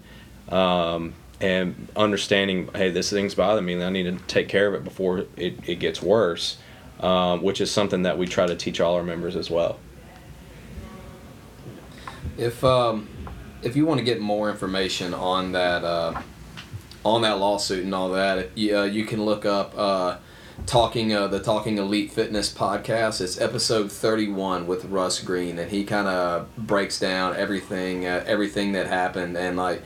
Um, 0.49 1.13
and 1.41 1.89
understanding, 1.95 2.69
hey, 2.73 2.89
this 2.89 3.09
thing's 3.09 3.35
bothering 3.35 3.65
me, 3.65 3.73
and 3.73 3.83
I 3.83 3.89
need 3.89 4.03
to 4.03 4.23
take 4.27 4.47
care 4.47 4.67
of 4.67 4.75
it 4.75 4.83
before 4.85 5.25
it, 5.35 5.59
it 5.67 5.79
gets 5.79 6.01
worse 6.01 6.57
um, 7.03 7.41
which 7.41 7.61
is 7.61 7.69
something 7.69 8.03
that 8.03 8.17
we 8.17 8.25
try 8.25 8.47
to 8.47 8.55
teach 8.55 8.79
all 8.79 8.95
our 8.95 9.03
members 9.03 9.35
as 9.35 9.51
well. 9.51 9.77
If 12.37 12.63
um, 12.63 13.07
if 13.61 13.75
you 13.75 13.85
want 13.85 13.99
to 13.99 14.03
get 14.03 14.19
more 14.19 14.49
information 14.49 15.13
on 15.13 15.51
that 15.51 15.83
uh, 15.83 16.21
on 17.05 17.21
that 17.21 17.39
lawsuit 17.39 17.83
and 17.83 17.93
all 17.93 18.09
that, 18.11 18.57
you, 18.57 18.77
uh, 18.77 18.83
you 18.85 19.05
can 19.05 19.23
look 19.23 19.45
up 19.45 19.77
uh, 19.77 20.17
talking 20.65 21.13
uh, 21.13 21.27
the 21.27 21.39
Talking 21.39 21.77
Elite 21.77 22.11
Fitness 22.11 22.51
podcast. 22.51 23.21
It's 23.21 23.39
episode 23.39 23.91
thirty 23.91 24.29
one 24.29 24.65
with 24.65 24.85
Russ 24.85 25.21
Greene, 25.21 25.59
and 25.59 25.69
he 25.69 25.83
kind 25.83 26.07
of 26.07 26.55
breaks 26.57 26.99
down 26.99 27.35
everything 27.35 28.07
uh, 28.07 28.23
everything 28.25 28.71
that 28.71 28.87
happened, 28.87 29.37
and 29.37 29.55
like 29.55 29.83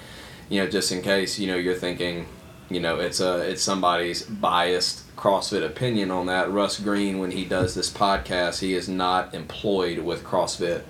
you 0.50 0.64
know, 0.64 0.70
just 0.70 0.92
in 0.94 1.02
case 1.02 1.38
you 1.38 1.48
know 1.48 1.58
you're 1.58 1.76
thinking, 1.76 2.28
you 2.70 2.80
know, 2.80 3.00
it's 3.00 3.20
a 3.20 3.40
it's 3.42 3.62
somebody's 3.62 4.24
biased 4.24 5.04
CrossFit 5.18 5.66
opinion 5.66 6.12
on 6.12 6.28
that. 6.28 6.50
Russ 6.50 6.80
Greene, 6.80 7.20
when 7.20 7.32
he 7.32 7.44
does 7.44 7.76
this 7.76 7.92
podcast, 7.92 8.60
he 8.60 8.74
is 8.74 8.88
not 8.88 9.34
employed 9.34 10.00
with 10.00 10.24
CrossFit 10.24 10.84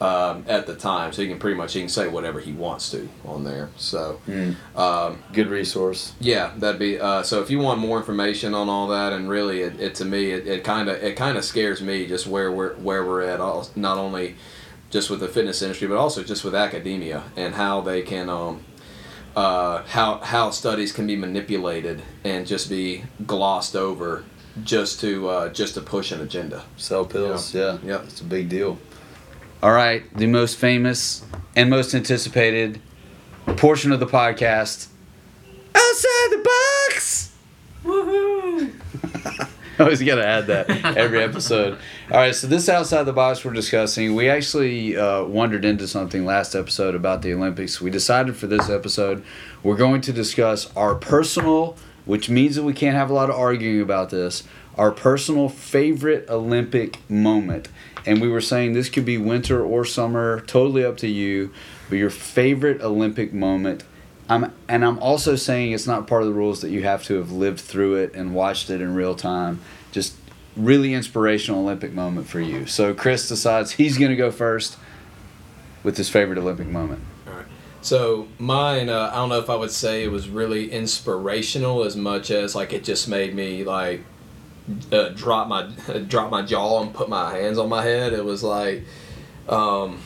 um, 0.00 0.44
at 0.48 0.66
the 0.66 0.74
time, 0.74 1.12
so 1.12 1.22
he 1.22 1.28
can 1.28 1.38
pretty 1.38 1.56
much 1.56 1.72
he 1.72 1.80
can 1.80 1.88
say 1.88 2.08
whatever 2.08 2.40
he 2.40 2.52
wants 2.52 2.90
to 2.90 3.08
on 3.24 3.44
there. 3.44 3.70
So. 3.76 4.20
Um, 4.76 5.22
Good 5.32 5.48
resource. 5.48 6.12
yeah, 6.20 6.52
that'd 6.56 6.78
be 6.80 6.98
uh, 6.98 7.22
so. 7.22 7.40
If 7.42 7.50
you 7.50 7.58
want 7.58 7.78
more 7.80 7.98
information 7.98 8.54
on 8.54 8.68
all 8.68 8.88
that, 8.88 9.12
and 9.12 9.28
really, 9.28 9.62
it, 9.62 9.80
it 9.80 9.94
to 9.96 10.04
me, 10.04 10.32
it 10.32 10.64
kind 10.64 10.88
of 10.88 10.96
it 11.02 11.16
kind 11.16 11.38
of 11.38 11.44
scares 11.44 11.80
me 11.80 12.06
just 12.06 12.26
where 12.26 12.50
we're 12.50 12.74
where 12.74 13.04
we're 13.04 13.22
at. 13.22 13.40
All, 13.40 13.68
not 13.76 13.96
only 13.98 14.36
just 14.90 15.10
with 15.10 15.20
the 15.20 15.28
fitness 15.28 15.62
industry, 15.62 15.88
but 15.88 15.96
also 15.96 16.22
just 16.22 16.44
with 16.44 16.54
academia 16.54 17.24
and 17.36 17.54
how 17.54 17.80
they 17.80 18.02
can 18.02 18.28
um, 18.28 18.64
uh, 19.36 19.82
how 19.84 20.18
how 20.18 20.50
studies 20.50 20.92
can 20.92 21.06
be 21.06 21.16
manipulated 21.16 22.02
and 22.24 22.46
just 22.46 22.68
be 22.68 23.04
glossed 23.26 23.74
over 23.76 24.24
just 24.62 25.00
to 25.00 25.28
uh, 25.28 25.48
just 25.48 25.74
to 25.74 25.80
push 25.80 26.12
an 26.12 26.20
agenda. 26.20 26.64
Sell 26.76 27.04
pills. 27.04 27.54
Yeah. 27.54 27.78
yeah, 27.84 28.02
It's 28.02 28.20
a 28.20 28.24
big 28.24 28.48
deal. 28.48 28.78
All 29.64 29.72
right. 29.72 30.04
The 30.14 30.26
most 30.26 30.58
famous 30.58 31.24
and 31.56 31.70
most 31.70 31.94
anticipated 31.94 32.82
portion 33.46 33.92
of 33.92 33.98
the 33.98 34.06
podcast. 34.06 34.88
Outside 35.74 36.28
the 36.32 36.50
box. 36.90 37.32
Woohoo! 37.82 38.74
Always 39.80 40.02
got 40.02 40.16
to 40.16 40.26
add 40.26 40.48
that 40.48 40.68
every 40.98 41.22
episode. 41.22 41.78
All 42.10 42.18
right, 42.18 42.34
so 42.34 42.46
this 42.46 42.68
outside 42.68 43.04
the 43.04 43.14
box 43.14 43.42
we're 43.42 43.54
discussing, 43.54 44.14
we 44.14 44.28
actually 44.28 44.98
uh, 44.98 45.24
wandered 45.24 45.64
into 45.64 45.88
something 45.88 46.26
last 46.26 46.54
episode 46.54 46.94
about 46.94 47.22
the 47.22 47.32
Olympics. 47.32 47.80
We 47.80 47.88
decided 47.88 48.36
for 48.36 48.46
this 48.46 48.68
episode 48.68 49.24
we're 49.62 49.76
going 49.76 50.02
to 50.02 50.12
discuss 50.12 50.70
our 50.76 50.94
personal, 50.94 51.78
which 52.04 52.28
means 52.28 52.56
that 52.56 52.64
we 52.64 52.74
can't 52.74 52.96
have 52.96 53.08
a 53.08 53.14
lot 53.14 53.30
of 53.30 53.36
arguing 53.36 53.80
about 53.80 54.10
this, 54.10 54.42
our 54.76 54.90
personal 54.90 55.48
favorite 55.48 56.28
Olympic 56.28 56.98
moment. 57.08 57.68
And 58.06 58.20
we 58.20 58.28
were 58.28 58.40
saying 58.40 58.74
this 58.74 58.88
could 58.88 59.04
be 59.04 59.18
winter 59.18 59.64
or 59.64 59.84
summer, 59.84 60.40
totally 60.40 60.84
up 60.84 60.96
to 60.98 61.08
you, 61.08 61.52
but 61.88 61.96
your 61.96 62.10
favorite 62.10 62.80
Olympic 62.82 63.32
moment. 63.32 63.84
I'm, 64.28 64.52
and 64.68 64.84
I'm 64.84 64.98
also 64.98 65.36
saying 65.36 65.72
it's 65.72 65.86
not 65.86 66.06
part 66.06 66.22
of 66.22 66.28
the 66.28 66.34
rules 66.34 66.60
that 66.62 66.70
you 66.70 66.82
have 66.82 67.04
to 67.04 67.14
have 67.14 67.30
lived 67.30 67.60
through 67.60 67.96
it 67.96 68.14
and 68.14 68.34
watched 68.34 68.70
it 68.70 68.80
in 68.80 68.94
real 68.94 69.14
time. 69.14 69.60
Just 69.92 70.16
really 70.56 70.94
inspirational 70.94 71.60
Olympic 71.60 71.92
moment 71.92 72.26
for 72.26 72.40
you. 72.40 72.66
So 72.66 72.94
Chris 72.94 73.28
decides 73.28 73.72
he's 73.72 73.98
going 73.98 74.10
to 74.10 74.16
go 74.16 74.30
first 74.30 74.76
with 75.82 75.96
his 75.96 76.08
favorite 76.08 76.38
Olympic 76.38 76.68
moment. 76.68 77.02
So 77.84 78.28
mine, 78.38 78.88
uh, 78.88 79.10
I 79.12 79.16
don't 79.16 79.28
know 79.28 79.38
if 79.38 79.50
I 79.50 79.56
would 79.56 79.70
say 79.70 80.04
it 80.04 80.10
was 80.10 80.26
really 80.26 80.72
inspirational 80.72 81.84
as 81.84 81.96
much 81.96 82.30
as 82.30 82.54
like 82.54 82.72
it 82.72 82.82
just 82.82 83.08
made 83.08 83.34
me 83.34 83.62
like 83.62 84.00
uh, 84.92 85.10
drop 85.10 85.48
my 85.48 85.62
drop 86.08 86.30
my 86.30 86.42
jaw 86.42 86.82
and 86.82 86.94
put 86.94 87.08
my 87.08 87.36
hands 87.36 87.58
on 87.58 87.68
my 87.68 87.82
head. 87.82 88.12
It 88.12 88.24
was 88.24 88.42
like, 88.42 88.84
um, 89.48 90.00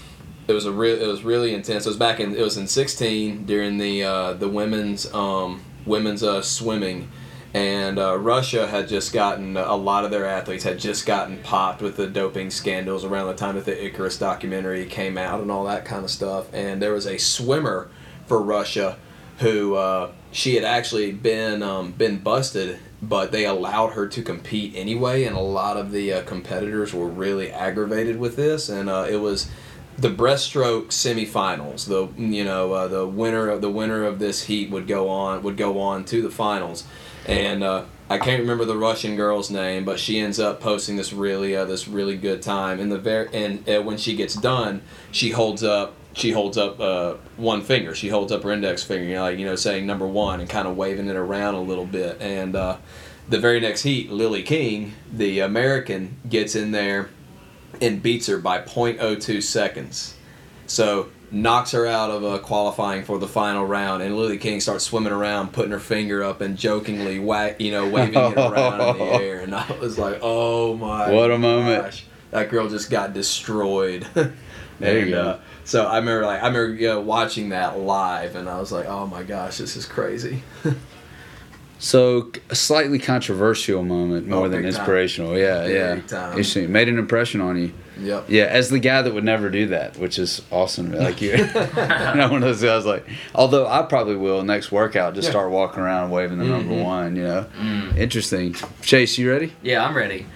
it 0.47 0.53
was 0.53 0.65
a 0.65 0.73
real, 0.73 1.01
it 1.01 1.07
was 1.07 1.23
really 1.23 1.55
intense. 1.55 1.87
It 1.87 1.91
was 1.91 1.97
back 1.97 2.21
in, 2.21 2.35
it 2.35 2.43
was 2.43 2.57
in 2.57 2.67
sixteen 2.67 3.45
during 3.45 3.79
the 3.79 4.03
uh, 4.05 4.33
the 4.35 4.49
women's 4.49 5.13
um, 5.15 5.63
women's 5.87 6.23
uh, 6.23 6.43
swimming, 6.43 7.11
and 7.55 7.99
uh, 7.99 8.19
Russia 8.19 8.67
had 8.67 8.89
just 8.89 9.13
gotten 9.13 9.57
a 9.57 9.77
lot 9.77 10.05
of 10.05 10.11
their 10.11 10.27
athletes 10.27 10.65
had 10.65 10.79
just 10.79 11.07
gotten 11.07 11.39
popped 11.43 11.81
with 11.81 11.97
the 11.97 12.07
doping 12.07 12.51
scandals 12.51 13.05
around 13.05 13.27
the 13.27 13.35
time 13.35 13.55
that 13.55 13.65
the 13.65 13.85
Icarus 13.85 14.19
documentary 14.19 14.87
came 14.87 15.17
out 15.17 15.41
and 15.41 15.51
all 15.51 15.65
that 15.65 15.85
kind 15.85 16.05
of 16.05 16.11
stuff. 16.11 16.53
And 16.53 16.83
there 16.83 16.93
was 16.93 17.07
a 17.07 17.19
swimmer 17.19 17.91
for 18.27 18.43
Russia 18.43 18.99
who 19.39 19.77
uh, 19.77 20.11
she 20.33 20.55
had 20.55 20.65
actually 20.65 21.13
been 21.13 21.63
um, 21.63 21.93
been 21.93 22.19
busted, 22.19 22.79
but 23.01 23.33
they 23.33 23.45
allowed 23.45 23.93
her 23.93 24.09
to 24.09 24.23
compete 24.23 24.75
anyway. 24.75 25.25
And 25.25 25.37
a 25.37 25.41
lot 25.41 25.77
of 25.77 25.93
the 25.93 26.13
uh, 26.13 26.23
competitors 26.23 26.93
were 26.93 27.09
really 27.09 27.51
aggravated 27.53 28.19
with 28.19 28.37
this, 28.37 28.69
and 28.69 28.89
uh, 28.91 29.07
it 29.09 29.17
was 29.17 29.51
the 29.97 30.09
breaststroke 30.09 30.89
semifinals. 30.89 31.87
The 31.87 32.09
you 32.21 32.45
know 32.45 32.73
uh, 32.73 32.89
the 32.89 33.07
winner 33.07 33.49
of 33.49 33.61
the 33.61 33.71
winner 33.71 34.05
of 34.05 34.19
this 34.19 34.45
heat 34.45 34.71
would 34.71 34.87
go 34.87 35.09
on 35.09 35.43
would 35.43 35.57
go 35.57 35.81
on 35.81 36.05
to 36.07 36.23
the 36.23 36.31
finals, 36.31 36.85
and 37.27 37.63
uh, 37.63 37.85
I 38.11 38.19
can't 38.19 38.41
remember 38.41 38.65
the 38.65 38.77
Russian 38.77 39.17
girl's 39.17 39.51
name, 39.51 39.85
but 39.85 40.01
she 40.01 40.19
ends 40.19 40.41
up 40.41 40.61
posting 40.61 40.97
this 40.97 41.13
really 41.13 41.55
uh, 41.55 41.65
this 41.65 41.89
really 41.89 42.17
good 42.17 42.43
time. 42.43 42.81
In 42.81 42.89
the 42.89 42.99
very 42.99 43.29
and 43.35 43.69
uh, 43.69 43.83
when 43.83 43.99
she 43.99 44.17
gets 44.17 44.35
done, 44.35 44.83
she 45.11 45.31
holds 45.31 45.63
up 45.63 45.95
she 46.19 46.33
holds 46.33 46.59
up 46.59 46.81
uh, 46.81 47.15
one 47.37 47.63
finger. 47.63 47.95
She 47.95 48.09
holds 48.09 48.33
up 48.33 48.43
her 48.43 48.51
index 48.51 48.83
finger, 48.83 49.05
you 49.05 49.15
know, 49.15 49.23
like 49.23 49.39
you 49.39 49.47
know, 49.47 49.57
saying 49.57 49.87
number 49.87 50.07
one 50.07 50.41
and 50.41 50.49
kind 50.49 50.67
of 50.67 50.77
waving 50.77 51.09
it 51.09 51.17
around 51.17 51.55
a 51.55 51.63
little 51.63 51.87
bit. 51.87 52.21
And 52.21 52.57
uh, 52.57 52.79
the 53.29 53.39
very 53.39 53.61
next 53.61 53.83
heat, 53.83 54.11
Lily 54.11 54.43
King, 54.43 54.95
the 55.13 55.41
American, 55.41 56.17
gets 56.29 56.55
in 56.55 56.73
there 56.73 57.11
and 57.81 58.03
beats 58.03 58.27
her 58.27 58.39
by 58.39 58.61
0.02 58.61 59.43
seconds. 59.43 60.15
So 60.67 61.09
knocks 61.31 61.73
her 61.73 61.87
out 61.87 62.11
of 62.11 62.25
uh, 62.25 62.39
qualifying 62.39 63.05
for 63.05 63.19
the 63.19 63.29
final 63.29 63.65
round, 63.65 64.03
and 64.03 64.17
Lily 64.17 64.39
King 64.39 64.61
starts 64.61 64.85
swimming 64.85 65.13
around, 65.13 65.53
putting 65.53 65.73
her 65.73 65.79
finger 65.79 66.25
up 66.25 66.41
and 66.41 66.57
jokingly, 66.57 67.15
you 67.15 67.71
know, 67.71 67.89
waving 67.89 68.15
it 68.19 68.37
around 68.39 68.81
in 68.81 68.99
the 68.99 69.05
air. 69.23 69.41
And 69.41 69.55
I 69.55 69.71
was 69.79 69.99
like, 69.99 70.19
"Oh 70.23 70.77
my! 70.77 71.11
What 71.11 71.31
a 71.31 71.39
moment. 71.39 72.05
Gosh. 72.31 72.41
That 72.43 72.51
girl 72.51 72.69
just 72.69 72.91
got 72.91 73.13
destroyed." 73.15 74.07
There 74.81 74.95
you 74.95 75.03
And, 75.03 75.11
go. 75.11 75.21
uh, 75.23 75.41
so 75.65 75.87
I 75.87 75.99
remember, 75.99 76.25
like, 76.25 76.41
I 76.41 76.47
remember 76.47 76.73
you 76.73 76.87
know, 76.87 77.01
watching 77.01 77.49
that 77.49 77.81
live, 77.81 78.37
and 78.37 78.49
I 78.49 78.61
was 78.61 78.71
like, 78.71 78.87
"Oh 78.87 79.09
my 79.09 79.25
gosh, 79.25 79.59
this 79.59 79.75
is 79.77 79.85
crazy." 79.87 80.45
So 81.81 82.33
a 82.51 82.57
slightly 82.57 82.99
controversial 82.99 83.85
moment 83.85 84.27
more 84.27 84.47
Oh, 84.47 84.49
than 84.49 84.63
big 84.63 84.73
time. 84.73 84.81
inspirational. 84.81 85.39
Yeah, 85.39 85.65
Big 85.65 85.75
yeah. 85.77 86.01
time. 86.09 86.31
Interesting. 86.33 86.73
Made 86.73 86.89
an 86.89 86.99
impression 86.99 87.41
on 87.41 87.57
you. 87.57 87.73
Yep. 88.01 88.25
Yeah, 88.29 88.45
as 88.47 88.69
the 88.69 88.81
guy 88.81 89.01
that 89.03 89.15
would 89.15 89.23
never 89.23 89.49
do 89.49 89.67
that, 89.69 89.97
which 89.97 90.19
is 90.19 90.43
awesome. 90.51 90.91
Like 90.93 91.21
you, 91.23 91.37
not 91.77 92.33
one 92.33 92.43
of 92.43 92.49
those 92.49 92.63
guys. 92.63 92.85
Like, 92.85 93.07
although 93.33 93.67
I 93.69 93.83
probably 93.83 94.17
will 94.17 94.43
next 94.43 94.73
workout, 94.73 95.15
just 95.15 95.27
Yeah. 95.27 95.31
start 95.31 95.51
walking 95.51 95.81
around 95.81 96.11
waving 96.11 96.39
the 96.39 96.45
number 96.47 96.75
Mhm. 96.75 96.85
one. 96.85 97.15
You 97.17 97.23
know, 97.23 97.47
interesting. 97.97 98.57
Chase, 98.83 99.17
you 99.17 99.31
ready? 99.31 99.53
Yeah, 99.63 99.85
I'm 99.87 99.97
ready. 99.97 100.27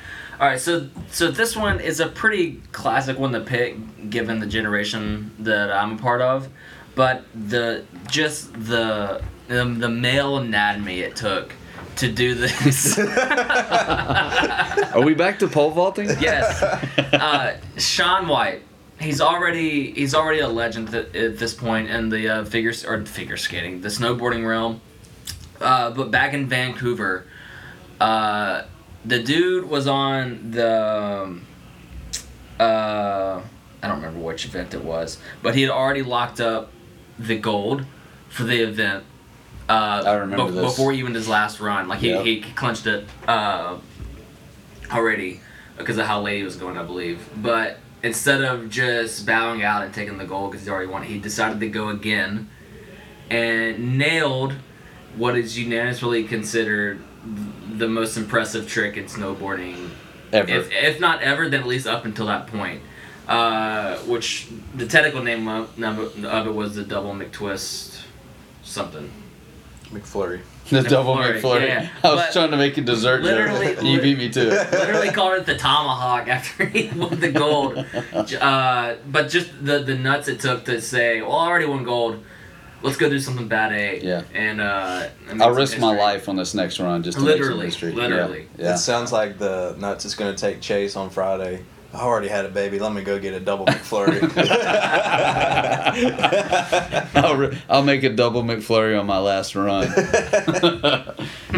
All 0.42 0.48
right, 0.48 0.58
so 0.58 0.88
so 1.12 1.30
this 1.30 1.56
one 1.56 1.78
is 1.78 2.00
a 2.00 2.08
pretty 2.08 2.60
classic 2.72 3.16
one 3.16 3.30
to 3.30 3.42
pick, 3.42 3.76
given 4.10 4.40
the 4.40 4.46
generation 4.46 5.30
that 5.38 5.70
I'm 5.70 5.92
a 5.92 5.96
part 5.96 6.20
of, 6.20 6.48
but 6.96 7.24
the 7.32 7.84
just 8.08 8.52
the 8.52 9.22
the, 9.46 9.64
the 9.64 9.88
male 9.88 10.38
anatomy 10.38 11.02
it 11.02 11.14
took 11.14 11.52
to 11.94 12.10
do 12.10 12.34
this. 12.34 12.98
Are 12.98 15.00
we 15.00 15.14
back 15.14 15.38
to 15.38 15.46
pole 15.46 15.70
vaulting? 15.70 16.08
yes, 16.20 16.60
uh, 17.12 17.56
Shaun 17.78 18.26
White. 18.26 18.62
He's 18.98 19.20
already 19.20 19.92
he's 19.92 20.12
already 20.12 20.40
a 20.40 20.48
legend 20.48 20.90
th- 20.90 21.14
at 21.14 21.38
this 21.38 21.54
point 21.54 21.88
in 21.88 22.08
the 22.08 22.28
uh, 22.28 22.44
figure 22.46 22.72
or 22.88 23.06
figure 23.06 23.36
skating, 23.36 23.80
the 23.80 23.90
snowboarding 23.90 24.44
realm. 24.44 24.80
Uh, 25.60 25.92
but 25.92 26.10
back 26.10 26.34
in 26.34 26.48
Vancouver, 26.48 27.26
uh, 28.00 28.64
the 29.04 29.22
dude 29.22 29.68
was 29.68 29.86
on 29.86 30.50
the 30.52 31.22
um, 31.24 31.46
uh, 32.60 33.40
I 33.82 33.88
don't 33.88 33.96
remember 33.96 34.20
which 34.20 34.44
event 34.44 34.74
it 34.74 34.84
was, 34.84 35.18
but 35.42 35.54
he 35.54 35.62
had 35.62 35.70
already 35.70 36.02
locked 36.02 36.40
up 36.40 36.70
the 37.18 37.36
gold 37.38 37.84
for 38.28 38.44
the 38.44 38.62
event. 38.62 39.04
Uh, 39.68 40.02
I 40.06 40.14
remember 40.14 40.46
be- 40.46 40.52
this. 40.52 40.64
before 40.70 40.92
even 40.92 41.14
his 41.14 41.28
last 41.28 41.60
run. 41.60 41.88
Like 41.88 42.00
he, 42.00 42.10
Yep. 42.10 42.24
he 42.24 42.40
clinched 42.40 42.86
it 42.86 43.06
uh, 43.26 43.78
already 44.92 45.40
because 45.78 45.98
of 45.98 46.06
how 46.06 46.20
late 46.20 46.38
he 46.38 46.42
was 46.44 46.56
going, 46.56 46.76
I 46.78 46.82
believe. 46.82 47.28
But 47.36 47.78
instead 48.02 48.42
of 48.42 48.68
just 48.70 49.26
bowing 49.26 49.62
out 49.62 49.82
and 49.82 49.92
taking 49.94 50.18
the 50.18 50.24
gold 50.24 50.52
because 50.52 50.66
he 50.66 50.70
already 50.70 50.88
won, 50.88 51.02
he 51.02 51.18
decided 51.18 51.60
to 51.60 51.68
go 51.68 51.88
again 51.88 52.48
and 53.30 53.98
nailed 53.98 54.54
what 55.16 55.36
is 55.36 55.58
unanimously 55.58 56.24
considered 56.24 57.00
the 57.76 57.88
most 57.88 58.16
impressive 58.16 58.68
trick 58.68 58.96
in 58.96 59.04
snowboarding, 59.04 59.90
Ever. 60.32 60.50
if, 60.50 60.70
if 60.72 61.00
not 61.00 61.22
ever, 61.22 61.48
then 61.48 61.60
at 61.60 61.66
least 61.66 61.86
up 61.86 62.04
until 62.04 62.26
that 62.26 62.46
point. 62.48 62.82
Uh, 63.28 63.96
which 64.00 64.48
the 64.74 64.86
technical 64.86 65.22
name 65.22 65.46
of, 65.46 65.80
of 65.82 66.46
it 66.46 66.54
was 66.54 66.74
the 66.74 66.82
double 66.82 67.12
McTwist 67.14 68.02
something. 68.62 69.10
McFlurry. 69.90 70.40
the 70.70 70.82
double 70.82 71.14
McFlurry, 71.16 71.40
McFlurry. 71.40 71.68
yeah. 71.68 71.88
I 72.02 72.08
was 72.14 72.20
But 72.24 72.32
trying 72.32 72.50
to 72.50 72.56
make 72.56 72.76
a 72.78 72.80
dessert 72.80 73.22
literally- 73.22 73.74
joke. 73.74 73.84
You 73.84 74.00
beat 74.00 74.18
me 74.18 74.28
to 74.30 74.40
it. 74.40 74.72
literally 74.72 75.10
called 75.10 75.34
it 75.38 75.46
the 75.46 75.56
tomahawk 75.56 76.28
after 76.28 76.64
he 76.64 76.88
won 76.96 77.20
the 77.20 77.30
gold. 77.30 77.84
Uh, 78.40 78.94
but 79.06 79.28
just 79.28 79.50
the 79.64 79.80
the 79.80 79.94
nuts 79.96 80.28
it 80.28 80.40
took 80.40 80.64
to 80.64 80.80
say, 80.80 81.20
well, 81.20 81.32
I 81.36 81.46
already 81.48 81.66
won 81.66 81.84
gold. 81.84 82.24
Let's 82.82 82.96
go 82.96 83.08
do 83.08 83.18
something 83.18 83.48
bad 83.48 83.72
A. 83.72 84.00
Yeah. 84.02 84.22
And 84.34 84.60
uh, 84.60 85.08
I'll 85.40 85.54
risk 85.54 85.78
my 85.78 85.96
life 85.96 86.28
on 86.28 86.36
this 86.36 86.54
next 86.54 86.80
run 86.80 87.02
just 87.02 87.18
to 87.18 87.24
make 87.24 87.32
some 87.34 87.40
Literally, 87.40 87.66
history. 87.66 87.92
literally. 87.92 88.48
Yeah. 88.58 88.64
yeah. 88.64 88.74
It 88.74 88.78
sounds 88.78 89.12
like 89.12 89.38
the 89.38 89.76
nuts 89.78 90.04
is 90.04 90.14
going 90.14 90.34
to 90.34 90.40
take 90.40 90.60
Chase 90.60 90.96
on 90.96 91.10
Friday. 91.10 91.64
I 91.94 92.00
already 92.00 92.28
had 92.28 92.46
a 92.46 92.48
baby. 92.48 92.78
Let 92.78 92.94
me 92.94 93.02
go 93.02 93.18
get 93.18 93.34
a 93.34 93.40
double 93.40 93.66
McFlurry. 93.66 94.22
I'll, 97.14 97.36
re- 97.36 97.58
I'll 97.68 97.82
make 97.82 98.02
a 98.02 98.08
double 98.08 98.42
McFlurry 98.42 98.98
on 98.98 99.04
my 99.06 99.18
last 99.18 99.54
run. 99.54 99.82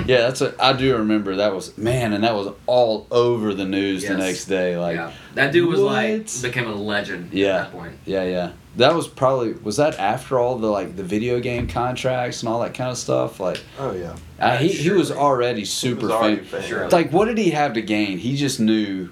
yeah, 0.06 0.26
that's 0.26 0.40
a. 0.40 0.54
I 0.58 0.72
do 0.72 0.96
remember 0.96 1.36
that 1.36 1.54
was 1.54 1.76
man, 1.78 2.12
and 2.12 2.24
that 2.24 2.34
was 2.34 2.52
all 2.66 3.06
over 3.12 3.54
the 3.54 3.64
news 3.64 4.04
the 4.06 4.16
next 4.16 4.46
day. 4.46 4.76
Like, 4.76 4.96
yeah. 4.96 5.12
That 5.34 5.52
dude 5.52 5.68
was 5.68 5.80
like 5.80 6.26
became 6.42 6.66
a 6.68 6.74
legend 6.74 7.32
Yeah. 7.32 7.56
at 7.58 7.62
that 7.64 7.72
point. 7.72 7.94
yeah, 8.04 8.24
yeah. 8.24 8.52
That 8.76 8.94
was 8.94 9.06
probably 9.06 9.52
was 9.52 9.76
that 9.76 9.98
after 10.00 10.38
all 10.38 10.58
the 10.58 10.66
like 10.68 10.96
the 10.96 11.04
video 11.04 11.38
game 11.40 11.68
contracts 11.68 12.42
and 12.42 12.48
all 12.48 12.60
that 12.62 12.74
kind 12.74 12.90
of 12.90 12.98
stuff. 12.98 13.38
Like, 13.38 13.60
oh 13.78 13.92
yeah. 13.92 14.16
uh, 14.40 14.56
he 14.56 14.68
he 14.68 14.90
was 14.90 15.12
already 15.12 15.64
super 15.64 16.02
was 16.02 16.10
already 16.10 16.36
famous. 16.36 16.50
famous. 16.50 16.66
Surely. 16.66 16.88
Like, 16.90 17.12
what 17.12 17.26
did 17.26 17.38
he 17.38 17.50
have 17.50 17.74
to 17.74 17.82
gain? 17.82 18.18
He 18.18 18.36
just 18.36 18.58
knew. 18.60 19.10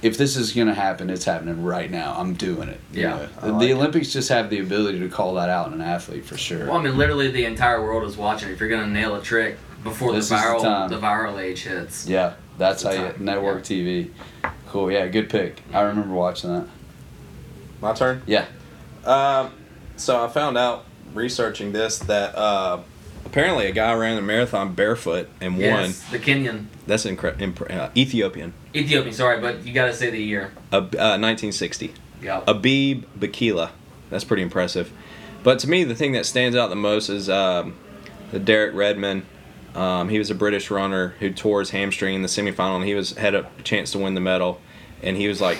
If 0.00 0.16
this 0.16 0.36
is 0.36 0.52
gonna 0.52 0.74
happen, 0.74 1.10
it's 1.10 1.24
happening 1.24 1.64
right 1.64 1.90
now. 1.90 2.14
I'm 2.16 2.34
doing 2.34 2.68
it. 2.68 2.78
you 2.92 3.02
Yeah, 3.02 3.08
know? 3.16 3.28
I 3.42 3.46
The, 3.46 3.52
like 3.52 3.60
the 3.62 3.70
it. 3.70 3.74
Olympics 3.74 4.12
just 4.12 4.28
have 4.28 4.48
the 4.48 4.60
ability 4.60 5.00
to 5.00 5.08
call 5.08 5.34
that 5.34 5.48
out 5.50 5.66
in 5.66 5.72
an 5.72 5.80
athlete 5.80 6.24
for 6.24 6.38
sure. 6.38 6.66
Well, 6.66 6.76
I 6.76 6.82
mean, 6.82 6.96
literally 6.96 7.32
the 7.32 7.44
entire 7.44 7.82
world 7.82 8.04
is 8.08 8.16
watching. 8.16 8.48
If 8.50 8.60
you're 8.60 8.68
gonna 8.68 8.86
nail 8.86 9.16
a 9.16 9.20
trick 9.20 9.58
before 9.82 10.12
This 10.12 10.28
the 10.28 10.36
is 10.36 10.40
the 10.42 10.46
viral 10.48 10.62
time. 10.62 10.88
the 10.90 10.98
viral 10.98 11.42
age 11.42 11.64
hits. 11.64 12.06
Yeah, 12.06 12.34
that's 12.58 12.84
how 12.84 12.92
you 12.92 12.98
time, 13.08 13.24
network 13.24 13.64
TV. 13.64 14.10
Cool. 14.68 14.92
Yeah, 14.92 15.08
good 15.08 15.28
pick. 15.28 15.60
I 15.74 15.80
remember 15.80 16.14
watching 16.14 16.50
that. 16.54 16.66
My 17.80 17.92
turn. 17.92 18.22
Yeah. 18.24 18.46
Um, 19.06 19.52
so 19.96 20.24
I 20.24 20.28
found 20.28 20.58
out 20.58 20.84
researching 21.14 21.72
this 21.72 21.98
that 22.00 22.34
uh, 22.36 22.80
Apparently, 23.28 23.66
a 23.66 23.72
guy 23.72 23.92
ran 23.92 24.16
a 24.16 24.22
marathon 24.22 24.74
barefoot 24.74 25.28
and 25.38 25.54
won. 25.54 25.60
Yes, 25.60 26.02
the 26.10 26.18
Kenyan, 26.18 26.64
That's 26.86 27.04
incredible. 27.04 27.66
Uh, 27.68 27.90
Ethiopian. 27.94 28.54
Ethiopian. 28.74 29.14
Sorry, 29.14 29.38
but 29.38 29.66
you 29.66 29.74
gotta 29.74 29.92
say 29.92 30.08
the 30.08 30.18
year. 30.22 30.52
Uh, 30.72 30.80
1960. 30.80 31.92
Yeah. 32.22 32.40
Abebe 32.46 33.04
Bikila. 33.18 33.70
That's 34.08 34.24
pretty 34.24 34.42
impressive. 34.42 34.90
But 35.42 35.58
to 35.60 35.68
me, 35.68 35.84
the 35.84 35.94
thing 35.94 36.12
that 36.12 36.24
stands 36.24 36.56
out 36.56 36.70
the 36.70 36.76
most 36.76 37.10
is 37.10 37.28
um, 37.28 37.76
the 38.30 38.38
Derek 38.38 38.74
Redmond. 38.74 39.26
Um, 39.74 40.08
he 40.08 40.18
was 40.18 40.30
a 40.30 40.34
British 40.34 40.70
runner 40.70 41.08
who 41.20 41.30
tore 41.30 41.60
his 41.60 41.70
hamstring 41.70 42.14
in 42.14 42.22
the 42.22 42.28
semifinal, 42.28 42.76
and 42.76 42.84
he 42.86 42.94
was 42.94 43.12
had 43.12 43.34
a 43.34 43.46
chance 43.62 43.92
to 43.92 43.98
win 43.98 44.14
the 44.14 44.22
medal, 44.22 44.58
and 45.02 45.18
he 45.18 45.28
was 45.28 45.38
like 45.38 45.58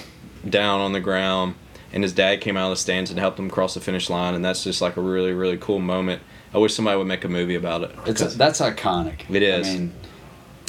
down 0.48 0.80
on 0.80 0.92
the 0.92 1.00
ground, 1.00 1.54
and 1.92 2.02
his 2.02 2.12
dad 2.12 2.40
came 2.40 2.56
out 2.56 2.64
of 2.64 2.70
the 2.70 2.76
stands 2.80 3.10
and 3.10 3.18
helped 3.18 3.38
him 3.38 3.50
cross 3.50 3.74
the 3.74 3.80
finish 3.80 4.10
line, 4.10 4.34
and 4.34 4.44
that's 4.44 4.64
just 4.64 4.80
like 4.80 4.96
a 4.96 5.00
really 5.00 5.32
really 5.32 5.58
cool 5.58 5.78
moment. 5.78 6.22
I 6.52 6.58
wish 6.58 6.74
somebody 6.74 6.96
would 6.96 7.06
make 7.06 7.24
a 7.24 7.28
movie 7.28 7.54
about 7.54 7.82
it. 7.82 7.90
It's 8.06 8.34
that's 8.34 8.60
iconic. 8.60 9.28
It 9.30 9.42
is. 9.42 9.68
I 9.68 9.72
mean, 9.72 9.92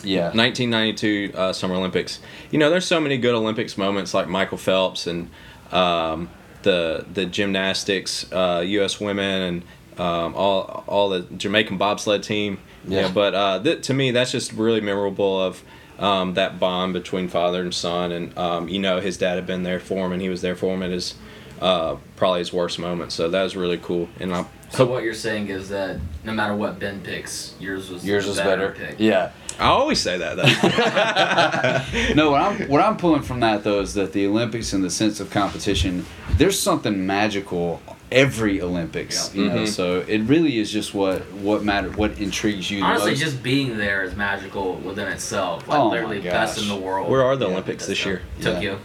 yeah. 0.04 0.32
1992 0.34 1.32
uh, 1.36 1.54
Summer 1.54 1.76
Olympics. 1.76 2.20
You 2.52 2.60
know, 2.60 2.70
there's 2.70 2.86
so 2.86 3.00
many 3.00 3.18
good 3.18 3.36
Olympics 3.36 3.78
moments 3.78 4.14
like 4.14 4.28
Michael 4.28 4.58
Phelps 4.58 5.08
and 5.08 5.30
um, 5.72 6.30
the 6.64 7.06
the 7.12 7.26
gymnastics, 7.26 8.30
uh, 8.32 8.64
U.S. 8.66 9.00
women, 9.00 9.42
and 9.42 10.00
um, 10.00 10.36
all 10.36 10.84
all 10.88 11.10
the 11.10 11.22
Jamaican 11.22 11.78
bobsled 11.78 12.24
team. 12.24 12.60
Yeah. 12.88 13.02
Yeah, 13.02 13.12
but 13.14 13.36
uh, 13.36 13.62
th- 13.62 13.84
to 13.88 13.94
me, 13.94 14.12
that's 14.12 14.32
just 14.32 14.54
really 14.54 14.82
memorable 14.82 15.42
of 15.42 15.64
um, 16.00 16.34
that 16.36 16.60
bond 16.60 16.94
between 16.94 17.28
father 17.28 17.62
and 17.62 17.74
son, 17.74 18.12
and 18.12 18.38
um, 18.38 18.68
you 18.70 18.80
know, 18.80 19.00
his 19.00 19.18
dad 19.18 19.36
had 19.36 19.46
been 19.46 19.64
there 19.64 19.80
for 19.80 20.06
him, 20.06 20.12
and 20.14 20.22
he 20.22 20.30
was 20.30 20.42
there 20.42 20.56
for 20.56 20.74
him 20.74 20.82
at 20.82 20.90
his 20.92 21.14
uh, 21.62 21.98
probably 22.16 22.40
his 22.40 22.52
worst 22.54 22.80
moment. 22.80 23.12
So 23.12 23.30
that 23.30 23.44
was 23.44 23.56
really 23.56 23.78
cool, 23.78 24.08
and 24.20 24.34
I 24.34 24.46
So 24.72 24.86
what 24.86 25.04
you're 25.04 25.14
saying 25.14 25.50
is 25.50 25.70
that 25.70 26.00
no 26.24 26.32
matter 26.34 26.56
what 26.56 26.80
Ben 26.80 27.02
picks, 27.02 27.54
yours 27.60 27.90
was 27.90 28.06
Yours 28.06 28.24
the 28.26 28.30
was 28.30 28.38
better. 28.40 28.70
better. 28.70 28.88
Pick. 28.88 29.00
Yeah. 29.00 29.32
I 29.60 29.66
always 29.66 30.00
say 30.00 30.18
that 30.20 30.38
though. 30.38 32.14
No, 32.16 32.32
what 32.32 32.42
I'm 32.42 32.68
what 32.70 32.82
I'm 32.82 32.96
pulling 32.96 33.24
from 33.24 33.42
that 33.42 33.66
though 33.66 33.82
is 33.82 33.94
that 33.96 34.14
the 34.14 34.26
Olympics, 34.26 34.72
and 34.72 34.82
the 34.84 34.90
sense 34.90 35.20
of 35.20 35.30
competition, 35.32 36.06
there's 36.38 36.58
something 36.58 37.06
magical 37.06 37.82
every 38.12 38.62
Olympics. 38.62 39.32
Yeah. 39.34 39.42
You 39.44 39.50
know, 39.50 39.56
Mhm. 39.64 39.68
so 39.68 40.04
it 40.08 40.20
really 40.22 40.58
is 40.60 40.72
just 40.72 40.94
what 40.94 41.22
what 41.34 41.64
matter 41.64 41.90
what 41.92 42.18
intrigues 42.20 42.70
you. 42.72 42.80
the 42.80 42.86
Honestly, 42.86 43.12
most. 43.12 43.20
just 43.22 43.44
being 43.44 43.78
there 43.78 44.04
is 44.04 44.16
magical 44.16 44.76
within 44.76 45.08
itself. 45.08 45.68
Like 45.68 45.78
Oh 45.80 45.86
my 45.86 45.92
literally 45.92 46.20
best 46.22 46.62
in 46.62 46.68
the 46.68 46.76
world. 46.76 47.10
Where 47.10 47.24
are 47.24 47.36
the 47.36 47.46
Yeah. 47.46 47.52
Olympics 47.54 47.86
this 47.86 48.06
year? 48.06 48.22
Tokyo. 48.42 48.80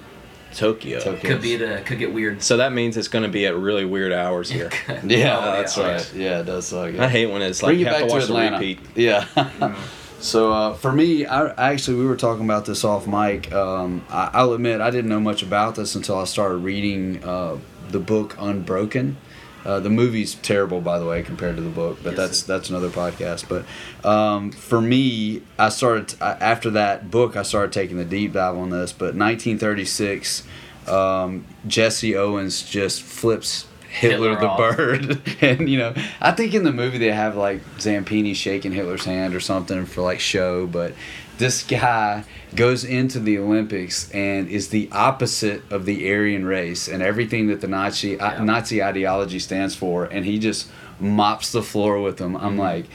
Tokyo. 0.55 1.01
Tokyo. 1.01 1.21
Could 1.33 1.43
be 1.43 1.57
the 1.57 1.83
could 1.85 1.99
get 1.99 2.13
weird. 2.13 2.41
So 2.43 2.59
that 2.59 2.73
means 2.73 2.97
it's 2.97 3.09
going 3.09 3.25
to 3.25 3.29
be 3.31 3.45
at 3.47 3.57
really 3.57 3.85
weird 3.85 4.13
hours 4.13 4.49
here. 4.51 4.71
Yeah, 5.05 5.37
Oh, 5.39 5.53
that's 5.57 5.77
yeah. 5.77 5.85
right. 5.93 6.13
Yeah, 6.15 6.41
it 6.41 6.47
does 6.47 6.67
suck. 6.69 6.95
I 6.97 7.09
hate 7.09 7.27
when 7.27 7.43
it's 7.43 7.61
like 7.63 7.71
Bring 7.71 7.81
you 7.81 7.87
it 7.87 7.89
have 7.89 7.97
back 8.01 8.03
to 8.05 8.09
to, 8.09 8.15
watch 8.15 8.27
the 8.29 8.33
Atlanta. 8.35 8.57
repeat. 8.59 8.79
Yeah. 8.95 9.25
Mm. 9.37 9.75
so 10.21 10.53
uh, 10.53 10.75
for 10.75 10.93
me, 10.93 11.27
I 11.27 11.71
actually 11.73 11.97
we 11.99 12.07
were 12.07 12.17
talking 12.17 12.45
about 12.45 12.65
this 12.67 12.85
off 12.85 13.07
mic. 13.07 13.53
Um, 13.53 14.05
I, 14.09 14.31
I'll 14.33 14.53
admit 14.53 14.81
I 14.81 14.91
didn't 14.91 15.11
know 15.11 15.19
much 15.21 15.43
about 15.43 15.75
this 15.75 15.95
until 15.97 16.19
I 16.19 16.25
started 16.25 16.59
reading 16.59 17.23
uh, 17.25 17.57
the 17.91 17.99
book 18.01 18.37
Unbroken. 18.39 19.17
Uh, 19.65 19.81
the 19.81 19.89
movie's 19.89 20.35
terrible, 20.35 20.83
by 20.83 20.99
the 20.99 21.07
way, 21.07 21.23
compared 21.23 21.57
to 21.57 21.63
the 21.63 21.71
book, 21.71 21.99
but 22.03 22.11
Yes, 22.11 22.17
that's 22.19 22.43
that's 22.43 22.71
another 22.71 22.91
podcast. 22.91 23.49
But 23.49 23.65
um, 24.07 24.53
for 24.53 24.79
me, 24.81 25.41
I 25.59 25.71
started 25.71 26.15
I, 26.21 26.33
after 26.33 26.69
that 26.71 27.11
book. 27.11 27.35
I 27.35 27.43
started 27.43 27.73
taking 27.73 27.97
the 27.97 28.05
deep 28.05 28.35
dive 28.35 28.57
on 28.59 28.69
this. 28.69 28.93
But 28.93 29.15
1936, 29.17 30.43
um, 30.87 31.47
Jesse 31.67 32.15
Owens 32.15 32.63
just 32.63 33.01
flips 33.03 33.67
Hitler, 33.89 34.33
Hitler 34.33 34.41
the 34.41 34.49
off. 34.49 34.77
bird, 34.77 35.23
and 35.41 35.71
you 35.71 35.79
know, 35.79 35.95
I 36.21 36.33
think 36.33 36.53
in 36.53 36.65
the 36.65 36.73
movie 36.73 36.99
they 36.99 37.13
have 37.13 37.35
like 37.37 37.65
Zamperini 37.79 38.35
shaking 38.35 38.73
Hitler's 38.73 39.05
hand 39.07 39.35
or 39.35 39.41
something 39.41 39.87
for 39.87 40.03
like 40.03 40.21
show, 40.21 40.67
but 40.67 40.93
this 41.39 41.63
guy 41.63 42.25
goes 42.55 42.85
into 42.85 43.19
the 43.19 43.39
Olympics 43.39 44.11
and 44.13 44.49
is 44.49 44.69
the 44.69 44.89
opposite 44.93 45.63
of 45.71 45.85
the 45.85 46.09
Aryan 46.11 46.45
race 46.45 46.87
and 46.89 47.03
everything 47.03 47.49
that 47.49 47.61
the 47.61 47.67
Nazi 47.69 48.11
Yeah. 48.11 48.43
Nazi 48.43 48.83
ideology 48.83 49.39
stands 49.39 49.75
for, 49.75 50.05
and 50.05 50.25
he 50.25 50.39
just 50.39 50.69
mops 51.01 51.51
the 51.51 51.63
floor 51.63 52.01
with 52.01 52.19
them. 52.19 52.37
I'm 52.37 52.57
like, 52.57 52.87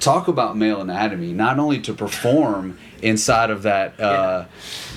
talk 0.00 0.28
about 0.28 0.56
male 0.56 0.80
anatomy. 0.80 1.32
Not 1.32 1.58
only 1.58 1.80
to 1.82 1.94
perform 1.94 2.76
inside 3.02 3.50
of 3.50 3.62
that, 3.62 3.98
uh, 4.00 4.44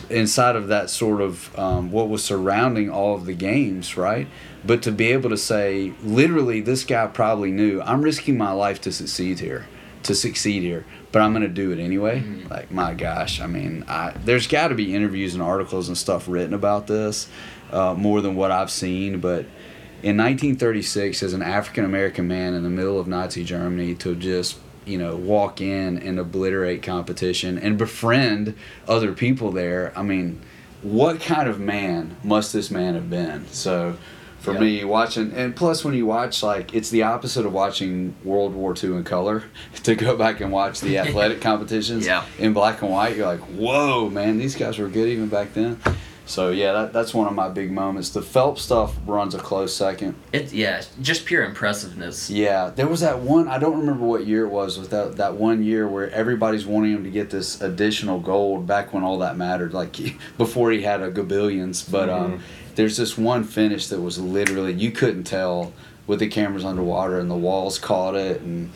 inside 0.09 0.55
of 0.55 0.67
that 0.69 0.89
sort 0.89 1.21
of 1.21 1.57
um, 1.59 1.91
what 1.91 2.09
was 2.09 2.23
surrounding 2.23 2.89
all 2.89 3.15
of 3.15 3.25
the 3.25 3.33
games, 3.33 3.95
right? 3.97 4.27
But 4.65 4.81
to 4.83 4.91
be 4.91 5.11
able 5.11 5.29
to 5.29 5.37
say, 5.37 5.93
literally, 6.03 6.61
this 6.61 6.83
guy 6.83 7.07
probably 7.07 7.51
knew 7.51 7.81
I'm 7.81 8.01
risking 8.01 8.37
my 8.37 8.51
life 8.51 8.81
to 8.81 8.91
succeed 8.91 9.39
here, 9.39 9.67
to 10.03 10.15
succeed 10.15 10.63
here, 10.63 10.85
but 11.11 11.21
I'm 11.21 11.31
going 11.31 11.43
to 11.43 11.49
do 11.49 11.71
it 11.71 11.79
anyway. 11.79 12.23
Like, 12.49 12.71
my 12.71 12.93
gosh, 12.93 13.39
I 13.39 13.47
mean, 13.47 13.85
I, 13.87 14.11
there's 14.23 14.47
got 14.47 14.69
to 14.69 14.75
be 14.75 14.93
interviews 14.93 15.33
and 15.33 15.43
articles 15.43 15.87
and 15.87 15.97
stuff 15.97 16.27
written 16.27 16.53
about 16.53 16.87
this, 16.87 17.27
uh, 17.71 17.93
more 17.93 18.21
than 18.21 18.35
what 18.35 18.51
I've 18.51 18.71
seen. 18.71 19.19
But 19.19 19.45
in 20.03 20.17
1936, 20.17 21.23
as 21.23 21.33
an 21.33 21.41
African 21.41 21.85
American 21.85 22.27
man 22.27 22.53
in 22.53 22.63
the 22.63 22.69
middle 22.69 22.99
of 22.99 23.07
Nazi 23.07 23.43
Germany, 23.43 23.95
to 23.95 24.15
just 24.15 24.57
you 24.85 24.97
know 24.97 25.15
walk 25.15 25.59
in 25.59 25.97
and 25.97 26.19
obliterate 26.19 26.83
competition 26.83 27.57
and 27.57 27.77
befriend 27.77 28.55
other 28.87 29.13
people 29.13 29.51
there, 29.51 29.93
I 29.95 30.03
mean, 30.03 30.41
what 30.81 31.21
kind 31.21 31.47
of 31.47 31.59
man 31.59 32.17
must 32.23 32.53
this 32.53 32.69
man 32.69 32.95
have 32.95 33.09
been? 33.09 33.47
So. 33.47 33.97
For 34.39 34.53
Yeah. 34.53 34.59
me, 34.59 34.83
watching 34.85 35.33
and 35.33 35.55
plus 35.55 35.83
when 35.83 35.93
you 35.93 36.05
watch 36.05 36.41
like 36.43 36.73
it's 36.73 36.89
the 36.89 37.03
opposite 37.03 37.45
of 37.45 37.51
watching 37.53 38.15
World 38.23 38.53
War 38.53 38.73
II 38.81 38.95
in 38.95 39.03
color. 39.03 39.43
To 39.83 39.95
go 39.95 40.15
back 40.17 40.41
and 40.41 40.51
watch 40.51 40.79
the 40.81 40.97
athletic 41.03 41.41
competitions 41.41 42.05
Yeah. 42.05 42.23
in 42.39 42.53
black 42.53 42.81
and 42.81 42.91
white, 42.91 43.15
you're 43.15 43.25
like, 43.27 43.39
whoa, 43.41 44.09
man, 44.09 44.37
these 44.37 44.55
guys 44.55 44.77
were 44.77 44.87
good 44.89 45.07
even 45.09 45.27
back 45.27 45.53
then. 45.53 45.79
So 46.25 46.49
yeah, 46.49 46.73
that, 46.73 46.91
that's 46.93 47.13
one 47.13 47.25
of 47.27 47.33
my 47.33 47.47
big 47.47 47.71
moments. 47.71 48.09
The 48.09 48.21
Phelps 48.21 48.61
stuff 48.61 48.95
runs 49.05 49.33
a 49.33 49.37
close 49.39 49.73
second. 49.73 50.15
It 50.33 50.51
yeah, 50.51 50.81
just 51.01 51.25
pure 51.25 51.43
impressiveness. 51.45 52.29
Yeah, 52.29 52.69
there 52.75 52.87
was 52.87 52.99
that 52.99 53.19
one. 53.19 53.47
I 53.47 53.57
don't 53.59 53.79
remember 53.79 54.05
what 54.05 54.27
year 54.27 54.45
it 54.45 54.49
was. 54.49 54.77
With 54.77 54.89
that 54.89 55.15
that 55.15 55.35
one 55.35 55.63
year 55.63 55.87
where 55.87 56.09
everybody's 56.11 56.65
wanting 56.65 56.91
him 56.91 57.03
to 57.05 57.09
get 57.09 57.29
this 57.29 57.61
additional 57.61 58.19
gold 58.19 58.67
back 58.67 58.93
when 58.93 59.03
all 59.03 59.19
that 59.19 59.37
mattered, 59.37 59.73
like 59.73 59.95
before 60.37 60.71
he 60.71 60.81
had 60.81 61.01
a 61.01 61.09
gabillions. 61.09 61.89
But 61.89 62.09
um, 62.09 62.41
there's 62.77 62.95
this 62.95 63.17
one 63.17 63.43
finish 63.43 63.87
that 63.87 63.99
was 63.99 64.19
literally 64.19 64.71
you 64.71 64.91
couldn't 64.91 65.23
tell 65.23 65.73
with 66.05 66.19
the 66.19 66.27
cameras 66.27 66.63
underwater 66.63 67.19
and 67.19 67.29
the 67.29 67.35
walls 67.35 67.79
caught 67.79 68.13
it. 68.15 68.39
And 68.41 68.71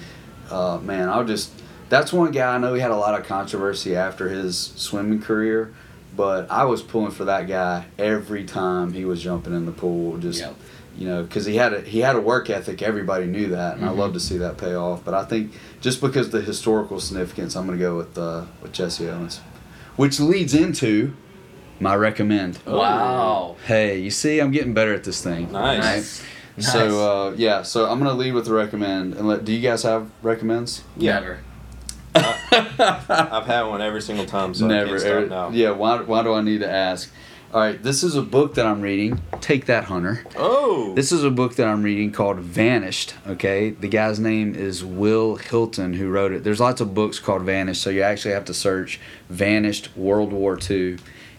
uh, 0.49 0.80
man, 0.80 1.08
I'll 1.08 1.24
just 1.24 1.52
that's 1.88 2.12
one 2.12 2.32
guy 2.32 2.56
I 2.56 2.58
know 2.58 2.74
he 2.74 2.82
had 2.82 2.89
a 2.89 2.97
lot 2.97 3.18
of 3.18 3.26
controversy 3.28 3.95
after 3.95 4.28
his 4.28 4.58
swimming 4.58 5.22
career. 5.22 5.74
But 6.18 6.49
I 6.49 6.66
was 6.66 6.82
pulling 6.82 7.12
for 7.12 7.26
that 7.26 7.47
guy 7.47 7.86
every 7.97 8.43
time 8.43 8.91
he 8.91 9.06
was 9.06 9.22
jumping 9.22 9.54
in 9.54 9.66
the 9.68 9.72
pool. 9.72 10.18
Just 10.18 10.39
Yep. 10.39 10.56
you 10.97 11.08
know, 11.08 11.24
because 11.24 11.45
he 11.45 11.56
had 11.56 11.72
a 11.72 11.82
he 11.82 11.99
had 11.99 12.16
a 12.16 12.22
work 12.22 12.49
ethic. 12.49 12.82
Everybody 12.82 13.28
knew 13.28 13.49
that, 13.49 13.78
and 13.78 13.86
I 13.86 13.91
love 13.91 14.14
to 14.14 14.20
see 14.20 14.38
that 14.39 14.58
pay 14.58 14.74
off. 14.74 15.06
But 15.06 15.14
I 15.14 15.26
think 15.26 15.54
just 15.80 16.02
because 16.02 16.26
of 16.26 16.32
the 16.32 16.41
historical 16.41 16.99
significance, 16.99 17.56
I'm 17.56 17.68
going 17.68 17.78
to 17.78 17.84
go 17.84 17.97
with 17.97 18.18
uh, 18.18 18.45
with 18.64 18.74
Jesse 18.74 19.08
Owens, 19.08 19.41
which 19.95 20.20
leads 20.20 20.56
into 20.56 21.14
my 21.82 21.95
recommend. 21.95 22.59
Wow. 22.65 23.57
Hey, 23.65 23.99
you 23.99 24.11
see, 24.11 24.39
I'm 24.39 24.51
getting 24.51 24.73
better 24.73 24.93
at 24.93 25.03
this 25.03 25.21
thing. 25.21 25.51
Nice. 25.51 25.79
Nice. 25.79 26.23
Nice. 26.57 26.71
So 26.71 27.27
uh, 27.29 27.34
yeah, 27.38 27.63
so 27.63 27.89
I'm 27.89 27.97
gonna 27.97 28.13
lead 28.13 28.34
with 28.34 28.45
the 28.45 28.53
recommend. 28.53 29.15
And 29.15 29.27
let, 29.27 29.45
do 29.45 29.51
you 29.51 29.61
guys 29.61 29.84
have 29.84 30.09
recommends? 30.21 30.84
Yeah. 30.95 31.19
Never. 31.19 31.39
I've 32.15 33.45
had 33.45 33.63
one 33.63 33.82
every 33.82 34.01
single 34.01 34.25
time, 34.25 34.53
so 34.53 34.65
I 34.65 34.69
Never. 34.69 34.99
can't 34.99 35.27
stop 35.27 35.29
now. 35.29 35.49
Yeah. 35.57 35.71
Why? 35.71 36.01
Why 36.01 36.23
do 36.23 36.34
I 36.34 36.41
need 36.41 36.59
to 36.59 36.69
ask? 36.69 37.11
All 37.53 37.59
right. 37.61 37.82
This 37.82 38.03
is 38.03 38.15
a 38.15 38.21
book 38.21 38.55
that 38.55 38.65
I'm 38.65 38.82
reading. 38.82 39.21
Take 39.39 39.65
that, 39.65 39.86
Hunter. 39.86 40.23
Oh. 40.36 40.93
This 40.93 41.11
is 41.11 41.23
a 41.23 41.32
book 41.32 41.55
that 41.55 41.67
I'm 41.67 41.84
reading 41.84 42.11
called 42.11 42.39
Vanished. 42.39 43.13
Okay, 43.27 43.71
the 43.71 43.88
guy's 43.88 44.19
name 44.19 44.53
is 44.55 44.84
Wil 44.84 45.38
Hylton, 45.38 45.93
who 45.93 46.09
wrote 46.09 46.32
it. 46.34 46.43
There's 46.43 46.59
lots 46.59 46.82
of 46.82 46.93
books 46.93 47.19
called 47.19 47.43
Vanished, 47.43 47.82
so 47.82 47.89
you 47.89 48.01
actually 48.01 48.34
have 48.34 48.45
to 48.45 48.53
search 48.53 48.99
Vanished 49.29 49.95
World 49.97 50.32
War 50.34 50.59
II, 50.69 50.97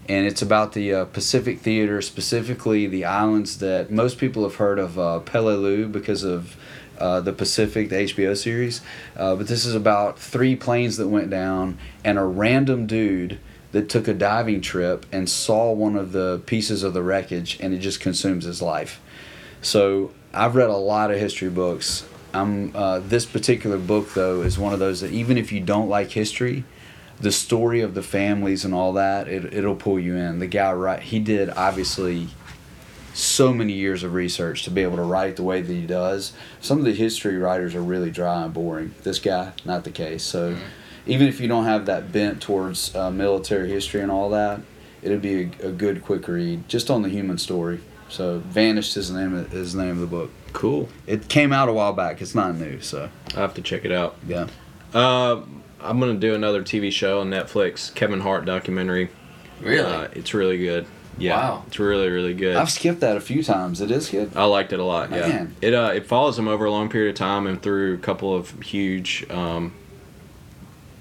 and 0.09 0.27
it's 0.27 0.43
about 0.43 0.73
the 0.73 0.93
uh, 0.93 1.05
Pacific 1.07 1.61
Theater, 1.61 2.03
specifically 2.03 2.87
the 2.87 3.05
islands 3.05 3.59
that 3.59 3.91
most 3.91 4.19
people 4.19 4.43
have 4.43 4.57
heard 4.57 4.79
of 4.79 4.99
uh, 4.99 5.21
Peleliu 5.25 5.91
because 5.91 6.25
of. 6.25 6.57
Uh, 6.99 7.21
the 7.21 7.33
Pacific, 7.33 7.89
the 7.89 7.97
HBO 7.97 8.37
series, 8.37 8.81
uh, 9.17 9.35
but 9.35 9.49
this 9.49 9.67
is 9.67 9.75
about 9.75 10.21
three 10.21 10.55
planes 10.55 10.99
that 10.99 11.09
went 11.09 11.31
down 11.31 11.77
and 12.05 12.17
a 12.17 12.23
random 12.23 12.87
dude 12.87 13.41
that 13.73 13.89
took 13.89 14.07
a 14.07 14.15
diving 14.15 14.61
trip 14.61 15.05
and 15.11 15.29
saw 15.29 15.73
one 15.73 15.97
of 15.97 16.13
the 16.13 16.41
pieces 16.47 16.83
of 16.83 16.95
the 16.95 17.03
wreckage 17.03 17.59
and 17.61 17.75
it 17.75 17.79
just 17.79 18.01
consumes 18.01 18.45
his 18.45 18.63
life. 18.63 19.01
So 19.63 20.13
I've 20.33 20.55
read 20.55 20.71
a 20.71 20.77
lot 20.77 21.11
of 21.11 21.19
history 21.19 21.51
books. 21.51 22.07
I'm 22.35 22.75
uh, 22.77 23.01
this 23.01 23.27
particular 23.27 23.79
book 23.79 24.15
though 24.15 24.43
is 24.43 24.59
one 24.59 24.73
of 24.73 24.79
those 24.79 25.01
that 25.01 25.11
even 25.11 25.37
if 25.37 25.53
you 25.53 25.61
don't 25.61 25.89
like 25.89 26.11
history, 26.11 26.65
the 27.23 27.33
story 27.33 27.81
of 27.81 27.95
the 27.95 28.03
families 28.03 28.65
and 28.65 28.75
all 28.75 28.93
that 28.93 29.29
it 29.29 29.55
it'll 29.55 29.77
pull 29.77 29.99
you 29.99 30.17
in. 30.17 30.39
The 30.39 30.47
guy 30.47 30.73
right 30.73 31.01
he 31.01 31.19
did 31.21 31.51
obviously 31.51 32.29
so 33.15 33.53
many 33.53 33.73
years 33.75 34.03
of 34.03 34.15
research 34.15 34.65
to 34.65 34.71
be 34.71 34.83
able 34.83 34.97
to 34.97 35.03
write 35.03 35.37
the 35.37 35.43
way 35.43 35.63
that 35.63 35.73
he 35.73 35.87
does. 35.87 36.33
Some 36.61 36.79
of 36.79 36.85
the 36.85 36.93
history 36.93 37.37
writers 37.37 37.75
are 37.75 37.83
really 37.83 38.11
dry 38.11 38.43
and 38.43 38.53
boring. 38.55 38.95
This 39.03 39.19
guy, 39.19 39.53
not 39.65 39.85
the 39.85 39.91
case. 39.91 40.23
So 40.23 40.57
even 41.07 41.29
if 41.29 41.41
you 41.41 41.49
don't 41.49 41.65
have 41.65 41.87
that 41.87 42.11
bent 42.11 42.41
towards 42.41 42.95
uh, 42.95 43.11
military 43.11 43.71
history 43.71 44.01
and 44.01 44.11
all 44.11 44.31
that, 44.31 44.63
it'd 45.03 45.21
be 45.21 45.51
a, 45.61 45.69
a 45.69 45.73
good 45.73 46.03
quick 46.03 46.27
read 46.27 46.69
just 46.69 46.91
on 46.91 47.03
the 47.03 47.09
human 47.09 47.39
story. 47.39 47.81
So 48.09 48.39
Vanished 48.41 48.97
is 48.97 49.13
the 49.13 49.21
name 49.21 49.35
of, 49.35 49.55
is 49.55 49.75
the 49.75 49.83
name 49.83 49.93
of 49.93 50.01
the 50.01 50.07
book. 50.07 50.31
Cool. 50.53 50.89
It 51.07 51.29
came 51.29 51.53
out 51.53 51.69
a 51.69 51.73
while 51.73 51.93
back. 51.93 52.21
It's 52.21 52.35
not 52.35 52.57
new, 52.57 52.81
so 52.81 53.09
I 53.35 53.41
have 53.41 53.55
to 53.55 53.63
check 53.63 53.85
it 53.85 53.93
out. 53.93 54.17
yeah. 54.27 54.49
Uh, 54.95 55.43
I'm 55.83 55.99
gonna 56.01 56.15
do 56.15 56.35
another 56.35 56.63
TV 56.63 56.91
show 56.93 57.21
on 57.21 57.31
Netflix, 57.31 57.95
Kevin 57.95 58.21
Hart 58.21 58.45
documentary. 58.45 59.11
Really? 59.61 59.81
Uh, 59.81 60.09
it's 60.13 60.35
really 60.35 60.59
good. 60.59 60.87
Yeah, 61.19 61.37
Wow. 61.37 61.65
it's 61.67 61.79
really 61.79 62.09
really 62.09 62.35
good. 62.35 62.57
I've 62.57 62.71
skipped 62.71 63.01
that 63.01 63.17
a 63.17 63.21
few 63.21 63.43
times. 63.43 63.81
It 63.81 63.91
is 63.91 64.09
good. 64.09 64.33
I 64.35 64.45
liked 64.45 64.73
it 64.73 64.81
a 64.81 64.85
lot. 64.85 65.11
Yeah, 65.11 65.29
Man. 65.29 65.55
it 65.61 65.75
uh, 65.75 65.93
it 65.95 66.07
follows 66.07 66.39
him 66.39 66.49
over 66.49 66.65
a 66.65 66.71
long 66.71 66.89
period 66.89 67.11
of 67.11 67.17
time 67.17 67.47
and 67.47 67.61
through 67.61 67.95
a 67.95 67.99
couple 67.99 68.35
of 68.35 68.61
huge, 68.63 69.27
um, 69.31 69.73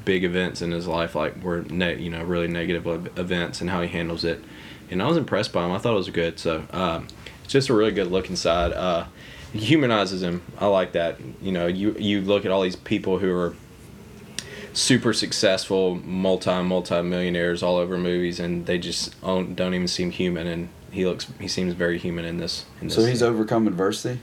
big 0.04 0.24
events 0.24 0.62
in 0.62 0.72
his 0.72 0.88
life, 0.88 1.16
like 1.16 1.42
were 1.44 1.62
ne- 1.70 2.02
you 2.02 2.10
know 2.10 2.24
really 2.24 2.48
negative 2.48 2.86
events 3.18 3.62
and 3.62 3.70
how 3.70 3.82
he 3.82 3.88
handles 3.88 4.24
it. 4.26 4.44
And 4.90 5.02
I 5.02 5.08
was 5.08 5.16
impressed 5.18 5.54
by 5.54 5.66
him. 5.66 5.72
I 5.72 5.78
thought 5.78 5.94
it 5.94 5.98
was 5.98 6.10
good. 6.10 6.38
So 6.40 6.66
um, 6.72 7.08
it's 7.44 7.54
just 7.54 7.70
a 7.70 7.74
really 7.74 7.92
good 7.94 8.12
look 8.12 8.30
inside. 8.30 8.74
Uh, 8.74 9.06
humanizes 9.54 10.22
him. 10.22 10.42
I 10.60 10.68
like 10.68 10.92
that. 10.94 11.18
You 11.42 11.52
know, 11.54 11.68
you 11.68 11.96
you 11.98 12.22
look 12.22 12.44
at 12.46 12.52
all 12.52 12.62
these 12.62 12.76
people 12.76 13.18
who 13.20 13.34
are 13.34 13.56
super 14.74 15.14
successful, 15.14 15.96
multi 15.96 16.62
multi 16.64 17.02
millionaires 17.02 17.64
all 17.64 17.78
over 17.78 17.98
movies, 17.98 18.40
and 18.40 18.66
they 18.66 18.78
just 18.78 19.20
don't, 19.22 19.56
don't 19.56 19.74
even 19.74 19.88
seem 19.88 20.12
human. 20.12 20.48
And 20.48 20.70
he 20.92 21.06
looks 21.06 21.28
he 21.40 21.48
seems 21.48 21.74
very 21.74 21.98
human 21.98 22.26
in 22.26 22.38
this. 22.38 22.66
In 22.82 22.88
this 22.88 22.96
So 22.96 23.06
he's 23.06 23.24
overcome 23.24 23.68
adversity. 23.68 24.20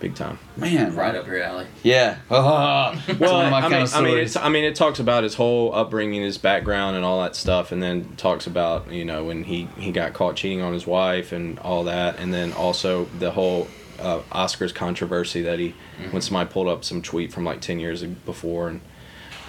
big 0.00 0.14
time. 0.14 0.38
Man, 0.56 0.94
right 0.94 1.14
up 1.14 1.26
your 1.26 1.42
alley. 1.42 1.66
Yeah. 1.82 2.18
it's 2.30 3.18
one 3.18 3.46
of 3.46 3.50
my 3.50 3.60
I 3.60 3.68
mean, 3.68 3.86
I 3.92 4.00
mean, 4.00 4.18
it's, 4.18 4.36
I 4.36 4.48
mean, 4.48 4.64
it 4.64 4.74
talks 4.74 5.00
about 5.00 5.22
his 5.24 5.34
whole 5.34 5.74
upbringing, 5.74 6.22
his 6.22 6.38
background, 6.38 6.96
and 6.96 7.04
all 7.04 7.22
that 7.22 7.36
stuff, 7.36 7.72
and 7.72 7.82
then 7.82 8.14
talks 8.16 8.46
about 8.46 8.90
you 8.90 9.04
know 9.04 9.24
when 9.24 9.44
he 9.44 9.68
he 9.78 9.92
got 9.92 10.12
caught 10.14 10.36
cheating 10.36 10.60
on 10.60 10.72
his 10.72 10.86
wife 10.86 11.32
and 11.32 11.58
all 11.60 11.84
that, 11.84 12.18
and 12.18 12.32
then 12.32 12.52
also 12.52 13.04
the 13.18 13.30
whole 13.30 13.68
uh, 13.98 14.20
Oscars 14.32 14.74
controversy 14.74 15.42
that 15.42 15.58
he 15.58 15.74
when 16.10 16.22
somebody 16.22 16.48
pulled 16.50 16.68
up 16.68 16.84
some 16.84 17.02
tweet 17.02 17.32
from 17.32 17.44
like 17.44 17.60
ten 17.60 17.80
years 17.80 18.02
before, 18.04 18.68
and 18.68 18.80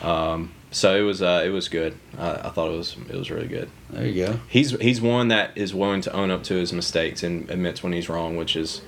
um, 0.02 0.52
so 0.72 0.95
it 0.95 1.02
was 1.02 1.22
uh, 1.22 1.41
it 1.45 1.50
was 1.50 1.68
good. 1.70 1.95
Uh, 2.18 2.41
I 2.45 2.50
thought 2.50 2.72
it 2.72 2.78
was 2.78 2.95
it 3.10 3.16
was 3.16 3.32
really 3.32 3.47
good. 3.47 3.70
there 3.89 4.06
you 4.06 4.26
go. 4.26 4.39
He's 4.47 4.72
he's 4.80 5.02
one 5.02 5.28
that 5.30 5.52
is 5.56 5.74
willing 5.74 6.02
to 6.02 6.14
own 6.14 6.30
up 6.32 6.43
to 6.43 6.56
his 6.56 6.72
mistakes 6.74 7.24
and 7.24 7.50
admits 7.50 7.82
when 7.84 7.93
he's 7.93 8.08
wrong, 8.10 8.38
which 8.38 8.56
is 8.56 8.82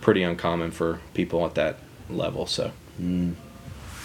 pretty 0.00 0.22
uncommon 0.22 0.70
for 0.70 1.00
people 1.14 1.44
at 1.46 1.54
that 1.54 1.78
level. 2.10 2.46
So. 2.46 2.72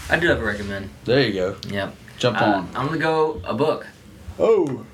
I 0.09 0.19
do 0.19 0.27
have 0.27 0.39
a 0.39 0.43
recommend. 0.43 0.89
There 1.05 1.25
you 1.25 1.33
go. 1.33 1.55
Yep. 1.69 1.95
Jump 2.19 2.41
Uh, 2.41 2.45
on. 2.45 2.69
I'm 2.75 2.85
gonna 2.87 2.99
go 2.99 3.41
a 3.45 3.53
book. 3.53 3.87
Oh. 4.37 4.85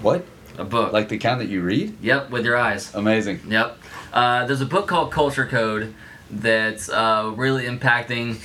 What? 0.00 0.24
A 0.56 0.64
book. 0.64 0.92
Like 0.92 1.08
the 1.08 1.18
kind 1.18 1.40
that 1.40 1.48
you 1.48 1.60
read? 1.60 1.96
Yep, 2.00 2.30
with 2.30 2.44
your 2.44 2.56
eyes. 2.56 2.94
Amazing. 2.94 3.40
Yep. 3.48 3.78
Uh, 4.12 4.46
there's 4.46 4.60
a 4.60 4.66
book 4.66 4.86
called 4.86 5.10
Culture 5.10 5.44
Code 5.46 5.92
that's 6.30 6.88
uh, 6.88 7.32
really 7.36 7.64
impacting 7.64 8.36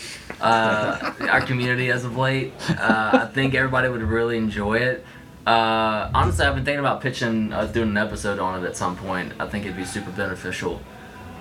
uh, 0.41 1.13
our 1.29 1.41
community 1.41 1.89
as 1.91 2.05
of 2.05 2.17
late. 2.17 2.53
Uh, 2.69 3.19
I 3.23 3.25
think 3.33 3.53
everybody 3.55 3.89
would 3.89 4.01
really 4.01 4.37
enjoy 4.37 4.77
it. 4.77 5.05
Uh, 5.45 6.11
honestly, 6.13 6.45
I've 6.45 6.55
been 6.55 6.65
thinking 6.65 6.79
about 6.79 7.01
pitching, 7.01 7.53
uh, 7.53 7.65
doing 7.65 7.89
an 7.89 7.97
episode 7.97 8.39
on 8.39 8.63
it 8.63 8.67
at 8.67 8.75
some 8.77 8.95
point. 8.95 9.33
I 9.39 9.47
think 9.47 9.65
it'd 9.65 9.77
be 9.77 9.85
super 9.85 10.11
beneficial. 10.11 10.81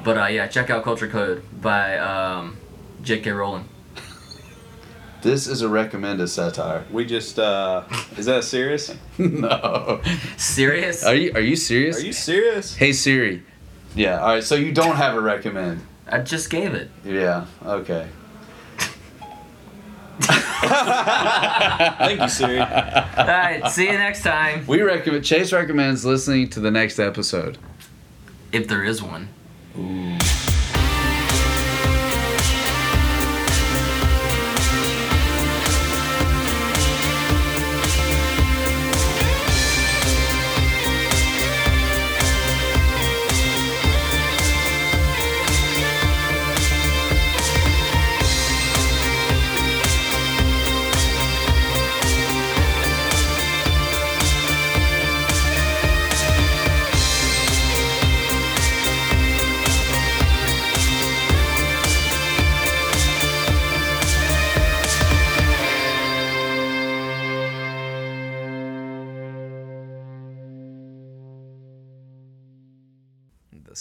But 0.04 0.16
uh, 0.18 0.26
yeah, 0.26 0.46
check 0.46 0.70
out 0.70 0.84
Culture 0.84 1.08
Code 1.08 1.42
by 1.60 1.98
um, 1.98 2.56
J.K. 3.02 3.30
Rowling. 3.30 3.68
This 5.20 5.48
is 5.48 5.62
a 5.62 5.68
recommended 5.68 6.28
satire. 6.28 6.84
We 6.92 7.04
just 7.04 7.40
uh 7.40 7.82
is 8.16 8.26
that 8.26 8.44
serious? 8.44 8.94
no. 9.18 10.00
Serious? 10.36 11.04
Are 11.04 11.14
you 11.14 11.32
are 11.34 11.40
you 11.40 11.56
serious? 11.56 11.98
Are 11.98 12.06
you 12.06 12.12
serious? 12.12 12.76
Hey 12.76 12.92
Siri. 12.92 13.42
Yeah. 13.96 14.20
All 14.20 14.28
right. 14.28 14.44
So 14.44 14.54
you 14.54 14.70
don't 14.72 14.94
have 14.94 15.16
a 15.16 15.20
recommend. 15.20 15.84
I 16.06 16.18
just 16.18 16.50
gave 16.50 16.72
it. 16.72 16.88
Yeah. 17.04 17.46
Okay. 17.66 18.06
Thank 21.98 22.20
you, 22.20 22.28
Siri. 22.28 22.58
All 22.58 22.66
right, 22.66 23.68
see 23.70 23.84
you 23.86 23.92
next 23.92 24.22
time. 24.22 24.66
We 24.66 24.82
recommend. 24.82 25.24
Chase 25.24 25.52
recommends 25.52 26.04
listening 26.04 26.48
to 26.50 26.60
the 26.60 26.70
next 26.70 26.98
episode. 26.98 27.58
If 28.52 28.68
there 28.68 28.84
is 28.84 29.02
one. 29.02 29.28
The 29.74 30.37